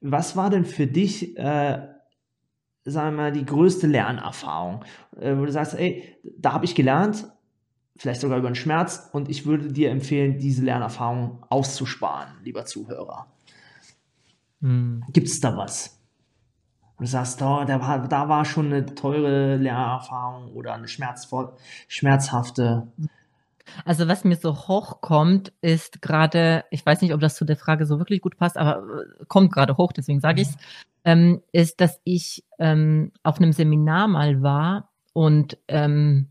was 0.00 0.36
war 0.36 0.48
denn 0.48 0.64
für 0.64 0.86
dich, 0.86 1.36
äh, 1.36 1.88
sagen 2.84 3.16
wir 3.16 3.22
mal, 3.22 3.32
die 3.32 3.44
größte 3.44 3.88
Lernerfahrung, 3.88 4.84
äh, 5.18 5.36
wo 5.36 5.44
du 5.44 5.50
sagst, 5.50 5.74
ey, 5.74 6.16
da 6.38 6.52
habe 6.52 6.64
ich 6.64 6.76
gelernt, 6.76 7.26
vielleicht 7.96 8.20
sogar 8.20 8.38
über 8.38 8.48
den 8.48 8.54
Schmerz, 8.54 9.10
und 9.12 9.28
ich 9.28 9.46
würde 9.46 9.72
dir 9.72 9.90
empfehlen, 9.90 10.38
diese 10.38 10.64
Lernerfahrung 10.64 11.44
auszusparen, 11.48 12.34
lieber 12.44 12.66
Zuhörer. 12.66 13.26
Hm. 14.60 15.02
Gibt 15.12 15.26
es 15.26 15.40
da 15.40 15.56
was? 15.56 16.00
Und 16.98 17.06
du 17.06 17.10
sagst, 17.10 17.42
oh, 17.42 17.64
da, 17.66 17.80
war, 17.80 18.08
da 18.08 18.28
war 18.28 18.44
schon 18.44 18.66
eine 18.66 18.86
teure 18.86 19.56
Lernerfahrung 19.56 20.52
oder 20.52 20.74
eine 20.74 20.88
schmerzvoll, 20.88 21.52
schmerzhafte. 21.88 22.86
Also 23.84 24.08
was 24.08 24.24
mir 24.24 24.36
so 24.36 24.54
hochkommt, 24.54 25.52
ist 25.60 26.00
gerade, 26.00 26.64
ich 26.70 26.86
weiß 26.86 27.02
nicht, 27.02 27.12
ob 27.12 27.20
das 27.20 27.36
zu 27.36 27.44
der 27.44 27.56
Frage 27.56 27.84
so 27.84 27.98
wirklich 27.98 28.22
gut 28.22 28.38
passt, 28.38 28.56
aber 28.56 28.78
äh, 28.78 29.24
kommt 29.28 29.52
gerade 29.52 29.76
hoch, 29.76 29.92
deswegen 29.92 30.20
sage 30.20 30.40
ich 30.40 30.48
es, 30.48 30.56
ähm, 31.04 31.42
ist, 31.52 31.80
dass 31.80 32.00
ich 32.04 32.44
ähm, 32.58 33.12
auf 33.22 33.38
einem 33.38 33.52
Seminar 33.52 34.08
mal 34.08 34.42
war 34.42 34.90
und 35.12 35.58
ähm, 35.68 36.28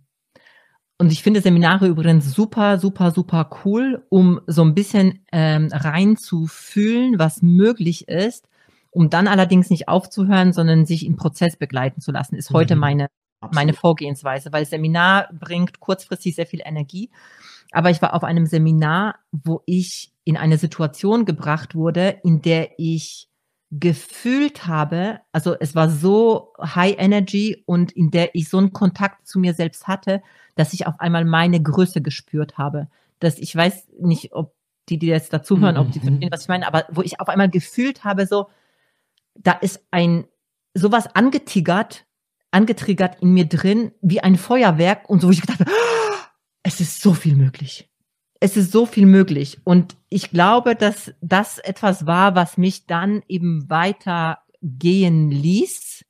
und 0.97 1.11
ich 1.11 1.24
finde 1.24 1.41
Seminare 1.41 1.88
übrigens 1.88 2.34
super, 2.34 2.78
super, 2.78 3.11
super 3.11 3.49
cool, 3.66 4.05
um 4.07 4.39
so 4.47 4.63
ein 4.63 4.74
bisschen 4.74 5.26
ähm, 5.34 5.68
reinzufühlen, 5.70 7.20
was 7.20 7.41
möglich 7.41 8.07
ist 8.07 8.47
um 8.96 9.10
dann 9.10 9.28
allerdings 9.28 9.70
nicht 9.70 9.89
aufzuhören, 9.89 10.54
sondern 10.54 10.86
sich 10.86 11.06
im 11.06 11.18
Prozess 11.18 11.58
begleiten 11.58 12.00
zu 12.00 12.12
lassen, 12.12 12.36
ist 12.36 12.52
heute 12.52 12.76
mhm. 12.76 12.82
meine, 12.82 13.08
meine 13.52 13.74
Vorgehensweise, 13.74 14.54
weil 14.54 14.66
Seminar 14.66 15.30
bringt 15.34 15.82
kurzfristig 15.82 16.36
sehr 16.36 16.46
viel 16.46 16.62
Energie. 16.64 17.12
Aber 17.72 17.89
ich 17.89 18.02
war 18.02 18.14
auf 18.14 18.24
einem 18.24 18.46
Seminar, 18.46 19.16
wo 19.32 19.62
ich 19.66 20.14
in 20.24 20.38
eine 20.38 20.58
Situation 20.58 21.26
gebracht 21.26 21.76
wurde, 21.76 22.22
in 22.24 22.41
der 22.41 22.80
ich 22.80 23.28
gefühlt 23.70 24.66
habe, 24.66 25.20
also 25.34 25.56
es 25.60 25.76
war 25.76 25.89
so 25.89 26.54
High 26.62 26.96
Energy 26.98 27.64
und 27.66 27.91
in 27.91 28.12
der 28.12 28.34
ich 28.34 28.48
so 28.48 28.60
einen 28.60 28.72
Kontakt 28.72 29.28
zu 29.28 29.39
mir 29.39 29.54
selbst 29.54 29.88
hatte, 29.88 30.22
dass 30.56 30.72
ich 30.72 30.88
auf 30.88 31.02
einmal 31.02 31.26
meine 31.26 31.62
Größe 31.62 32.02
gespürt 32.02 32.58
habe. 32.58 32.88
Dass 33.20 33.39
ich 33.39 33.54
weiß 33.54 33.88
nicht, 34.00 34.32
ob 34.32 34.54
die, 34.88 34.98
die 34.98 35.08
jetzt 35.08 35.34
dazuhören, 35.34 35.76
mhm. 35.76 35.82
ob 35.82 35.91
die 35.91 36.00
verstehen, 36.00 36.30
was 36.32 36.43
ich 36.43 36.48
meine, 36.48 36.66
aber 36.66 36.86
wo 36.91 37.02
ich 37.02 37.20
auf 37.20 37.28
einmal 37.28 37.50
gefühlt 37.50 38.06
habe, 38.06 38.26
so, 38.26 38.48
da 39.36 39.53
ist 39.53 39.86
ein 39.91 40.25
sowas 40.73 41.07
angetigert, 41.15 42.05
angetriggert 42.51 43.21
in 43.21 43.33
mir 43.33 43.45
drin, 43.45 43.91
wie 44.01 44.21
ein 44.21 44.38
Feuerwerk 44.38 45.09
und 45.09 45.21
so, 45.21 45.27
wo 45.27 45.31
ich 45.31 45.41
gedacht 45.41 45.59
habe, 45.59 45.71
es 46.63 46.81
ist 46.81 47.01
so 47.01 47.13
viel 47.13 47.36
möglich. 47.36 47.89
Es 48.39 48.57
ist 48.57 48.71
so 48.71 48.86
viel 48.86 49.05
möglich. 49.05 49.59
Und 49.63 49.95
ich 50.09 50.29
glaube, 50.31 50.75
dass 50.75 51.13
das 51.21 51.57
etwas 51.57 52.05
war, 52.05 52.36
was 52.36 52.57
mich 52.57 52.86
dann 52.86 53.23
eben 53.27 53.69
weitergehen 53.69 55.31
ließ 55.31 56.05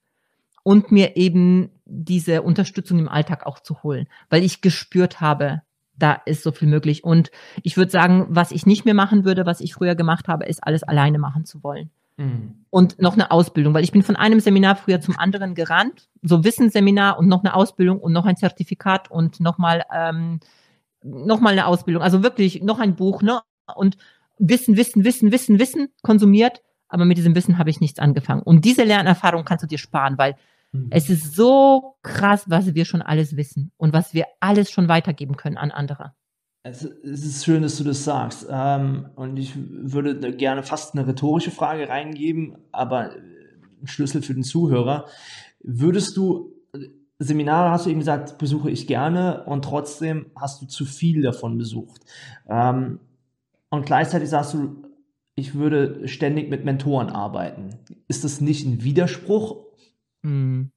und 0.63 0.91
mir 0.91 1.15
eben 1.15 1.69
diese 1.85 2.41
Unterstützung 2.41 2.97
im 2.99 3.07
Alltag 3.07 3.45
auch 3.45 3.59
zu 3.59 3.83
holen, 3.83 4.07
weil 4.29 4.43
ich 4.43 4.61
gespürt 4.61 5.21
habe, 5.21 5.61
da 5.97 6.13
ist 6.13 6.43
so 6.43 6.51
viel 6.51 6.67
möglich. 6.67 7.03
Und 7.03 7.31
ich 7.63 7.77
würde 7.77 7.91
sagen, 7.91 8.25
was 8.29 8.51
ich 8.51 8.65
nicht 8.65 8.85
mehr 8.85 8.95
machen 8.95 9.23
würde, 9.23 9.45
was 9.45 9.61
ich 9.61 9.75
früher 9.75 9.95
gemacht 9.95 10.27
habe, 10.27 10.45
ist 10.45 10.63
alles 10.63 10.83
alleine 10.83 11.19
machen 11.19 11.45
zu 11.45 11.63
wollen. 11.63 11.91
Mhm. 12.17 12.65
Und 12.69 13.01
noch 13.01 13.13
eine 13.13 13.31
Ausbildung, 13.31 13.73
weil 13.73 13.83
ich 13.83 13.91
bin 13.91 14.03
von 14.03 14.15
einem 14.15 14.39
Seminar 14.39 14.75
früher 14.75 15.01
zum 15.01 15.17
anderen 15.17 15.55
gerannt, 15.55 16.09
so 16.21 16.43
Wissensseminar 16.43 17.17
und 17.19 17.27
noch 17.27 17.43
eine 17.43 17.53
Ausbildung 17.53 17.99
und 17.99 18.13
noch 18.13 18.25
ein 18.25 18.37
Zertifikat 18.37 19.11
und 19.11 19.39
nochmal 19.39 19.83
ähm, 19.93 20.39
noch 21.03 21.39
mal 21.39 21.51
eine 21.51 21.67
Ausbildung. 21.67 22.01
Also 22.01 22.23
wirklich 22.23 22.61
noch 22.63 22.79
ein 22.79 22.95
Buch, 22.95 23.21
ne? 23.21 23.41
Und 23.75 23.97
Wissen, 24.37 24.75
Wissen, 24.75 25.03
Wissen, 25.05 25.31
Wissen, 25.31 25.59
Wissen 25.59 25.89
konsumiert, 26.01 26.61
aber 26.87 27.05
mit 27.05 27.17
diesem 27.17 27.35
Wissen 27.35 27.57
habe 27.57 27.69
ich 27.69 27.79
nichts 27.79 27.99
angefangen. 27.99 28.41
Und 28.41 28.65
diese 28.65 28.83
Lernerfahrung 28.83 29.45
kannst 29.45 29.63
du 29.63 29.67
dir 29.67 29.77
sparen, 29.77 30.17
weil 30.17 30.35
mhm. 30.71 30.87
es 30.89 31.09
ist 31.09 31.35
so 31.35 31.95
krass, 32.01 32.45
was 32.47 32.75
wir 32.75 32.85
schon 32.85 33.01
alles 33.01 33.37
wissen 33.37 33.71
und 33.77 33.93
was 33.93 34.13
wir 34.13 34.25
alles 34.39 34.71
schon 34.71 34.87
weitergeben 34.87 35.37
können 35.37 35.57
an 35.57 35.71
andere. 35.71 36.13
Es, 36.67 36.83
ist 36.83 37.45
schön, 37.45 37.61
dass 37.61 37.77
du 37.77 37.83
das 37.83 38.03
sagst. 38.03 38.47
Ähm, 38.49 39.09
und 39.15 39.37
ich 39.37 39.53
würde 39.55 40.35
gerne 40.35 40.63
fast 40.63 40.95
eine 40.95 41.05
rhetorische 41.05 41.51
Frage 41.51 41.87
reingeben, 41.87 42.57
aber 42.71 43.11
ein 43.11 43.85
Schlüssel 43.85 44.23
für 44.23 44.33
den 44.33 44.43
Zuhörer. 44.43 45.05
Würdest 45.59 46.17
du, 46.17 46.55
Seminare 47.19 47.69
hast 47.69 47.85
du 47.85 47.91
eben 47.91 47.99
gesagt, 47.99 48.39
besuche 48.39 48.71
ich 48.71 48.87
gerne 48.87 49.43
und 49.45 49.63
trotzdem 49.63 50.31
hast 50.35 50.59
du 50.59 50.65
zu 50.65 50.85
viel 50.85 51.21
davon 51.21 51.59
besucht. 51.59 52.01
Ähm, 52.49 52.99
und 53.69 53.85
gleichzeitig 53.85 54.29
sagst 54.29 54.55
du, 54.55 54.87
ich 55.35 55.53
würde 55.53 56.07
ständig 56.07 56.49
mit 56.49 56.65
Mentoren 56.65 57.09
arbeiten. 57.09 57.75
Ist 58.07 58.23
das 58.23 58.41
nicht 58.41 58.65
ein 58.65 58.83
Widerspruch? 58.83 59.67
Hm. 60.23 60.71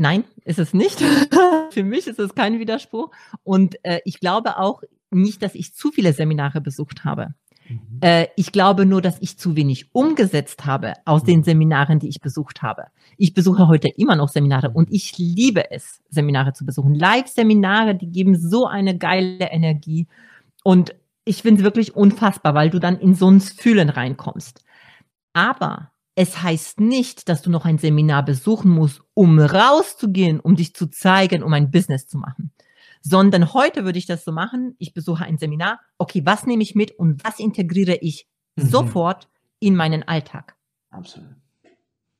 Nein, 0.00 0.22
ist 0.44 0.60
es 0.60 0.74
nicht. 0.74 1.00
Für 1.70 1.82
mich 1.82 2.06
ist 2.06 2.20
es 2.20 2.36
kein 2.36 2.60
Widerspruch. 2.60 3.10
Und 3.42 3.84
äh, 3.84 3.98
ich 4.04 4.20
glaube 4.20 4.56
auch 4.58 4.82
nicht, 5.10 5.42
dass 5.42 5.56
ich 5.56 5.74
zu 5.74 5.90
viele 5.90 6.12
Seminare 6.12 6.60
besucht 6.60 7.04
habe. 7.04 7.34
Mhm. 7.68 7.98
Äh, 8.00 8.28
ich 8.36 8.52
glaube 8.52 8.86
nur, 8.86 9.02
dass 9.02 9.20
ich 9.20 9.38
zu 9.38 9.56
wenig 9.56 9.92
umgesetzt 9.92 10.66
habe 10.66 10.92
aus 11.04 11.24
den 11.24 11.42
Seminaren, 11.42 11.98
die 11.98 12.08
ich 12.08 12.20
besucht 12.20 12.62
habe. 12.62 12.84
Ich 13.16 13.34
besuche 13.34 13.66
heute 13.66 13.88
immer 13.88 14.14
noch 14.14 14.28
Seminare 14.28 14.70
und 14.70 14.88
ich 14.92 15.18
liebe 15.18 15.68
es, 15.72 16.00
Seminare 16.10 16.52
zu 16.52 16.64
besuchen. 16.64 16.94
Live-Seminare, 16.94 17.96
die 17.96 18.12
geben 18.12 18.36
so 18.36 18.66
eine 18.66 18.96
geile 18.96 19.50
Energie. 19.50 20.06
Und 20.62 20.94
ich 21.24 21.42
finde 21.42 21.62
es 21.62 21.64
wirklich 21.64 21.96
unfassbar, 21.96 22.54
weil 22.54 22.70
du 22.70 22.78
dann 22.78 23.00
in 23.00 23.16
so 23.16 23.28
ein 23.28 23.40
Fühlen 23.40 23.88
reinkommst. 23.88 24.62
Aber 25.32 25.90
es 26.18 26.42
heißt 26.42 26.80
nicht, 26.80 27.28
dass 27.28 27.42
du 27.42 27.50
noch 27.50 27.64
ein 27.64 27.78
Seminar 27.78 28.24
besuchen 28.24 28.72
musst, 28.72 29.02
um 29.14 29.38
rauszugehen, 29.38 30.40
um 30.40 30.56
dich 30.56 30.74
zu 30.74 30.88
zeigen, 30.88 31.44
um 31.44 31.52
ein 31.52 31.70
Business 31.70 32.08
zu 32.08 32.18
machen. 32.18 32.50
Sondern 33.02 33.54
heute 33.54 33.84
würde 33.84 34.00
ich 34.00 34.06
das 34.06 34.24
so 34.24 34.32
machen, 34.32 34.74
ich 34.78 34.92
besuche 34.92 35.24
ein 35.24 35.38
Seminar, 35.38 35.78
okay, 35.96 36.22
was 36.26 36.44
nehme 36.44 36.64
ich 36.64 36.74
mit 36.74 36.90
und 36.90 37.22
was 37.22 37.38
integriere 37.38 37.94
ich 38.00 38.26
mhm. 38.56 38.66
sofort 38.66 39.28
in 39.60 39.76
meinen 39.76 40.02
Alltag? 40.02 40.56
Absolut. 40.90 41.36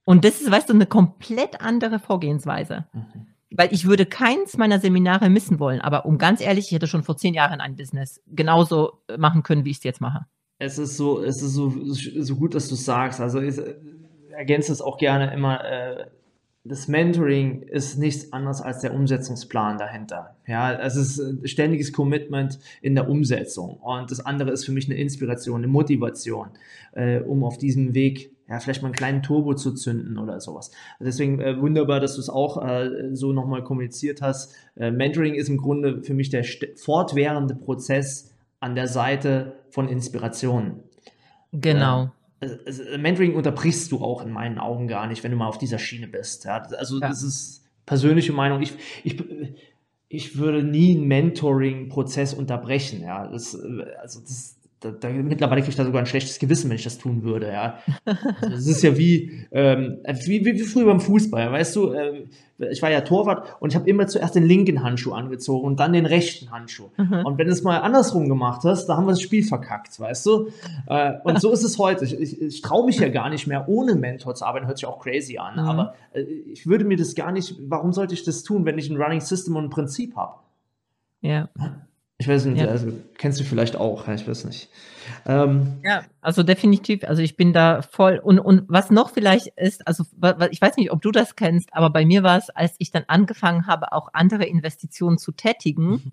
Und 0.04 0.24
das 0.24 0.40
ist, 0.40 0.48
weißt 0.48 0.68
du, 0.68 0.74
eine 0.74 0.86
komplett 0.86 1.60
andere 1.60 1.98
Vorgehensweise. 1.98 2.86
Mhm. 2.92 3.26
Weil 3.50 3.72
ich 3.72 3.84
würde 3.84 4.06
keins 4.06 4.56
meiner 4.56 4.78
Seminare 4.78 5.28
missen 5.28 5.58
wollen. 5.58 5.80
Aber 5.80 6.06
um 6.06 6.18
ganz 6.18 6.40
ehrlich, 6.40 6.66
ich 6.66 6.72
hätte 6.72 6.86
schon 6.86 7.02
vor 7.02 7.16
zehn 7.16 7.34
Jahren 7.34 7.60
ein 7.60 7.74
Business 7.74 8.22
genauso 8.28 9.02
machen 9.18 9.42
können, 9.42 9.64
wie 9.64 9.70
ich 9.70 9.78
es 9.78 9.82
jetzt 9.82 10.00
mache 10.00 10.26
es 10.58 10.78
ist 10.78 10.96
so, 10.96 11.22
es 11.22 11.42
ist 11.42 11.54
so, 11.54 11.72
so 11.72 12.36
gut, 12.36 12.54
dass 12.54 12.68
du 12.68 12.74
sagst. 12.74 13.20
Also 13.20 13.40
ich 13.40 13.56
ergänze 14.30 14.72
es 14.72 14.80
auch 14.80 14.98
gerne 14.98 15.32
immer. 15.32 15.64
Äh, 15.64 16.06
das 16.64 16.86
Mentoring 16.86 17.62
ist 17.62 17.98
nichts 17.98 18.32
anderes 18.32 18.60
als 18.60 18.80
der 18.80 18.92
Umsetzungsplan 18.92 19.78
dahinter. 19.78 20.36
Ja, 20.46 20.72
es 20.72 20.96
ist 20.96 21.18
ein 21.18 21.46
ständiges 21.46 21.92
Commitment 21.92 22.58
in 22.82 22.94
der 22.94 23.08
Umsetzung. 23.08 23.78
Und 23.78 24.10
das 24.10 24.20
andere 24.20 24.50
ist 24.50 24.66
für 24.66 24.72
mich 24.72 24.86
eine 24.86 24.98
Inspiration, 24.98 25.60
eine 25.60 25.68
Motivation, 25.68 26.48
äh, 26.92 27.20
um 27.20 27.44
auf 27.44 27.56
diesem 27.56 27.94
Weg 27.94 28.32
ja, 28.48 28.60
vielleicht 28.60 28.82
mal 28.82 28.88
einen 28.88 28.94
kleinen 28.94 29.22
Turbo 29.22 29.54
zu 29.54 29.74
zünden 29.74 30.18
oder 30.18 30.40
sowas. 30.40 30.70
Deswegen 31.00 31.40
äh, 31.40 31.60
wunderbar, 31.60 32.00
dass 32.00 32.14
du 32.14 32.20
es 32.20 32.30
auch 32.30 32.62
äh, 32.62 33.14
so 33.14 33.32
nochmal 33.32 33.62
kommuniziert 33.62 34.22
hast. 34.22 34.54
Äh, 34.74 34.90
Mentoring 34.90 35.34
ist 35.34 35.48
im 35.48 35.58
Grunde 35.58 36.02
für 36.02 36.14
mich 36.14 36.30
der 36.30 36.44
fortwährende 36.76 37.54
Prozess 37.54 38.34
an 38.58 38.74
der 38.74 38.88
Seite 38.88 39.57
von 39.70 39.88
Inspirationen. 39.88 40.82
Genau. 41.52 42.10
Äh, 42.40 42.98
Mentoring 42.98 43.34
unterbrichst 43.34 43.90
du 43.92 43.98
auch 43.98 44.22
in 44.22 44.30
meinen 44.30 44.58
Augen 44.58 44.88
gar 44.88 45.06
nicht, 45.06 45.24
wenn 45.24 45.30
du 45.30 45.36
mal 45.36 45.48
auf 45.48 45.58
dieser 45.58 45.78
Schiene 45.78 46.08
bist. 46.08 46.44
Ja, 46.44 46.58
also 46.58 47.00
ja. 47.00 47.08
das 47.08 47.22
ist 47.22 47.64
persönliche 47.86 48.32
Meinung. 48.32 48.62
Ich, 48.62 48.74
ich, 49.02 49.22
ich 50.08 50.38
würde 50.38 50.62
nie 50.62 50.96
einen 50.96 51.08
Mentoring-Prozess 51.08 52.34
unterbrechen. 52.34 53.02
Ja, 53.02 53.26
das, 53.26 53.54
also 54.00 54.20
das, 54.20 54.57
da, 54.80 54.90
da, 54.90 55.08
mittlerweile 55.08 55.60
kriege 55.60 55.70
ich 55.70 55.76
da 55.76 55.84
sogar 55.84 56.00
ein 56.02 56.06
schlechtes 56.06 56.38
Gewissen, 56.38 56.70
wenn 56.70 56.76
ich 56.76 56.84
das 56.84 56.98
tun 56.98 57.24
würde, 57.24 57.50
ja. 57.50 57.78
Also, 58.04 58.50
das 58.50 58.66
ist 58.66 58.82
ja 58.82 58.96
wie, 58.96 59.46
ähm, 59.50 59.98
wie, 60.24 60.44
wie, 60.44 60.54
wie 60.54 60.62
früher 60.62 60.86
beim 60.86 61.00
Fußball, 61.00 61.50
weißt 61.50 61.76
du, 61.76 61.92
äh, 61.92 62.24
ich 62.70 62.82
war 62.82 62.90
ja 62.90 63.00
Torwart 63.02 63.56
und 63.60 63.70
ich 63.70 63.76
habe 63.76 63.88
immer 63.88 64.06
zuerst 64.06 64.34
den 64.34 64.44
linken 64.44 64.82
Handschuh 64.82 65.12
angezogen 65.12 65.66
und 65.66 65.80
dann 65.80 65.92
den 65.92 66.06
rechten 66.06 66.50
Handschuh. 66.50 66.90
Mhm. 66.96 67.24
Und 67.24 67.38
wenn 67.38 67.46
du 67.46 67.52
es 67.52 67.62
mal 67.62 67.78
andersrum 67.78 68.28
gemacht 68.28 68.62
hast, 68.64 68.86
da 68.86 68.96
haben 68.96 69.06
wir 69.06 69.12
das 69.12 69.20
Spiel 69.20 69.44
verkackt, 69.44 69.98
weißt 69.98 70.26
du? 70.26 70.48
Äh, 70.86 71.14
und 71.24 71.40
so 71.40 71.52
ist 71.52 71.62
es 71.62 71.78
heute. 71.78 72.04
Ich, 72.04 72.18
ich, 72.18 72.40
ich 72.40 72.62
traue 72.62 72.84
mich 72.84 72.98
ja 72.98 73.08
gar 73.08 73.30
nicht 73.30 73.46
mehr, 73.46 73.68
ohne 73.68 73.94
Mentor 73.94 74.34
zu 74.34 74.44
arbeiten, 74.44 74.66
hört 74.66 74.78
sich 74.78 74.86
auch 74.86 75.00
crazy 75.00 75.38
an, 75.38 75.54
mhm. 75.54 75.68
aber 75.68 75.94
äh, 76.12 76.22
ich 76.22 76.66
würde 76.66 76.84
mir 76.84 76.96
das 76.96 77.14
gar 77.14 77.32
nicht, 77.32 77.56
warum 77.60 77.92
sollte 77.92 78.14
ich 78.14 78.24
das 78.24 78.42
tun, 78.42 78.64
wenn 78.64 78.78
ich 78.78 78.90
ein 78.90 78.96
Running 78.96 79.20
System 79.20 79.56
und 79.56 79.64
ein 79.64 79.70
Prinzip 79.70 80.16
habe? 80.16 80.34
Ja. 81.20 81.48
Ich 82.20 82.26
weiß 82.26 82.46
nicht, 82.46 82.60
ja. 82.60 82.66
also 82.66 82.92
kennst 83.16 83.38
du 83.38 83.44
vielleicht 83.44 83.76
auch, 83.76 84.08
ich 84.08 84.26
weiß 84.26 84.44
nicht. 84.44 84.68
Ähm, 85.24 85.78
ja, 85.84 86.02
also 86.20 86.42
definitiv, 86.42 87.04
also 87.04 87.22
ich 87.22 87.36
bin 87.36 87.52
da 87.52 87.80
voll 87.80 88.18
und, 88.18 88.40
und 88.40 88.64
was 88.66 88.90
noch 88.90 89.10
vielleicht 89.10 89.46
ist, 89.56 89.86
also 89.86 90.04
ich 90.50 90.60
weiß 90.60 90.76
nicht, 90.76 90.90
ob 90.90 91.00
du 91.00 91.12
das 91.12 91.36
kennst, 91.36 91.72
aber 91.72 91.90
bei 91.90 92.04
mir 92.04 92.24
war 92.24 92.36
es, 92.36 92.50
als 92.50 92.74
ich 92.78 92.90
dann 92.90 93.04
angefangen 93.06 93.68
habe, 93.68 93.92
auch 93.92 94.08
andere 94.14 94.44
Investitionen 94.46 95.16
zu 95.16 95.30
tätigen, 95.30 95.90
mhm. 95.90 96.12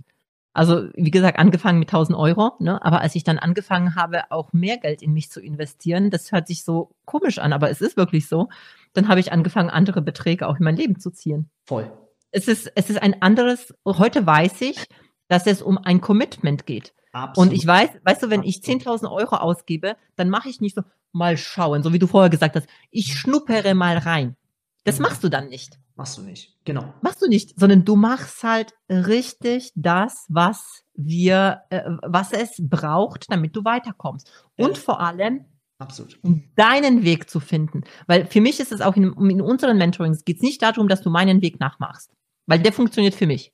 also 0.53 0.89
wie 0.93 1.09
gesagt, 1.09 1.39
angefangen 1.39 1.79
mit 1.79 1.89
1000 1.89 2.15
Euro, 2.15 2.51
ne, 2.59 2.85
aber 2.85 3.01
als 3.01 3.15
ich 3.15 3.23
dann 3.23 3.39
angefangen 3.39 3.95
habe, 3.95 4.29
auch 4.29 4.53
mehr 4.53 4.77
Geld 4.77 5.01
in 5.01 5.11
mich 5.11 5.31
zu 5.31 5.41
investieren, 5.41 6.11
das 6.11 6.31
hört 6.31 6.45
sich 6.45 6.63
so 6.63 6.91
komisch 7.05 7.39
an, 7.39 7.51
aber 7.51 7.71
es 7.71 7.81
ist 7.81 7.97
wirklich 7.97 8.27
so, 8.27 8.49
dann 8.93 9.07
habe 9.07 9.19
ich 9.19 9.31
angefangen, 9.31 9.71
andere 9.71 10.03
Beträge 10.03 10.47
auch 10.47 10.57
in 10.57 10.65
mein 10.65 10.77
Leben 10.77 10.99
zu 10.99 11.09
ziehen. 11.09 11.49
Voll. 11.65 11.91
Es 12.29 12.47
ist, 12.47 12.71
es 12.75 12.91
ist 12.91 13.01
ein 13.01 13.21
anderes, 13.23 13.73
heute 13.85 14.25
weiß 14.25 14.61
ich, 14.61 14.87
dass 15.27 15.47
es 15.47 15.61
um 15.61 15.77
ein 15.77 16.01
Commitment 16.01 16.65
geht. 16.65 16.93
Absolut. 17.11 17.49
Und 17.49 17.55
ich 17.55 17.65
weiß, 17.65 17.89
weißt 18.03 18.23
du, 18.23 18.29
wenn 18.29 18.43
ich 18.43 18.57
10.000 18.57 19.09
Euro 19.09 19.37
ausgebe, 19.37 19.95
dann 20.15 20.29
mache 20.29 20.49
ich 20.49 20.59
nicht 20.59 20.75
so, 20.75 20.81
mal 21.13 21.37
schauen, 21.37 21.81
so 21.81 21.93
wie 21.93 21.99
du 21.99 22.07
vorher 22.07 22.29
gesagt 22.29 22.55
hast, 22.55 22.67
ich 22.91 23.17
schnuppere 23.17 23.73
mal 23.73 23.97
rein. 23.97 24.35
Das 24.83 24.99
machst 24.99 25.23
du 25.23 25.29
dann 25.29 25.47
nicht. 25.47 25.79
Machst 25.95 26.17
du 26.17 26.23
nicht, 26.23 26.57
genau. 26.65 26.93
Machst 27.01 27.21
du 27.21 27.27
nicht, 27.27 27.57
sondern 27.57 27.85
du 27.85 27.95
machst 27.95 28.43
halt 28.43 28.73
richtig 28.89 29.71
das, 29.75 30.25
was 30.27 30.83
wir, 30.93 31.61
äh, 31.69 31.83
was 32.03 32.33
es 32.33 32.57
braucht, 32.59 33.31
damit 33.31 33.55
du 33.55 33.63
weiterkommst. 33.63 34.29
Und 34.57 34.71
äh, 34.71 34.75
vor 34.75 34.99
allem, 34.99 35.45
Absolut. 35.77 36.19
um 36.21 36.43
deinen 36.57 37.03
Weg 37.03 37.29
zu 37.29 37.39
finden. 37.39 37.83
Weil 38.07 38.25
für 38.25 38.41
mich 38.41 38.59
ist 38.59 38.73
es 38.73 38.81
auch 38.81 38.97
in, 38.97 39.13
in 39.29 39.41
unseren 39.41 39.77
Mentorings, 39.77 40.25
geht 40.25 40.37
es 40.37 40.41
nicht 40.41 40.61
darum, 40.61 40.89
dass 40.89 41.01
du 41.01 41.09
meinen 41.09 41.41
Weg 41.41 41.61
nachmachst. 41.61 42.11
Weil 42.45 42.59
der 42.59 42.73
funktioniert 42.73 43.15
für 43.15 43.25
mich. 43.25 43.53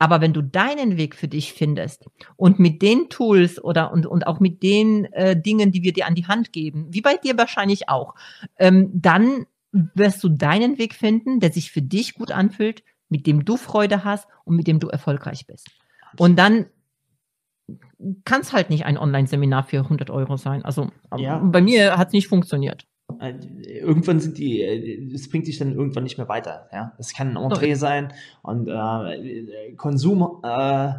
Aber 0.00 0.22
wenn 0.22 0.32
du 0.32 0.40
deinen 0.42 0.96
Weg 0.96 1.14
für 1.14 1.28
dich 1.28 1.52
findest 1.52 2.06
und 2.36 2.58
mit 2.58 2.80
den 2.80 3.10
Tools 3.10 3.62
oder 3.62 3.92
und, 3.92 4.06
und 4.06 4.26
auch 4.26 4.40
mit 4.40 4.62
den 4.62 5.04
äh, 5.12 5.40
Dingen, 5.40 5.72
die 5.72 5.82
wir 5.82 5.92
dir 5.92 6.06
an 6.06 6.14
die 6.14 6.26
Hand 6.26 6.54
geben, 6.54 6.86
wie 6.90 7.02
bei 7.02 7.16
dir 7.16 7.36
wahrscheinlich 7.36 7.90
auch, 7.90 8.14
ähm, 8.58 8.90
dann 8.94 9.46
wirst 9.72 10.24
du 10.24 10.30
deinen 10.30 10.78
Weg 10.78 10.94
finden, 10.94 11.38
der 11.38 11.52
sich 11.52 11.70
für 11.70 11.82
dich 11.82 12.14
gut 12.14 12.32
anfühlt, 12.32 12.82
mit 13.10 13.26
dem 13.26 13.44
du 13.44 13.58
Freude 13.58 14.02
hast 14.02 14.26
und 14.44 14.56
mit 14.56 14.66
dem 14.66 14.80
du 14.80 14.88
erfolgreich 14.88 15.46
bist. 15.46 15.70
Und 16.16 16.38
dann 16.38 16.66
kann 18.24 18.40
es 18.40 18.54
halt 18.54 18.70
nicht 18.70 18.86
ein 18.86 18.96
Online-Seminar 18.96 19.64
für 19.64 19.80
100 19.80 20.08
Euro 20.08 20.38
sein. 20.38 20.64
Also 20.64 20.90
ja. 21.14 21.38
bei 21.38 21.60
mir 21.60 21.98
hat 21.98 22.08
es 22.08 22.12
nicht 22.14 22.28
funktioniert. 22.28 22.86
Äh, 23.20 23.34
irgendwann 23.80 24.20
sind 24.20 24.38
die, 24.38 24.62
es 24.62 25.26
äh, 25.26 25.30
bringt 25.30 25.46
dich 25.46 25.58
dann 25.58 25.74
irgendwann 25.74 26.04
nicht 26.04 26.18
mehr 26.18 26.28
weiter. 26.28 26.68
Ja, 26.72 26.92
es 26.98 27.12
kann 27.14 27.36
ein 27.36 27.42
Entree 27.42 27.74
sein 27.74 28.12
und 28.42 28.68
äh, 28.68 29.72
Konsum. 29.76 30.40
Äh, 30.42 30.92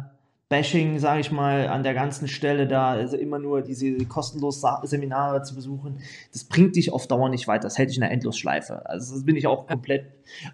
Bashing, 0.52 0.98
sage 0.98 1.20
ich 1.20 1.32
mal, 1.32 1.68
an 1.68 1.82
der 1.82 1.94
ganzen 1.94 2.28
Stelle 2.28 2.66
da, 2.66 2.90
also 2.90 3.16
immer 3.16 3.38
nur 3.38 3.62
diese 3.62 3.96
kostenlosen 4.04 4.68
Seminare 4.82 5.42
zu 5.44 5.54
besuchen, 5.54 6.00
das 6.30 6.44
bringt 6.44 6.76
dich 6.76 6.92
auf 6.92 7.06
Dauer 7.06 7.30
nicht 7.30 7.48
weiter. 7.48 7.62
Das 7.62 7.78
hält 7.78 7.88
dich 7.88 7.96
in 7.96 8.02
einer 8.02 8.12
Endlosschleife. 8.12 8.84
Also 8.84 9.14
das 9.14 9.24
bin 9.24 9.34
ich 9.34 9.46
auch 9.46 9.66
komplett. 9.66 10.04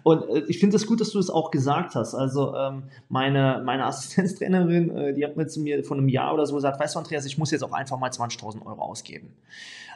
Und 0.03 0.23
äh, 0.29 0.43
ich 0.47 0.59
finde 0.59 0.77
es 0.77 0.83
das 0.83 0.87
gut, 0.87 1.01
dass 1.01 1.09
du 1.11 1.19
es 1.19 1.25
das 1.25 1.35
auch 1.35 1.51
gesagt 1.51 1.95
hast. 1.95 2.15
Also 2.15 2.55
ähm, 2.55 2.83
meine, 3.09 3.61
meine 3.65 3.83
Assistenztrainerin, 3.87 4.89
äh, 4.95 5.13
die 5.13 5.25
hat 5.25 5.35
mir 5.35 5.47
zu 5.47 5.59
mir 5.59 5.83
vor 5.83 5.97
einem 5.97 6.07
Jahr 6.07 6.33
oder 6.33 6.45
so 6.45 6.55
gesagt, 6.55 6.79
weißt 6.79 6.95
du, 6.95 6.99
Andreas, 6.99 7.25
ich 7.25 7.37
muss 7.37 7.51
jetzt 7.51 7.63
auch 7.65 7.73
einfach 7.73 7.99
mal 7.99 8.09
20.000 8.09 8.65
Euro 8.65 8.81
ausgeben. 8.81 9.33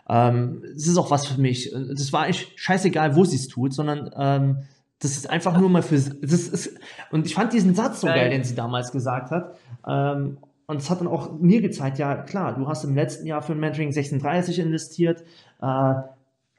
Ähm, 0.10 0.64
das 0.74 0.86
ist 0.86 0.98
auch 0.98 1.12
was 1.12 1.28
für 1.28 1.40
mich. 1.40 1.74
Das 1.74 2.12
war 2.12 2.28
echt 2.28 2.60
scheißegal, 2.60 3.16
wo 3.16 3.24
sie 3.24 3.38
es 3.38 3.48
tut, 3.48 3.74
sondern 3.74 4.12
ähm, 4.18 4.58
das 5.00 5.12
ist 5.18 5.30
einfach 5.30 5.58
nur 5.58 5.70
mal 5.70 5.82
für. 5.82 5.96
Das 5.96 6.48
ist, 6.48 6.78
und 7.12 7.26
ich 7.26 7.36
fand 7.36 7.54
diesen 7.54 7.76
Satz 7.76 8.02
so 8.02 8.08
geil, 8.08 8.30
den 8.30 8.44
sie 8.44 8.56
damals 8.56 8.92
gesagt 8.92 9.32
hat. 9.32 9.56
Ähm, 9.88 10.38
und 10.66 10.78
es 10.78 10.90
hat 10.90 11.02
dann 11.02 11.08
auch 11.08 11.40
mir 11.40 11.62
gezeigt, 11.62 12.00
ja 12.00 12.16
klar, 12.16 12.56
du 12.56 12.68
hast 12.68 12.84
im 12.84 12.96
letzten 12.96 13.28
Jahr 13.28 13.42
für 13.42 13.52
ein 13.52 13.60
Mentoring 13.60 13.92
36 13.92 14.60
investiert 14.60 15.24
äh, 15.62 15.94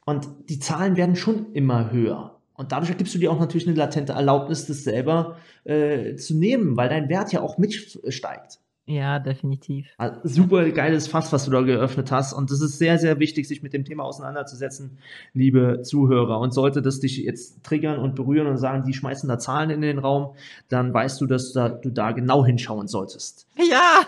und 0.05 0.29
die 0.49 0.59
Zahlen 0.59 0.97
werden 0.97 1.17
schon 1.17 1.53
immer 1.53 1.91
höher. 1.91 2.39
Und 2.55 2.71
dadurch 2.71 2.97
gibst 2.97 3.15
du 3.15 3.19
dir 3.19 3.33
auch 3.33 3.41
natürlich 3.41 3.67
eine 3.67 3.77
latente 3.77 4.13
Erlaubnis, 4.13 4.67
das 4.67 4.85
selber 4.85 5.37
äh, 5.65 6.15
zu 6.17 6.35
nehmen, 6.37 6.77
weil 6.77 6.89
dein 6.89 7.09
Wert 7.09 7.33
ja 7.33 7.41
auch 7.41 7.59
mitsteigt. 7.59 8.61
Ja, 8.87 9.19
definitiv. 9.19 9.87
Also, 9.97 10.21
super 10.25 10.69
geiles 10.71 11.09
Fass, 11.09 11.33
was 11.33 11.47
du 11.47 11.51
da 11.51 11.63
geöffnet 11.63 12.11
hast. 12.11 12.35
Und 12.35 12.51
es 12.51 12.61
ist 12.61 12.79
sehr, 12.79 12.99
sehr 12.99 13.19
wichtig, 13.19 13.49
sich 13.49 13.63
mit 13.63 13.73
dem 13.73 13.87
Thema 13.87 14.05
auseinanderzusetzen, 14.05 14.99
liebe 15.33 15.81
Zuhörer. 15.83 16.39
Und 16.39 16.53
sollte 16.53 16.83
das 16.83 17.01
dich 17.01 17.17
jetzt 17.17 17.65
triggern 17.65 17.99
und 17.99 18.15
berühren 18.15 18.47
und 18.47 18.59
sagen, 18.59 18.85
die 18.85 18.93
schmeißen 18.93 19.27
da 19.27 19.39
Zahlen 19.39 19.71
in 19.71 19.81
den 19.81 19.99
Raum, 19.99 20.35
dann 20.69 20.93
weißt 20.93 21.19
du, 21.19 21.27
dass 21.27 21.55
da, 21.55 21.71
du 21.71 21.89
da 21.89 22.13
genau 22.13 22.45
hinschauen 22.45 22.87
solltest. 22.87 23.47
Ja. 23.57 24.03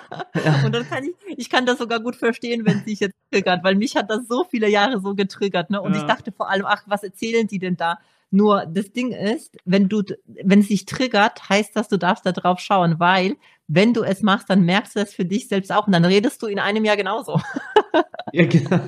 ja. 0.45 0.67
Und 0.67 0.75
dann 0.75 0.87
kann 0.87 1.05
ich, 1.05 1.39
ich 1.39 1.49
kann 1.49 1.65
das 1.65 1.79
sogar 1.79 2.01
gut 2.01 2.17
verstehen, 2.17 2.67
wenn 2.67 2.79
es 2.79 2.85
dich 2.85 3.01
jetzt 3.01 3.17
triggert, 3.31 3.65
weil 3.65 3.77
mich 3.77 3.97
hat 3.97 4.11
das 4.11 4.29
so 4.29 4.45
viele 4.45 4.69
Jahre 4.69 5.01
so 5.01 5.15
getriggert. 5.15 5.71
Ne? 5.71 5.81
Und 5.81 5.95
ja. 5.95 6.01
ich 6.01 6.05
dachte 6.05 6.33
vor 6.33 6.51
allem, 6.51 6.67
ach, 6.67 6.83
was 6.87 7.03
erzählen 7.03 7.47
die 7.47 7.59
denn 7.59 7.79
da? 7.79 7.99
Nur 8.31 8.67
das 8.67 8.93
Ding 8.93 9.13
ist, 9.13 9.57
wenn 9.65 9.89
du, 9.89 10.03
wenn 10.27 10.61
es 10.61 10.69
dich 10.69 10.85
triggert, 10.85 11.49
heißt 11.49 11.77
das, 11.77 11.89
du 11.89 11.97
darfst 11.97 12.27
da 12.27 12.33
drauf 12.33 12.59
schauen, 12.59 12.99
weil 12.99 13.37
wenn 13.69 13.93
du 13.93 14.03
es 14.03 14.23
machst, 14.23 14.49
dann 14.49 14.63
merkst 14.63 14.95
du 14.95 15.01
das 15.01 15.13
für 15.13 15.25
dich 15.25 15.49
selbst 15.49 15.73
auch 15.73 15.87
und 15.87 15.93
dann 15.93 16.05
redest 16.05 16.43
du 16.43 16.47
in 16.47 16.59
einem 16.59 16.85
Jahr 16.85 16.97
genauso. 16.97 17.41
ja, 18.33 18.47
genau. 18.47 18.81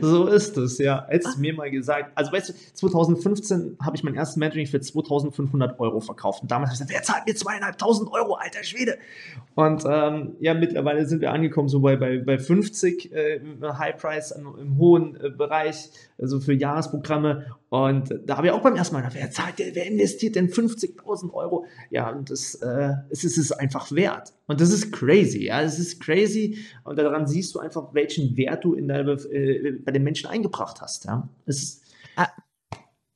So 0.00 0.26
ist 0.26 0.56
es, 0.56 0.78
ja. 0.78 1.06
Hättest 1.08 1.36
du 1.36 1.40
mir 1.40 1.54
mal 1.54 1.70
gesagt. 1.70 2.12
Also 2.14 2.32
weißt 2.32 2.50
du, 2.50 2.52
2015 2.74 3.78
habe 3.82 3.96
ich 3.96 4.04
mein 4.04 4.14
erstes 4.14 4.36
Mentoring 4.36 4.66
für 4.66 4.80
2500 4.80 5.80
Euro 5.80 6.00
verkauft. 6.00 6.42
Und 6.42 6.50
damals 6.50 6.70
habe 6.70 6.74
ich 6.74 6.80
gesagt, 6.80 6.92
wer 6.92 7.02
zahlt 7.02 7.26
mir 7.26 7.34
zweieinhalbtausend 7.34 8.10
Euro, 8.12 8.34
alter 8.34 8.62
Schwede? 8.62 8.98
Und 9.54 9.84
ähm, 9.88 10.36
ja, 10.40 10.52
mittlerweile 10.54 11.06
sind 11.06 11.20
wir 11.20 11.32
angekommen 11.32 11.68
so 11.68 11.80
bei, 11.80 11.96
bei, 11.96 12.18
bei 12.18 12.38
50 12.38 13.12
äh, 13.12 13.40
High 13.62 13.96
Price 13.96 14.32
im, 14.32 14.54
im 14.58 14.78
hohen 14.78 15.16
äh, 15.16 15.30
Bereich, 15.30 15.90
also 16.18 16.40
für 16.40 16.52
Jahresprogramme. 16.52 17.46
Und 17.70 18.14
da 18.26 18.36
habe 18.36 18.48
ich 18.48 18.52
auch 18.52 18.62
beim 18.62 18.76
ersten 18.76 18.94
Mal 18.94 19.00
gedacht, 19.00 19.16
wer 19.16 19.30
zahlt, 19.30 19.54
wer 19.58 19.86
investiert 19.86 20.36
denn 20.36 20.48
50.000 20.48 21.32
Euro? 21.32 21.66
Ja, 21.90 22.10
und 22.10 22.30
das, 22.30 22.54
äh, 22.56 22.92
es 23.10 23.24
ist 23.24 23.52
einfach 23.52 23.93
wert. 23.94 24.32
Und 24.46 24.60
das 24.60 24.70
ist 24.70 24.92
crazy, 24.92 25.46
ja, 25.46 25.62
es 25.62 25.78
ist 25.78 26.00
crazy. 26.00 26.64
Und 26.84 26.98
daran 26.98 27.26
siehst 27.26 27.54
du 27.54 27.60
einfach, 27.60 27.94
welchen 27.94 28.36
Wert 28.36 28.64
du 28.64 28.74
in 28.74 28.88
der, 28.88 29.06
äh, 29.06 29.72
bei 29.84 29.92
den 29.92 30.02
Menschen 30.02 30.28
eingebracht 30.28 30.80
hast, 30.80 31.04
ja. 31.04 31.28
Es 31.46 31.62
ist, 31.62 31.82
ah, 32.16 32.28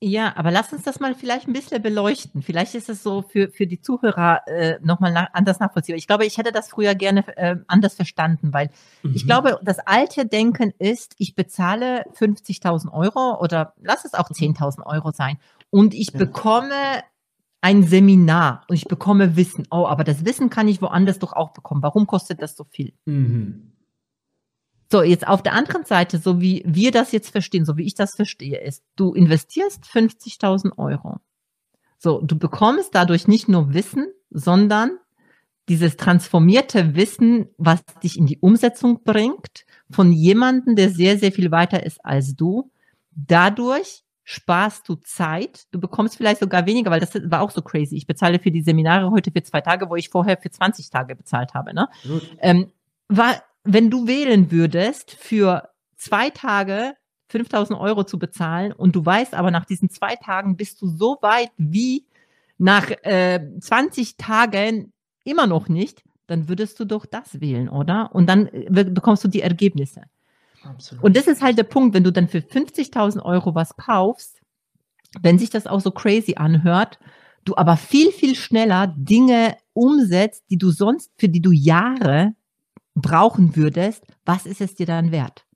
ja, 0.01 0.33
aber 0.37 0.53
lass 0.53 0.73
uns 0.73 0.85
das 0.85 1.01
mal 1.01 1.17
vielleicht 1.17 1.49
ein 1.49 1.53
bisschen 1.53 1.83
beleuchten. 1.83 2.41
Vielleicht 2.43 2.77
ist 2.77 2.89
es 2.89 3.03
so 3.03 3.23
für, 3.23 3.49
für 3.49 3.67
die 3.67 3.81
Zuhörer 3.81 4.43
äh, 4.47 4.79
nochmal 4.81 5.13
nach, 5.13 5.27
anders 5.33 5.59
nachvollziehbar. 5.59 5.99
Ich 5.99 6.07
glaube, 6.07 6.25
ich 6.25 6.39
hätte 6.39 6.53
das 6.53 6.69
früher 6.69 6.95
gerne 6.95 7.25
äh, 7.37 7.57
anders 7.67 7.95
verstanden, 7.95 8.53
weil 8.53 8.71
mhm. 9.03 9.15
ich 9.17 9.27
glaube, 9.27 9.59
das 9.65 9.81
alte 9.81 10.25
Denken 10.25 10.73
ist, 10.79 11.15
ich 11.19 11.35
bezahle 11.35 12.05
50.000 12.17 12.93
Euro 12.93 13.41
oder 13.43 13.75
lass 13.83 14.05
es 14.05 14.15
auch 14.15 14.31
10.000 14.31 14.87
Euro 14.87 15.11
sein 15.11 15.39
und 15.71 15.95
ich 15.95 16.13
ja. 16.13 16.19
bekomme 16.19 17.03
ein 17.61 17.83
Seminar 17.83 18.65
und 18.69 18.77
ich 18.77 18.87
bekomme 18.87 19.37
Wissen. 19.37 19.67
Oh, 19.71 19.87
aber 19.87 20.05
das 20.05 20.25
Wissen 20.25 20.51
kann 20.51 20.69
ich 20.69 20.81
woanders 20.81 21.19
doch 21.19 21.33
auch 21.33 21.53
bekommen. 21.53 21.83
Warum 21.83 22.07
kostet 22.07 22.41
das 22.41 22.57
so 22.57 22.65
viel? 22.65 22.93
Mhm. 23.05 23.73
So, 24.91 25.03
jetzt 25.03 25.27
auf 25.27 25.43
der 25.43 25.53
anderen 25.53 25.85
Seite, 25.85 26.19
so 26.19 26.41
wie 26.41 26.63
wir 26.67 26.93
das 26.93 27.13
jetzt 27.13 27.31
verstehen, 27.31 27.67
so 27.67 27.77
wie 27.77 27.85
ich 27.85 27.95
das 27.95 28.15
verstehe, 28.15 28.61
ist, 28.61 28.85
du 28.97 29.13
investierst 29.13 29.85
50.000 29.85 30.79
Euro. 30.79 31.19
So, 31.99 32.23
du 32.23 32.39
bekommst 32.39 32.95
dadurch 32.95 33.29
nicht 33.29 33.49
nur 33.49 33.75
Wissen, 33.75 34.07
sondern 34.31 34.93
dieses 35.69 35.97
transformierte 35.97 36.95
Wissen, 36.95 37.49
was 37.59 37.85
dich 38.03 38.17
in 38.17 38.27
die 38.27 38.39
Umsetzung 38.39 39.03
bringt, 39.05 39.67
von 39.91 40.13
jemandem, 40.13 40.77
der 40.77 40.91
sehr, 40.91 41.19
sehr 41.19 41.33
viel 41.33 41.51
weiter 41.51 41.85
ist 41.85 42.03
als 42.05 42.35
du. 42.35 42.71
Dadurch 43.11 44.05
sparst 44.31 44.87
du 44.87 44.97
Zeit. 44.97 45.63
Du 45.73 45.81
bekommst 45.81 46.19
vielleicht 46.19 46.41
sogar 46.41 46.67
weniger, 46.67 46.91
weil 46.91 47.01
das 47.01 47.15
war 47.31 47.41
auch 47.41 47.51
so 47.51 47.63
crazy. 47.63 47.97
Ich 47.97 48.07
bezahle 48.07 48.39
für 48.39 48.51
die 48.51 48.61
Seminare 48.61 49.11
heute 49.11 49.31
für 49.31 49.43
zwei 49.43 49.63
Tage, 49.63 49.89
wo 49.89 49.97
ich 49.97 50.11
vorher 50.11 50.37
für 50.37 50.51
20 50.51 50.91
Tage 50.91 51.17
bezahlt 51.17 51.55
habe. 51.55 51.73
Ne? 51.73 51.89
Ähm, 52.41 52.71
war, 53.09 53.43
wenn 53.65 53.89
du 53.89 54.07
wählen 54.07 54.51
würdest, 54.51 55.13
für 55.13 55.71
zwei 55.97 56.29
Tage 56.29 56.93
5000 57.31 57.81
Euro 57.81 58.05
zu 58.05 58.19
bezahlen 58.19 58.73
und 58.73 58.95
du 58.95 59.07
weißt 59.07 59.33
aber 59.33 59.51
nach 59.51 59.65
diesen 59.65 59.89
zwei 59.89 60.15
Tagen 60.17 60.59
bist 60.59 60.83
du 60.83 60.89
so 60.89 61.17
weit 61.23 61.51
wie 61.57 62.05
nach 62.59 62.91
äh, 63.05 63.41
20 63.59 64.19
Tagen 64.19 64.93
immer 65.25 65.47
noch 65.47 65.71
nicht, 65.71 66.03
dann 66.27 66.51
würdest 66.51 66.79
du 66.81 66.85
doch 66.85 67.07
das 67.07 67.41
wählen, 67.41 67.71
oder? 67.71 68.11
Und 68.15 68.27
dann 68.27 68.47
äh, 68.49 68.85
bekommst 68.85 69.25
du 69.25 69.29
die 69.29 69.41
Ergebnisse. 69.41 70.03
Absolut. 70.69 71.05
Und 71.05 71.17
das 71.17 71.27
ist 71.27 71.43
halt 71.43 71.59
der 71.59 71.65
Punkt, 71.65 71.95
wenn 71.95 72.05
du 72.05 72.13
dann 72.13 72.29
für 72.29 72.39
50.000 72.39 73.23
Euro 73.23 73.55
was 73.55 73.77
kaufst, 73.77 74.41
wenn 75.21 75.39
sich 75.39 75.51
das 75.51 75.67
auch 75.67 75.81
so 75.81 75.91
crazy 75.91 76.35
anhört, 76.37 76.99
du 77.45 77.57
aber 77.57 77.77
viel, 77.77 78.13
viel 78.13 78.35
schneller 78.35 78.93
Dinge 78.97 79.57
umsetzt, 79.73 80.45
die 80.51 80.59
du 80.59 80.71
sonst, 80.71 81.11
für 81.17 81.29
die 81.29 81.41
du 81.41 81.51
Jahre 81.53 82.35
brauchen 82.95 83.57
würdest, 83.57 84.05
was 84.25 84.45
ist 84.45 84.61
es 84.61 84.75
dir 84.75 84.87
dann 84.87 85.13
wert? 85.13 85.47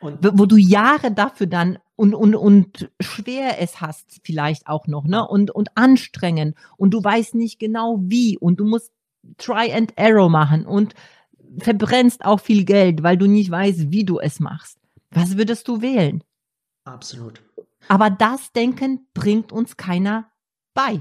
Und 0.00 0.18
wo 0.38 0.46
du 0.46 0.56
Jahre 0.56 1.12
dafür 1.12 1.46
dann 1.46 1.78
und, 1.96 2.14
und, 2.14 2.34
und 2.34 2.90
schwer 3.00 3.60
es 3.60 3.80
hast 3.80 4.20
vielleicht 4.22 4.66
auch 4.66 4.86
noch, 4.86 5.04
ne? 5.04 5.26
Und, 5.26 5.50
und 5.50 5.70
anstrengend 5.74 6.56
und 6.76 6.92
du 6.92 7.02
weißt 7.02 7.34
nicht 7.34 7.58
genau 7.58 7.98
wie 8.02 8.38
und 8.38 8.60
du 8.60 8.64
musst 8.64 8.92
Try 9.38 9.72
and 9.72 9.96
Error 9.96 10.28
machen 10.28 10.66
und 10.66 10.94
verbrennst 11.58 12.24
auch 12.24 12.40
viel 12.40 12.64
Geld, 12.64 13.02
weil 13.02 13.16
du 13.16 13.26
nicht 13.26 13.50
weißt, 13.50 13.90
wie 13.90 14.04
du 14.04 14.18
es 14.18 14.40
machst. 14.40 14.78
Was 15.10 15.36
würdest 15.36 15.68
du 15.68 15.80
wählen? 15.80 16.22
Absolut. 16.84 17.42
Aber 17.88 18.10
das 18.10 18.52
Denken 18.52 19.06
bringt 19.14 19.52
uns 19.52 19.76
keiner 19.76 20.30
bei 20.74 21.00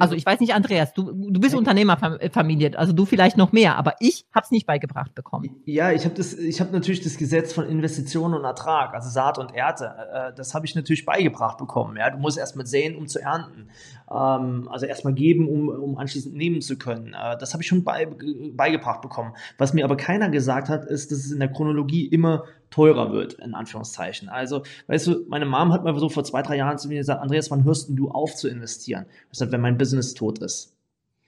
also 0.00 0.14
ich 0.14 0.24
weiß 0.24 0.40
nicht, 0.40 0.54
Andreas, 0.54 0.92
du, 0.94 1.12
du 1.12 1.40
bist 1.40 1.54
Unternehmerfamilie, 1.54 2.78
also 2.78 2.92
du 2.92 3.04
vielleicht 3.04 3.36
noch 3.36 3.52
mehr, 3.52 3.76
aber 3.76 3.94
ich 4.00 4.26
habe 4.34 4.44
es 4.44 4.50
nicht 4.50 4.66
beigebracht 4.66 5.14
bekommen. 5.14 5.50
Ja, 5.64 5.92
ich 5.92 6.04
habe 6.04 6.14
habe 6.60 6.72
natürlich 6.72 7.00
das 7.00 7.16
Gesetz 7.16 7.52
von 7.52 7.66
Investition 7.66 8.34
und 8.34 8.44
Ertrag, 8.44 8.94
also 8.94 9.08
Saat 9.08 9.38
und 9.38 9.54
Ernte, 9.54 9.92
äh, 10.12 10.32
das 10.34 10.54
habe 10.54 10.66
ich 10.66 10.74
natürlich 10.74 11.04
beigebracht 11.04 11.58
bekommen. 11.58 11.96
Ja, 11.96 12.10
du 12.10 12.18
musst 12.18 12.38
erstmal 12.38 12.66
säen, 12.66 12.96
um 12.96 13.06
zu 13.06 13.20
ernten. 13.20 13.68
Ähm, 14.10 14.68
also 14.70 14.86
erstmal 14.86 15.14
geben, 15.14 15.48
um, 15.48 15.68
um 15.68 15.98
anschließend 15.98 16.34
nehmen 16.34 16.60
zu 16.60 16.78
können. 16.78 17.14
Äh, 17.14 17.36
das 17.38 17.52
habe 17.52 17.62
ich 17.62 17.68
schon 17.68 17.84
bei, 17.84 18.06
beigebracht 18.52 19.02
bekommen. 19.02 19.34
Was 19.58 19.72
mir 19.72 19.84
aber 19.84 19.96
keiner 19.96 20.28
gesagt 20.30 20.68
hat, 20.68 20.84
ist, 20.84 21.10
dass 21.10 21.18
es 21.18 21.32
in 21.32 21.40
der 21.40 21.52
Chronologie 21.52 22.06
immer 22.06 22.44
teurer 22.76 23.10
wird, 23.10 23.34
in 23.34 23.54
Anführungszeichen. 23.54 24.28
Also, 24.28 24.62
weißt 24.86 25.06
du, 25.06 25.24
meine 25.28 25.46
Mom 25.46 25.72
hat 25.72 25.82
mal 25.82 25.98
so 25.98 26.10
vor 26.10 26.24
zwei, 26.24 26.42
drei 26.42 26.58
Jahren 26.58 26.76
zu 26.76 26.88
mir 26.88 26.98
gesagt, 26.98 27.22
Andreas, 27.22 27.50
wann 27.50 27.64
hörst 27.64 27.88
du 27.90 28.10
auf 28.10 28.34
zu 28.34 28.48
investieren? 28.48 29.06
Ich 29.32 29.38
sage, 29.38 29.52
wenn 29.52 29.62
mein 29.62 29.78
Business 29.78 30.12
tot 30.12 30.40
ist, 30.40 30.76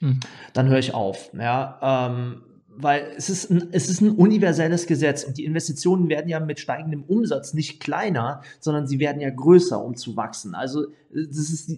hm. 0.00 0.20
dann 0.52 0.68
höre 0.68 0.78
ich 0.78 0.92
auf. 0.92 1.30
Ja, 1.32 2.10
ähm, 2.10 2.42
weil 2.68 3.12
es 3.16 3.30
ist, 3.30 3.50
ein, 3.50 3.68
es 3.72 3.88
ist 3.88 4.02
ein 4.02 4.10
universelles 4.10 4.86
Gesetz 4.86 5.24
und 5.24 5.38
die 5.38 5.46
Investitionen 5.46 6.10
werden 6.10 6.28
ja 6.28 6.38
mit 6.38 6.60
steigendem 6.60 7.02
Umsatz 7.04 7.54
nicht 7.54 7.80
kleiner, 7.80 8.42
sondern 8.60 8.86
sie 8.86 8.98
werden 8.98 9.20
ja 9.22 9.30
größer, 9.30 9.82
um 9.82 9.96
zu 9.96 10.16
wachsen. 10.16 10.54
Also 10.54 10.88
das 11.10 11.50
ist, 11.50 11.72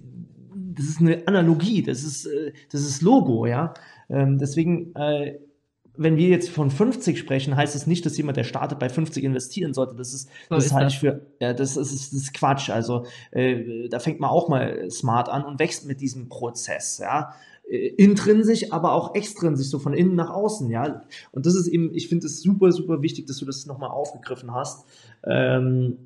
das 0.53 0.87
ist 0.87 1.01
eine 1.01 1.23
Analogie, 1.27 1.83
das 1.83 2.03
ist, 2.03 2.27
äh, 2.27 2.53
das 2.73 2.81
ist 2.81 3.03
Logo, 3.03 3.47
ja. 3.47 3.73
Ähm, 4.09 4.39
deswegen 4.39 4.97
äh, 4.97 5.39
wenn 6.01 6.17
wir 6.17 6.29
jetzt 6.29 6.49
von 6.49 6.71
50 6.71 7.19
sprechen, 7.19 7.57
heißt 7.57 7.75
es 7.75 7.83
das 7.83 7.87
nicht, 7.87 8.07
dass 8.07 8.17
jemand, 8.17 8.39
der 8.39 8.45
startet, 8.45 8.79
bei 8.79 8.89
50 8.89 9.23
investieren 9.23 9.75
sollte. 9.75 9.95
Das 9.95 10.15
ist, 10.15 10.31
so 10.49 10.55
das 10.55 10.65
ist 10.65 10.73
halt 10.73 10.93
für, 10.93 11.27
ja, 11.41 11.53
das 11.53 11.77
ist, 11.77 11.93
das 11.93 12.13
ist 12.13 12.33
Quatsch. 12.33 12.71
Also 12.71 13.05
äh, 13.33 13.87
da 13.91 13.99
fängt 13.99 14.19
man 14.19 14.31
auch 14.31 14.49
mal 14.49 14.91
smart 14.91 15.29
an 15.29 15.45
und 15.45 15.59
wächst 15.59 15.87
mit 15.87 16.01
diesem 16.01 16.31
Prozess, 16.31 16.99
ja. 16.99 17.35
Äh, 17.69 17.89
intrinsisch, 17.99 18.73
aber 18.73 18.93
auch 18.93 19.15
extrinsisch, 19.15 19.67
so 19.67 19.79
von 19.79 19.93
innen 19.93 20.15
nach 20.15 20.31
außen, 20.31 20.71
ja. 20.71 21.03
Und 21.33 21.45
das 21.45 21.55
ist 21.55 21.67
eben, 21.67 21.95
ich 21.95 22.09
finde 22.09 22.27
es 22.27 22.41
super, 22.41 22.73
super 22.73 23.03
wichtig, 23.03 23.27
dass 23.27 23.37
du 23.37 23.45
das 23.45 23.67
nochmal 23.67 23.91
aufgegriffen 23.91 24.55
hast. 24.55 24.87
Ähm, 25.23 25.99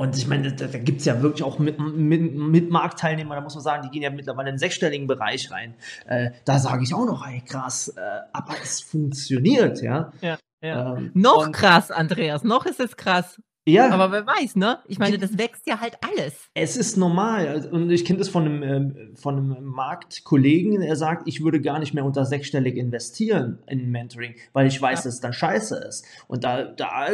und 0.00 0.16
ich 0.16 0.26
meine, 0.26 0.50
da, 0.50 0.66
da 0.66 0.78
gibt 0.78 1.00
es 1.00 1.04
ja 1.04 1.20
wirklich 1.20 1.42
auch 1.42 1.58
mit, 1.58 1.78
mit, 1.78 2.34
mit, 2.34 2.70
Marktteilnehmer, 2.70 3.34
da 3.34 3.42
muss 3.42 3.54
man 3.54 3.62
sagen, 3.62 3.82
die 3.82 3.90
gehen 3.90 4.00
ja 4.00 4.08
mittlerweile 4.08 4.48
in 4.48 4.54
den 4.54 4.58
sechsstelligen 4.58 5.06
Bereich 5.06 5.50
rein. 5.50 5.74
Äh, 6.06 6.30
da 6.46 6.58
sage 6.58 6.84
ich 6.84 6.94
auch 6.94 7.04
noch, 7.04 7.26
ey, 7.28 7.42
krass, 7.42 7.88
äh, 7.88 8.00
aber 8.32 8.54
es 8.62 8.80
funktioniert, 8.80 9.82
ja. 9.82 10.10
ja, 10.22 10.38
ja. 10.62 10.96
Ähm, 10.96 11.10
noch 11.12 11.52
krass, 11.52 11.90
Andreas, 11.90 12.44
noch 12.44 12.64
ist 12.64 12.80
es 12.80 12.96
krass. 12.96 13.42
Ja. 13.72 13.90
Aber 13.90 14.12
wer 14.12 14.26
weiß, 14.26 14.56
ne? 14.56 14.78
Ich 14.86 14.98
meine, 14.98 15.18
das 15.18 15.38
wächst 15.38 15.66
ja 15.66 15.80
halt 15.80 15.98
alles. 16.00 16.34
Es 16.54 16.76
ist 16.76 16.96
normal. 16.96 17.68
Und 17.70 17.90
ich 17.90 18.04
kenne 18.04 18.18
das 18.18 18.28
von 18.28 18.44
einem, 18.44 18.62
ähm, 18.62 19.16
von 19.16 19.36
einem 19.36 19.64
Marktkollegen, 19.64 20.80
der 20.80 20.96
sagt, 20.96 21.26
ich 21.26 21.42
würde 21.42 21.60
gar 21.60 21.78
nicht 21.78 21.94
mehr 21.94 22.04
unter 22.04 22.24
sechsstellig 22.24 22.76
investieren 22.76 23.58
in 23.66 23.90
Mentoring, 23.90 24.34
weil 24.52 24.66
ich 24.66 24.80
weiß, 24.80 25.00
ja. 25.00 25.04
dass 25.04 25.14
es 25.14 25.20
dann 25.20 25.32
scheiße 25.32 25.76
ist. 25.88 26.04
Und 26.28 26.44
da, 26.44 26.64
da 26.64 27.06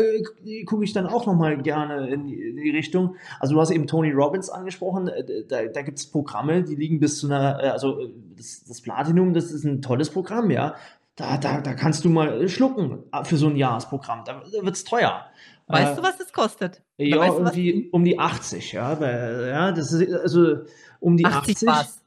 gucke 0.67 0.85
ich 0.85 0.93
dann 0.93 1.07
auch 1.07 1.27
nochmal 1.27 1.61
gerne 1.63 2.09
in 2.09 2.27
die, 2.27 2.41
in 2.41 2.57
die, 2.57 2.71
Richtung. 2.71 3.17
Also 3.41 3.55
du 3.55 3.61
hast 3.61 3.71
eben 3.71 3.87
Tony 3.87 4.11
Robbins 4.11 4.51
angesprochen. 4.51 5.09
Äh, 5.09 5.45
da, 5.49 5.65
da 5.67 5.83
gibt 5.83 5.99
es 5.99 6.07
Programme, 6.07 6.63
die 6.63 6.75
liegen 6.75 7.01
bis 7.01 7.19
zu 7.19 7.27
einer, 7.27 7.63
äh, 7.63 7.69
also 7.69 8.01
äh, 8.01 8.09
das, 8.37 8.65
das 8.65 8.81
Platinum, 8.81 9.35
das 9.35 9.51
ist 9.51 9.65
ein 9.65 9.83
tolles 9.83 10.11
Programm, 10.11 10.51
ja. 10.51 10.75
Da, 11.17 11.39
da, 11.39 11.63
da 11.63 11.73
kannst 11.73 12.05
du 12.05 12.11
mal 12.11 12.47
schlucken 12.47 13.05
für 13.23 13.39
so 13.39 13.49
ein 13.49 13.57
Jahresprogramm. 13.57 14.25
Da, 14.27 14.43
da 14.53 14.63
wird 14.63 14.77
es 14.77 14.85
teuer. 14.85 15.25
Weißt 15.69 15.93
äh, 15.93 15.97
du, 15.97 16.03
was 16.03 16.19
das 16.19 16.33
kostet? 16.33 16.83
Ja, 16.97 17.19
weißt 17.19 17.39
um, 17.39 17.51
die, 17.53 17.89
um 17.91 18.05
die 18.05 18.19
80, 18.19 18.73
ja. 18.73 19.01
Weil, 19.01 19.49
ja, 19.49 19.73
das 19.73 19.93
ist 19.93 20.13
also 20.13 20.59
um 21.01 21.17
die 21.17 21.25
80. 21.25 21.57
80 21.57 21.69
war's. 21.69 22.03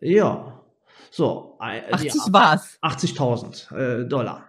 Ja. 0.00 0.62
So. 1.10 1.56
80 1.58 2.14
ja, 2.14 2.32
war's. 2.32 2.78
80.000 2.82 3.76
äh, 3.76 4.08
Dollar. 4.08 4.44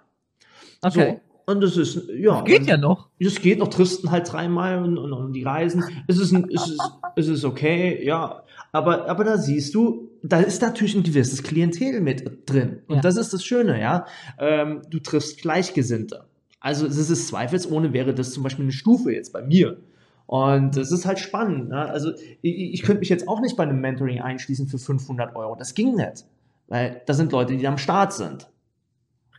Okay. 0.81 1.19
So. 1.19 1.27
Und 1.49 1.61
das 1.61 1.77
ist, 1.77 2.09
ja. 2.09 2.41
Das 2.41 2.45
geht 2.45 2.67
ja 2.67 2.77
noch. 2.77 3.09
Das 3.19 3.39
geht 3.39 3.59
noch, 3.59 3.69
Tristen 3.69 4.11
halt 4.11 4.31
dreimal 4.31 4.83
und, 4.83 4.97
und, 4.97 5.13
und 5.13 5.33
die 5.33 5.43
Reisen. 5.43 5.83
Es 6.07 6.17
ist, 6.17 6.33
ein, 6.33 6.49
es, 6.53 6.67
ist, 6.67 6.81
es 7.15 7.27
ist 7.27 7.45
okay, 7.45 8.05
ja. 8.05 8.43
Aber, 8.73 9.09
aber 9.09 9.23
da 9.23 9.37
siehst 9.37 9.73
du, 9.73 10.09
da 10.23 10.41
ist 10.41 10.61
natürlich 10.61 10.95
ein 10.95 11.03
gewisses 11.03 11.43
Klientel 11.43 12.01
mit 12.01 12.49
drin. 12.49 12.81
Und 12.87 12.97
ja. 12.97 13.01
das 13.01 13.15
ist 13.15 13.33
das 13.33 13.45
Schöne, 13.45 13.79
ja. 13.79 14.05
Ähm, 14.37 14.81
du 14.89 14.99
triffst 14.99 15.41
Gleichgesinnte. 15.41 16.25
Also 16.59 16.85
es 16.85 16.97
ist 16.97 17.27
zweifelsohne 17.27 17.93
wäre 17.93 18.13
das 18.13 18.31
zum 18.31 18.43
Beispiel 18.43 18.65
eine 18.65 18.71
Stufe 18.71 19.11
jetzt 19.11 19.33
bei 19.33 19.41
mir. 19.41 19.77
Und 20.25 20.75
das 20.75 20.91
ist 20.91 21.05
halt 21.05 21.19
spannend. 21.19 21.69
Ne? 21.69 21.77
Also 21.77 22.11
ich, 22.41 22.73
ich 22.73 22.83
könnte 22.83 22.99
mich 22.99 23.09
jetzt 23.09 23.27
auch 23.27 23.39
nicht 23.39 23.55
bei 23.55 23.63
einem 23.63 23.79
Mentoring 23.79 24.19
einschließen 24.21 24.67
für 24.67 24.77
500 24.77 25.35
Euro. 25.35 25.55
Das 25.55 25.73
ging 25.73 25.95
nicht. 25.95 26.25
Weil 26.67 27.01
da 27.05 27.13
sind 27.13 27.31
Leute, 27.31 27.55
die 27.55 27.67
am 27.67 27.77
Start 27.77 28.11
sind. 28.11 28.49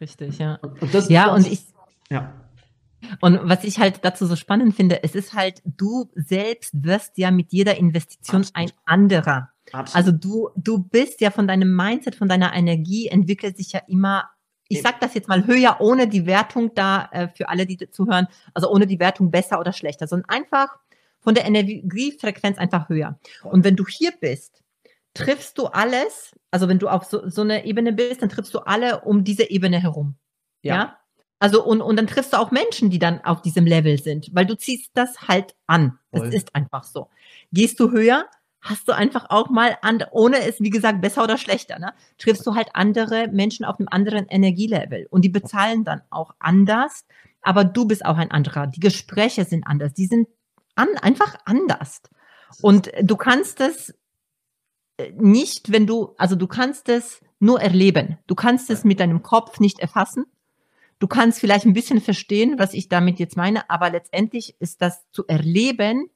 Richtig, 0.01 0.39
ja. 0.39 0.55
Und, 0.63 0.81
und 0.81 0.95
das, 0.95 1.09
ja, 1.11 1.35
und 1.35 1.47
ich. 1.47 1.67
Ja. 2.09 2.33
Und 3.21 3.41
was 3.43 3.65
ich 3.65 3.79
halt 3.79 4.01
dazu 4.03 4.27
so 4.27 4.35
spannend 4.35 4.75
finde, 4.75 5.03
es 5.03 5.15
ist 5.15 5.35
halt, 5.35 5.63
du 5.65 6.11
selbst 6.15 6.73
wirst 6.83 7.19
ja 7.19 7.31
mit 7.31 7.53
jeder 7.53 7.77
Investition 7.77 8.41
Absolut. 8.41 8.57
ein 8.57 8.71
anderer. 8.87 9.51
Absolut. 9.73 9.97
Also 9.97 10.13
du, 10.13 10.49
du 10.57 10.79
bist 10.79 11.21
ja 11.21 11.31
von 11.31 11.47
deinem 11.47 11.75
Mindset, 11.75 12.15
von 12.15 12.29
deiner 12.29 12.55
Energie 12.55 13.09
entwickelt 13.09 13.57
sich 13.57 13.73
ja 13.73 13.83
immer 13.89 14.31
ich 14.69 14.83
sage 14.83 14.99
das 15.01 15.15
jetzt 15.15 15.29
mal 15.29 15.47
höher, 15.47 15.77
ohne 15.81 16.09
die 16.09 16.27
Wertung 16.27 16.75
da 16.75 17.09
äh, 17.13 17.29
für 17.29 17.49
alle, 17.49 17.67
die 17.67 17.91
zuhören, 17.91 18.29
also 18.55 18.71
ohne 18.71 18.87
die 18.87 19.01
Wertung 19.01 19.31
besser 19.31 19.59
oder 19.59 19.73
schlechter, 19.73 20.07
sondern 20.07 20.29
einfach 20.29 20.79
von 21.21 21.35
der 21.35 21.47
Energiefrequenz 21.47 22.59
einfach 22.59 22.89
höher. 22.89 23.19
Und 23.43 23.65
wenn 23.65 23.77
du 23.77 23.87
hier 23.87 24.13
bist, 24.21 24.63
triffst 25.15 25.59
du 25.59 25.67
alles, 25.67 26.33
also 26.51 26.69
wenn 26.69 26.79
du 26.79 26.89
auf 26.89 27.05
so, 27.05 27.29
so 27.29 27.43
eine 27.43 27.65
Ebene 27.65 27.93
bist, 27.93 28.23
dann 28.23 28.29
triffst 28.29 28.55
du 28.55 28.61
alle 28.61 29.01
um 29.01 29.25
diese 29.25 29.51
Ebene 29.51 29.81
herum. 29.81 30.15
Ja. 30.63 30.75
ja? 30.75 30.99
Also 31.41 31.65
und, 31.65 31.81
und 31.81 31.97
dann 31.97 32.07
triffst 32.07 32.33
du 32.33 32.37
auch 32.37 32.51
Menschen, 32.51 32.91
die 32.91 32.99
dann 32.99 33.25
auf 33.25 33.43
diesem 33.43 33.65
Level 33.65 33.99
sind, 33.99 34.31
weil 34.35 34.47
du 34.47 34.57
ziehst 34.57 34.91
das 34.95 35.29
halt 35.29 35.55
an. 35.67 35.99
Das 36.11 36.23
Voll. 36.23 36.35
ist 36.35 36.55
einfach 36.55 36.85
so. 36.85 37.09
Gehst 37.53 37.79
du 37.81 37.91
höher, 37.91 38.27
hast 38.61 38.89
du 38.89 38.93
einfach 38.93 39.27
auch 39.31 39.51
mal, 39.51 39.79
an, 39.83 40.05
ohne 40.11 40.39
es, 40.41 40.61
wie 40.61 40.71
gesagt, 40.71 41.01
besser 41.01 41.25
oder 41.25 41.39
schlechter, 41.39 41.79
ne, 41.79 41.93
triffst 42.19 42.47
du 42.47 42.55
halt 42.55 42.71
andere 42.75 43.29
Menschen 43.29 43.65
auf 43.65 43.79
einem 43.79 43.89
anderen 43.91 44.27
Energielevel 44.27 45.07
und 45.11 45.25
die 45.25 45.29
bezahlen 45.29 45.85
dann 45.85 46.03
auch 46.11 46.35
anders, 46.39 47.05
aber 47.43 47.65
du 47.65 47.87
bist 47.87 48.05
auch 48.05 48.17
ein 48.17 48.31
anderer. 48.31 48.67
Die 48.67 48.81
Gespräche 48.81 49.45
sind 49.45 49.67
anders, 49.67 49.95
die 49.95 50.07
sind 50.07 50.29
an, 50.75 50.89
einfach 51.01 51.37
anders. 51.45 52.03
Und 52.63 52.91
du 53.03 53.17
kannst 53.17 53.61
es 53.61 53.95
äh, 54.97 55.13
nicht, 55.17 55.71
wenn 55.71 55.87
du, 55.87 56.15
also 56.19 56.35
du 56.35 56.47
kannst 56.47 56.89
es 56.89 57.21
nur 57.39 57.61
erleben. 57.61 58.19
Du 58.27 58.35
kannst 58.35 58.71
es 58.71 58.85
mit 58.85 59.01
deinem 59.01 59.23
Kopf 59.23 59.61
nicht 59.61 59.79
erfassen. 59.79 60.27
Du 60.99 61.07
kannst 61.07 61.39
vielleicht 61.39 61.65
ein 61.65 61.75
bisschen 61.75 62.01
verstehen, 62.01 62.59
was 62.59 62.75
ich 62.75 62.89
damit 62.89 63.21
jetzt 63.21 63.37
meine, 63.37 63.71
aber 63.71 63.91
letztendlich 63.91 64.57
ist 64.59 64.83
das 64.83 65.09
zu 65.13 65.27
erleben 65.27 66.11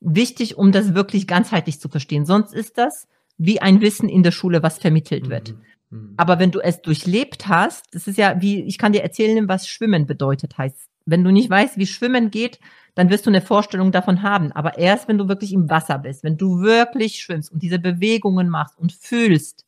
wichtig, 0.00 0.56
um 0.56 0.72
das 0.72 0.94
wirklich 0.94 1.26
ganzheitlich 1.26 1.80
zu 1.80 1.88
verstehen. 1.88 2.26
Sonst 2.26 2.54
ist 2.54 2.78
das 2.78 3.06
wie 3.38 3.60
ein 3.60 3.80
Wissen 3.80 4.08
in 4.08 4.22
der 4.22 4.32
Schule, 4.32 4.62
was 4.62 4.78
vermittelt 4.78 5.30
wird. 5.30 5.54
Mhm. 5.90 5.98
mhm. 5.98 6.14
Aber 6.16 6.38
wenn 6.38 6.50
du 6.50 6.60
es 6.60 6.82
durchlebt 6.82 7.48
hast, 7.48 7.86
das 7.94 8.06
ist 8.06 8.18
ja 8.18 8.40
wie, 8.40 8.62
ich 8.62 8.78
kann 8.78 8.92
dir 8.92 9.02
erzählen, 9.02 9.48
was 9.48 9.68
Schwimmen 9.68 10.06
bedeutet 10.06 10.58
heißt. 10.58 10.88
Wenn 11.06 11.24
du 11.24 11.30
nicht 11.30 11.48
weißt, 11.48 11.78
wie 11.78 11.86
Schwimmen 11.86 12.30
geht, 12.30 12.60
dann 12.94 13.08
wirst 13.08 13.26
du 13.26 13.30
eine 13.30 13.40
Vorstellung 13.40 13.92
davon 13.92 14.22
haben. 14.22 14.52
Aber 14.52 14.78
erst, 14.78 15.08
wenn 15.08 15.18
du 15.18 15.28
wirklich 15.28 15.52
im 15.52 15.70
Wasser 15.70 15.98
bist, 15.98 16.22
wenn 16.22 16.36
du 16.36 16.60
wirklich 16.60 17.20
schwimmst 17.20 17.50
und 17.50 17.62
diese 17.62 17.78
Bewegungen 17.78 18.48
machst 18.48 18.78
und 18.78 18.92
fühlst, 18.92 19.64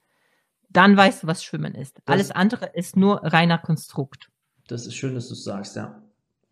dann 0.69 0.97
weißt 0.97 1.23
du, 1.23 1.27
was 1.27 1.45
Schwimmen 1.45 1.75
ist. 1.75 2.01
Alles 2.07 2.31
andere 2.31 2.67
ist 2.75 2.97
nur 2.97 3.23
reiner 3.23 3.59
Konstrukt. 3.59 4.31
Das 4.69 4.87
ist 4.87 4.95
schön, 4.95 5.15
dass 5.15 5.29
du 5.29 5.35
es 5.35 5.45
sagst, 5.45 5.77
ja. 5.77 6.03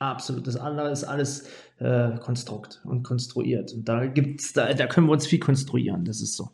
Absolut. 0.01 0.47
Das 0.47 0.57
andere 0.57 0.91
ist 0.91 1.05
alles 1.05 1.47
äh, 1.79 2.17
Konstrukt 2.21 2.81
und 2.85 3.03
konstruiert. 3.03 3.73
Und 3.75 3.85
da 3.89 4.07
gibt's, 4.07 4.53
da, 4.55 4.73
da 4.73 4.87
können 4.87 5.07
wir 5.07 5.13
uns 5.13 5.27
viel 5.27 5.39
konstruieren. 5.41 6.05
Das 6.07 6.21
ist 6.23 6.35
so. 6.37 6.51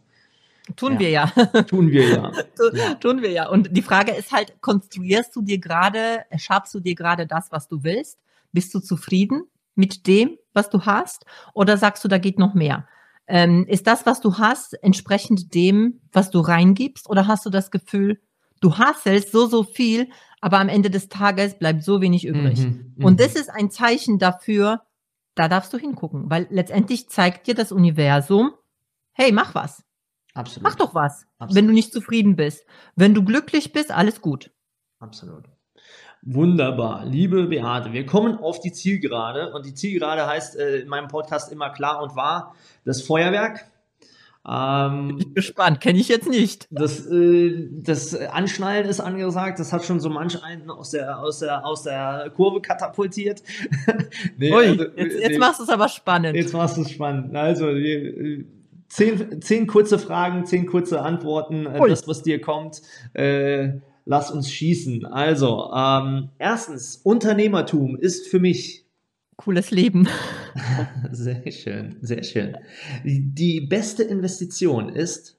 Tun 0.74 0.94
Ja. 0.94 0.98
wir 0.98 1.10
ja. 1.10 1.26
Tun 1.68 1.90
wir 1.92 2.08
ja. 2.08 2.32
Tu- 2.56 2.76
Ja. 2.76 2.94
Tun 2.94 3.22
wir 3.22 3.30
ja. 3.30 3.48
Und 3.48 3.74
die 3.76 3.82
Frage 3.82 4.10
ist 4.12 4.32
halt, 4.32 4.60
konstruierst 4.60 5.34
du 5.36 5.42
dir 5.42 5.58
gerade, 5.58 6.24
schaffst 6.36 6.74
du 6.74 6.80
dir 6.80 6.96
gerade 6.96 7.26
das, 7.28 7.52
was 7.52 7.68
du 7.68 7.84
willst? 7.84 8.18
Bist 8.52 8.74
du 8.74 8.80
zufrieden 8.80 9.44
mit 9.76 10.08
dem, 10.08 10.38
was 10.52 10.68
du 10.68 10.84
hast? 10.84 11.24
Oder 11.54 11.76
sagst 11.76 12.02
du, 12.02 12.08
da 12.08 12.18
geht 12.18 12.40
noch 12.40 12.54
mehr? 12.54 12.88
Ähm, 13.28 13.64
ist 13.68 13.86
das, 13.86 14.06
was 14.06 14.20
du 14.20 14.38
hast, 14.38 14.74
entsprechend 14.82 15.54
dem, 15.54 16.00
was 16.12 16.30
du 16.30 16.40
reingibst? 16.40 17.08
Oder 17.08 17.28
hast 17.28 17.46
du 17.46 17.50
das 17.50 17.70
Gefühl, 17.70 18.20
du 18.60 18.76
hasselst 18.76 19.30
so, 19.30 19.46
so 19.46 19.62
viel, 19.62 20.08
aber 20.40 20.60
am 20.60 20.68
Ende 20.68 20.90
des 20.90 21.08
Tages 21.08 21.58
bleibt 21.58 21.82
so 21.82 22.00
wenig 22.00 22.26
übrig? 22.26 22.60
Mhm, 22.60 22.94
Und 23.02 23.14
mhm. 23.14 23.16
das 23.16 23.34
ist 23.34 23.50
ein 23.50 23.70
Zeichen 23.70 24.18
dafür, 24.18 24.82
da 25.34 25.48
darfst 25.48 25.72
du 25.72 25.78
hingucken, 25.78 26.30
weil 26.30 26.46
letztendlich 26.50 27.08
zeigt 27.08 27.46
dir 27.46 27.54
das 27.54 27.72
Universum, 27.72 28.52
hey, 29.12 29.32
mach 29.32 29.54
was. 29.54 29.84
Absolut. 30.34 30.64
Mach 30.64 30.74
doch 30.74 30.94
was, 30.94 31.26
Absolut. 31.38 31.54
wenn 31.56 31.66
du 31.66 31.72
nicht 31.72 31.92
zufrieden 31.92 32.36
bist. 32.36 32.66
Wenn 32.94 33.14
du 33.14 33.24
glücklich 33.24 33.72
bist, 33.72 33.90
alles 33.90 34.20
gut. 34.20 34.50
Absolut. 34.98 35.44
Wunderbar, 36.22 37.04
liebe 37.04 37.46
Beate, 37.46 37.92
wir 37.92 38.04
kommen 38.04 38.38
auf 38.38 38.60
die 38.60 38.72
Zielgerade 38.72 39.52
und 39.52 39.64
die 39.64 39.74
Zielgerade 39.74 40.26
heißt 40.26 40.56
äh, 40.56 40.78
in 40.78 40.88
meinem 40.88 41.08
Podcast 41.08 41.52
immer 41.52 41.70
klar 41.70 42.02
und 42.02 42.16
wahr 42.16 42.54
das 42.84 43.02
Feuerwerk. 43.02 43.70
Ähm, 44.48 45.16
Ich 45.18 45.24
bin 45.26 45.34
gespannt, 45.34 45.80
kenne 45.80 45.98
ich 45.98 46.08
jetzt 46.08 46.28
nicht. 46.28 46.68
das, 46.70 47.06
äh, 47.06 47.68
das 47.70 48.14
Anschnallen 48.14 48.86
ist 48.86 49.00
angesagt, 49.00 49.58
das 49.58 49.72
hat 49.72 49.84
schon 49.84 49.98
so 49.98 50.08
manch 50.08 50.42
einen 50.42 50.70
aus 50.70 50.90
der, 50.90 51.18
aus 51.18 51.40
der, 51.40 51.66
aus 51.66 51.82
der 51.82 52.30
Kurve 52.34 52.60
katapultiert. 52.60 53.42
nee, 54.38 54.52
Ui, 54.52 54.66
also, 54.66 54.84
jetzt, 54.84 54.96
nee, 54.96 55.22
jetzt 55.22 55.38
machst 55.38 55.58
du 55.58 55.64
es 55.64 55.68
aber 55.68 55.88
spannend. 55.88 56.36
Jetzt 56.36 56.52
machst 56.52 56.76
du 56.76 56.82
es 56.82 56.90
spannend. 56.90 57.34
Also, 57.34 57.66
zehn, 58.88 59.42
zehn 59.42 59.66
kurze 59.66 59.98
Fragen, 59.98 60.46
zehn 60.46 60.66
kurze 60.66 61.00
Antworten, 61.02 61.66
äh, 61.66 61.80
Ui. 61.80 61.88
das, 61.88 62.06
was 62.06 62.22
dir 62.22 62.40
kommt. 62.40 62.82
Äh, 63.14 63.80
lass 64.04 64.30
uns 64.30 64.50
schießen. 64.50 65.04
Also, 65.06 65.70
ähm, 65.74 66.28
erstens, 66.38 67.00
Unternehmertum 67.02 67.96
ist 67.96 68.28
für 68.28 68.38
mich 68.38 68.85
Cooles 69.36 69.70
Leben. 69.70 70.08
sehr 71.12 71.50
schön, 71.52 71.98
sehr 72.00 72.22
schön. 72.22 72.56
Die 73.04 73.60
beste 73.60 74.02
Investition 74.02 74.88
ist 74.88 75.38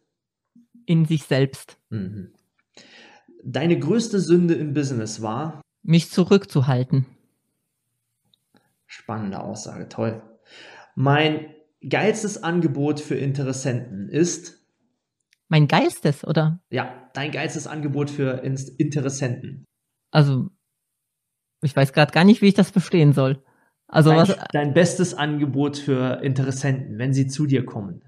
In 0.85 1.05
sich 1.05 1.23
selbst. 1.23 1.77
mhm. 1.89 2.31
deine 3.43 3.79
größte 3.79 4.19
Sünde 4.19 4.53
im 4.53 4.73
Business 4.73 5.21
war 5.21 5.61
Mich 5.83 6.09
zurückzuhalten. 6.11 7.05
spannende 8.85 9.39
Aussage, 9.41 9.89
toll. 9.89 10.21
Mein 10.95 11.53
geilstes 11.87 12.41
Angebot 12.43 12.99
für 12.99 13.15
Interessenten 13.15 14.09
ist 14.09 14.63
Mein 15.47 15.67
geilstes, 15.67 16.23
oder? 16.23 16.59
Ja, 16.69 17.09
dein 17.13 17.31
geilstes 17.31 17.67
Angebot 17.67 18.09
für 18.09 18.43
Interessenten. 18.43 19.65
Also, 20.11 20.49
ich 21.61 21.75
weiß 21.75 21.93
gerade 21.93 22.11
gar 22.11 22.23
nicht, 22.23 22.41
wie 22.41 22.47
ich 22.47 22.53
das 22.53 22.69
verstehen 22.69 23.13
soll. 23.13 23.43
Also, 23.88 24.09
Dein, 24.09 24.19
was, 24.19 24.35
dein 24.51 24.73
bestes 24.73 25.13
Angebot 25.13 25.77
für 25.77 26.21
Interessenten, 26.21 26.97
wenn 26.97 27.13
sie 27.13 27.27
zu 27.27 27.45
dir 27.45 27.65
kommen. 27.65 28.01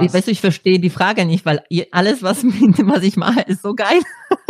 ich 0.00 0.12
weiß, 0.12 0.28
ich 0.28 0.40
verstehe 0.40 0.78
die 0.80 0.90
Frage 0.90 1.26
nicht, 1.26 1.44
weil 1.44 1.62
alles, 1.90 2.22
was, 2.22 2.44
was 2.44 3.02
ich 3.02 3.16
mache, 3.16 3.40
ist 3.42 3.62
so 3.62 3.74
geil. 3.74 4.00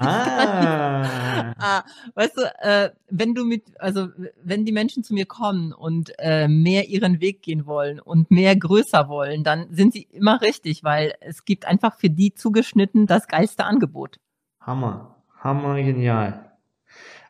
Ah, 0.00 1.54
Ah, 1.58 1.82
weißt 2.14 2.36
du, 2.36 2.42
äh, 2.62 2.90
wenn 3.10 3.34
du 3.34 3.44
mit, 3.44 3.64
also 3.80 4.08
wenn 4.44 4.64
die 4.64 4.70
Menschen 4.70 5.02
zu 5.02 5.12
mir 5.12 5.26
kommen 5.26 5.72
und 5.72 6.12
äh, 6.18 6.46
mehr 6.46 6.88
ihren 6.88 7.20
Weg 7.20 7.42
gehen 7.42 7.66
wollen 7.66 7.98
und 7.98 8.30
mehr 8.30 8.54
größer 8.54 9.08
wollen, 9.08 9.42
dann 9.42 9.66
sind 9.74 9.92
sie 9.92 10.06
immer 10.12 10.40
richtig, 10.40 10.84
weil 10.84 11.14
es 11.20 11.44
gibt 11.44 11.66
einfach 11.66 11.96
für 11.96 12.10
die 12.10 12.32
zugeschnitten 12.32 13.06
das 13.08 13.26
geilste 13.26 13.64
Angebot. 13.64 14.18
Hammer, 14.60 15.16
Hammer, 15.40 15.82
genial. 15.82 16.52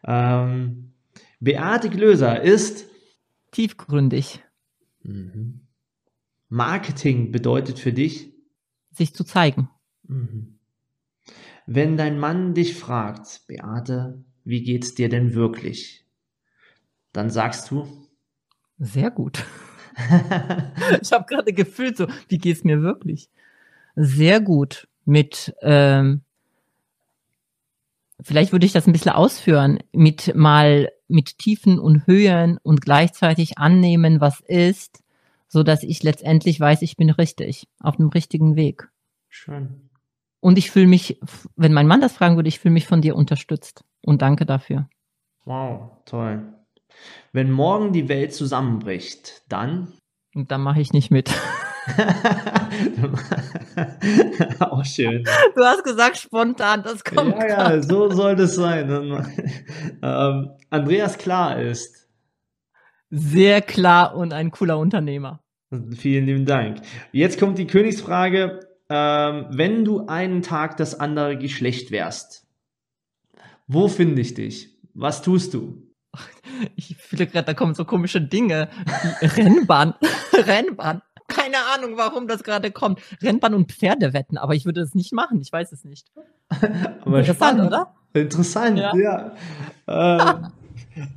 Ähm, 0.04 0.92
Beate 1.40 1.90
Glöser 1.90 2.40
ist 2.42 2.86
Tiefgründig, 3.50 4.42
mhm. 5.02 5.60
Marketing 6.48 7.32
bedeutet 7.32 7.78
für 7.78 7.92
dich, 7.92 8.32
sich 8.92 9.14
zu 9.14 9.24
zeigen. 9.24 9.70
mhm. 10.02 10.58
wenn 11.66 11.96
dein 11.96 12.18
Mann 12.18 12.54
dich 12.54 12.74
fragt, 12.74 13.42
Beate, 13.46 14.22
wie 14.44 14.62
geht's 14.62 14.94
dir 14.94 15.08
denn 15.08 15.34
wirklich? 15.34 16.04
Dann 17.12 17.30
sagst 17.30 17.70
du, 17.70 17.86
Sehr 18.78 19.10
gut. 19.10 19.44
Ich 21.02 21.12
habe 21.12 21.26
gerade 21.26 21.52
gefühlt 21.52 21.96
so, 21.96 22.06
wie 22.28 22.38
geht's 22.38 22.62
mir 22.62 22.82
wirklich? 22.82 23.30
Sehr 23.96 24.40
gut. 24.40 24.86
Mit, 25.04 25.54
ähm, 25.60 26.22
vielleicht 28.20 28.52
würde 28.52 28.64
ich 28.64 28.72
das 28.72 28.86
ein 28.86 28.92
bisschen 28.92 29.10
ausführen, 29.10 29.80
mit 29.92 30.36
mal 30.36 30.92
mit 31.08 31.38
Tiefen 31.38 31.78
und 31.78 32.06
Höhen 32.06 32.58
und 32.62 32.80
gleichzeitig 32.80 33.58
annehmen, 33.58 34.20
was 34.20 34.40
ist, 34.40 35.02
so 35.48 35.62
dass 35.62 35.82
ich 35.82 36.02
letztendlich 36.02 36.60
weiß, 36.60 36.82
ich 36.82 36.96
bin 36.96 37.10
richtig, 37.10 37.68
auf 37.80 37.96
dem 37.96 38.08
richtigen 38.08 38.56
Weg. 38.56 38.88
schön. 39.28 39.88
Und 40.40 40.56
ich 40.56 40.70
fühle 40.70 40.86
mich, 40.86 41.18
wenn 41.56 41.72
mein 41.72 41.88
Mann 41.88 42.00
das 42.00 42.12
fragen 42.12 42.36
würde, 42.36 42.48
ich 42.48 42.60
fühle 42.60 42.74
mich 42.74 42.86
von 42.86 43.02
dir 43.02 43.16
unterstützt. 43.16 43.84
Und 44.04 44.22
danke 44.22 44.46
dafür. 44.46 44.88
Wow, 45.44 45.90
toll. 46.04 46.54
Wenn 47.32 47.50
morgen 47.50 47.92
die 47.92 48.08
Welt 48.08 48.32
zusammenbricht, 48.32 49.42
dann. 49.48 49.92
Und 50.34 50.50
da 50.50 50.58
mache 50.58 50.80
ich 50.80 50.92
nicht 50.92 51.10
mit. 51.10 51.34
Auch 54.60 54.84
schön. 54.84 55.24
Du 55.54 55.64
hast 55.64 55.84
gesagt 55.84 56.18
spontan, 56.18 56.82
das 56.82 57.04
kommt. 57.04 57.36
Ja, 57.36 57.74
ja, 57.74 57.82
so 57.82 58.10
soll 58.10 58.36
das 58.36 58.54
sein. 58.54 58.88
ähm, 60.02 60.50
Andreas 60.70 61.18
Klar 61.18 61.60
ist. 61.60 62.08
Sehr 63.10 63.62
klar 63.62 64.14
und 64.14 64.32
ein 64.32 64.50
cooler 64.50 64.78
Unternehmer. 64.78 65.40
Vielen 65.96 66.26
lieben 66.26 66.46
Dank. 66.46 66.80
Jetzt 67.12 67.38
kommt 67.38 67.58
die 67.58 67.66
Königsfrage. 67.66 68.60
Ähm, 68.90 69.46
wenn 69.50 69.84
du 69.84 70.06
einen 70.06 70.42
Tag 70.42 70.78
das 70.78 70.98
andere 70.98 71.36
Geschlecht 71.36 71.90
wärst, 71.90 72.46
wo 73.66 73.88
finde 73.88 74.22
ich 74.22 74.34
dich? 74.34 74.78
Was 74.94 75.20
tust 75.20 75.52
du? 75.54 75.88
Ich 76.74 76.96
fühle 76.96 77.26
gerade, 77.26 77.46
da 77.46 77.54
kommen 77.54 77.74
so 77.74 77.84
komische 77.84 78.20
Dinge. 78.20 78.68
Rennbahn. 79.20 79.94
Rennbahn. 80.32 81.02
Keine 81.28 81.56
Ahnung, 81.74 81.96
warum 81.96 82.26
das 82.26 82.42
gerade 82.42 82.70
kommt. 82.70 83.00
Rennbahn 83.22 83.54
und 83.54 83.70
Pferdewetten, 83.72 84.38
aber 84.38 84.54
ich 84.54 84.64
würde 84.64 84.80
das 84.80 84.94
nicht 84.94 85.12
machen. 85.12 85.40
Ich 85.40 85.52
weiß 85.52 85.72
es 85.72 85.84
nicht. 85.84 86.08
Aber 87.04 87.18
Interessant, 87.20 87.36
spannend. 87.36 87.66
oder? 87.66 87.94
Interessant, 88.14 88.78
ja. 88.78 88.96
Ja. 88.96 89.32
Ähm, 89.86 90.46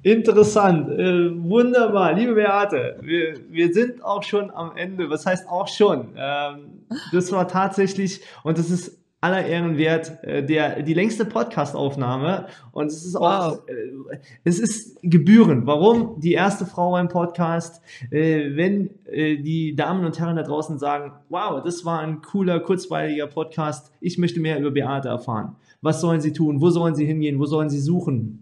interessant, 0.03 0.89
äh, 0.89 1.32
wunderbar, 1.43 2.14
liebe 2.14 2.36
Beate, 2.36 2.97
wir, 3.01 3.36
wir 3.49 3.74
sind 3.74 4.03
auch 4.03 4.24
schon 4.24 4.51
am 4.51 4.76
Ende. 4.76 5.09
Was 5.09 5.26
heißt 5.26 5.47
auch 5.47 5.70
schon? 5.70 6.14
Ähm, 6.18 6.86
das 7.14 7.32
war 7.32 7.47
tatsächlich, 7.47 8.22
und 8.43 8.57
das 8.57 8.70
ist 8.70 9.01
aller 9.22 9.45
Ehren 9.45 9.78
wert, 9.78 10.24
äh, 10.24 10.43
der, 10.43 10.82
die 10.82 10.93
längste 10.93 11.26
Podcast-Aufnahme. 11.26 12.47
Und 12.72 12.88
es 12.88 13.05
ist 13.05 13.15
auch, 13.15 13.57
Wow. 13.57 13.59
äh, 13.67 14.17
es 14.43 14.59
ist 14.59 14.97
gebührend. 15.03 15.65
Warum? 15.67 16.19
Die 16.19 16.34
erste 16.34 16.65
Frau 16.65 16.91
beim 16.91 17.07
Podcast, 17.07 17.82
äh, 18.11 18.55
wenn 18.55 18.89
die 19.13 19.76
Damen 19.76 20.05
und 20.05 20.19
Herren 20.19 20.38
da 20.38 20.43
draußen 20.43 20.80
sagen, 20.80 21.11
wow, 21.30 21.61
das 21.63 21.84
war 21.84 21.99
ein 21.99 22.22
cooler, 22.22 22.59
kurzweiliger 22.61 23.28
Podcast, 23.28 23.91
ich 23.99 24.17
möchte 24.17 24.39
mehr 24.39 24.57
über 24.59 24.72
Beate 24.72 25.09
erfahren. 25.09 25.55
Was 25.82 25.99
sollen 25.99 26.22
sie 26.22 26.32
tun? 26.32 26.61
Wo 26.61 26.69
sollen 26.69 26.95
sie 26.95 27.05
hingehen? 27.05 27.38
Wo 27.38 27.45
sollen 27.45 27.69
sie 27.69 27.80
suchen? 27.80 28.40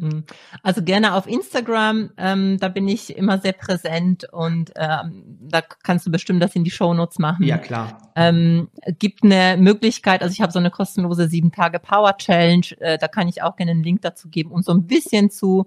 Mhm. 0.00 0.24
Also 0.62 0.82
gerne 0.82 1.14
auf 1.14 1.26
Instagram, 1.26 2.10
ähm, 2.16 2.58
da 2.58 2.68
bin 2.68 2.88
ich 2.88 3.16
immer 3.16 3.38
sehr 3.38 3.52
präsent 3.52 4.26
und 4.32 4.72
ähm, 4.76 5.38
da 5.40 5.60
kannst 5.60 6.06
du 6.06 6.10
bestimmt 6.10 6.42
das 6.42 6.56
in 6.56 6.64
die 6.64 6.70
Shownotes 6.70 7.18
machen. 7.18 7.44
Ja, 7.44 7.58
klar. 7.58 8.10
Ähm, 8.16 8.68
gibt 8.98 9.22
eine 9.22 9.56
Möglichkeit, 9.58 10.22
also 10.22 10.32
ich 10.32 10.40
habe 10.40 10.52
so 10.52 10.58
eine 10.58 10.70
kostenlose 10.70 11.28
sieben 11.28 11.52
Tage 11.52 11.78
Power 11.78 12.16
Challenge, 12.16 12.66
äh, 12.80 12.98
da 12.98 13.08
kann 13.08 13.28
ich 13.28 13.42
auch 13.42 13.56
gerne 13.56 13.72
einen 13.72 13.84
Link 13.84 14.02
dazu 14.02 14.28
geben, 14.28 14.50
um 14.50 14.62
so 14.62 14.72
ein 14.72 14.86
bisschen 14.86 15.30
zu 15.30 15.66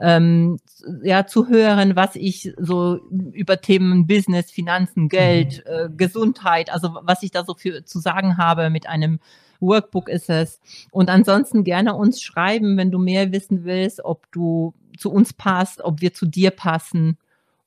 ähm, 0.00 0.58
ja 1.02 1.26
zu 1.26 1.48
hören, 1.48 1.96
was 1.96 2.16
ich 2.16 2.52
so 2.58 2.98
über 3.32 3.60
Themen 3.60 4.06
Business, 4.06 4.50
Finanzen, 4.50 5.08
Geld, 5.08 5.64
äh, 5.66 5.88
Gesundheit, 5.96 6.70
also 6.70 6.96
was 7.02 7.22
ich 7.22 7.30
da 7.30 7.44
so 7.44 7.54
für 7.54 7.84
zu 7.84 7.98
sagen 8.00 8.36
habe 8.36 8.70
mit 8.70 8.88
einem 8.88 9.20
Workbook 9.60 10.08
ist 10.08 10.30
es. 10.30 10.60
Und 10.90 11.08
ansonsten 11.08 11.64
gerne 11.64 11.94
uns 11.94 12.20
schreiben, 12.20 12.76
wenn 12.76 12.90
du 12.90 12.98
mehr 12.98 13.32
wissen 13.32 13.64
willst, 13.64 14.04
ob 14.04 14.30
du 14.32 14.74
zu 14.98 15.10
uns 15.10 15.32
passt, 15.32 15.80
ob 15.82 16.00
wir 16.00 16.12
zu 16.12 16.26
dir 16.26 16.50
passen. 16.50 17.18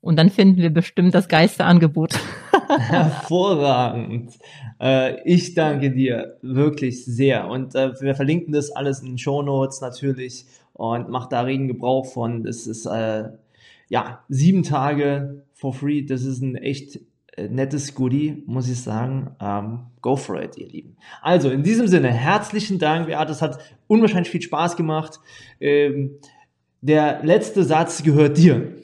Und 0.01 0.17
dann 0.17 0.29
finden 0.29 0.61
wir 0.61 0.69
bestimmt 0.69 1.15
das 1.15 1.27
geilste 1.27 1.65
Angebot. 1.65 2.13
Hervorragend. 2.79 4.33
Äh, 4.79 5.21
ich 5.23 5.53
danke 5.53 5.91
dir 5.91 6.37
wirklich 6.41 7.05
sehr. 7.05 7.47
Und 7.47 7.75
äh, 7.75 7.99
wir 8.01 8.15
verlinken 8.15 8.53
das 8.53 8.71
alles 8.71 8.99
in 8.99 9.07
den 9.07 9.17
Show 9.17 9.41
Notes 9.41 9.81
natürlich 9.81 10.45
und 10.77 11.09
macht 11.09 11.31
da 11.31 11.41
regen 11.41 11.67
Gebrauch 11.67 12.05
von. 12.05 12.43
Das 12.43 12.67
ist 12.67 12.85
äh, 12.85 13.29
ja 13.89 14.23
sieben 14.29 14.63
Tage 14.63 15.43
for 15.53 15.73
free. 15.73 16.03
Das 16.03 16.23
ist 16.23 16.41
ein 16.41 16.55
echt 16.55 16.99
äh, 17.35 17.47
nettes 17.49 17.95
Goodie, 17.95 18.43
muss 18.45 18.69
ich 18.69 18.81
sagen. 18.81 19.35
Ähm, 19.41 19.79
go 20.01 20.15
for 20.15 20.41
it, 20.41 20.57
ihr 20.57 20.67
Lieben. 20.67 20.97
Also, 21.21 21.49
in 21.49 21.63
diesem 21.63 21.87
Sinne, 21.87 22.09
herzlichen 22.09 22.79
Dank, 22.79 23.07
Beate. 23.07 23.31
Es 23.31 23.41
hat 23.41 23.59
unwahrscheinlich 23.87 24.29
viel 24.29 24.41
Spaß 24.41 24.75
gemacht. 24.75 25.19
Ähm, 25.59 26.11
der 26.81 27.23
letzte 27.23 27.63
Satz 27.63 28.03
gehört 28.03 28.37
dir. 28.37 28.75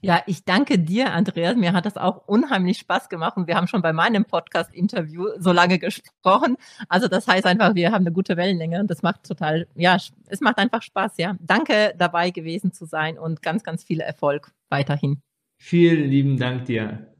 Ja, 0.00 0.22
ich 0.26 0.44
danke 0.44 0.78
dir, 0.78 1.12
Andreas. 1.12 1.56
Mir 1.56 1.72
hat 1.72 1.86
das 1.86 1.96
auch 1.96 2.28
unheimlich 2.28 2.78
Spaß 2.78 3.08
gemacht 3.08 3.36
und 3.36 3.46
wir 3.46 3.56
haben 3.56 3.66
schon 3.66 3.82
bei 3.82 3.92
meinem 3.92 4.24
Podcast-Interview 4.24 5.26
so 5.38 5.52
lange 5.52 5.78
gesprochen. 5.78 6.56
Also 6.88 7.08
das 7.08 7.26
heißt 7.26 7.46
einfach, 7.46 7.74
wir 7.74 7.90
haben 7.90 8.06
eine 8.06 8.12
gute 8.12 8.36
Wellenlänge 8.36 8.80
und 8.80 8.90
das 8.90 9.02
macht 9.02 9.24
total, 9.24 9.66
ja, 9.74 9.96
es 10.26 10.40
macht 10.40 10.58
einfach 10.58 10.82
Spaß, 10.82 11.14
ja. 11.18 11.36
Danke 11.40 11.94
dabei 11.98 12.30
gewesen 12.30 12.72
zu 12.72 12.86
sein 12.86 13.18
und 13.18 13.42
ganz, 13.42 13.62
ganz 13.64 13.84
viel 13.84 14.00
Erfolg 14.00 14.52
weiterhin. 14.68 15.20
Vielen 15.56 16.08
lieben 16.08 16.36
Dank 16.38 16.66
dir. 16.66 17.14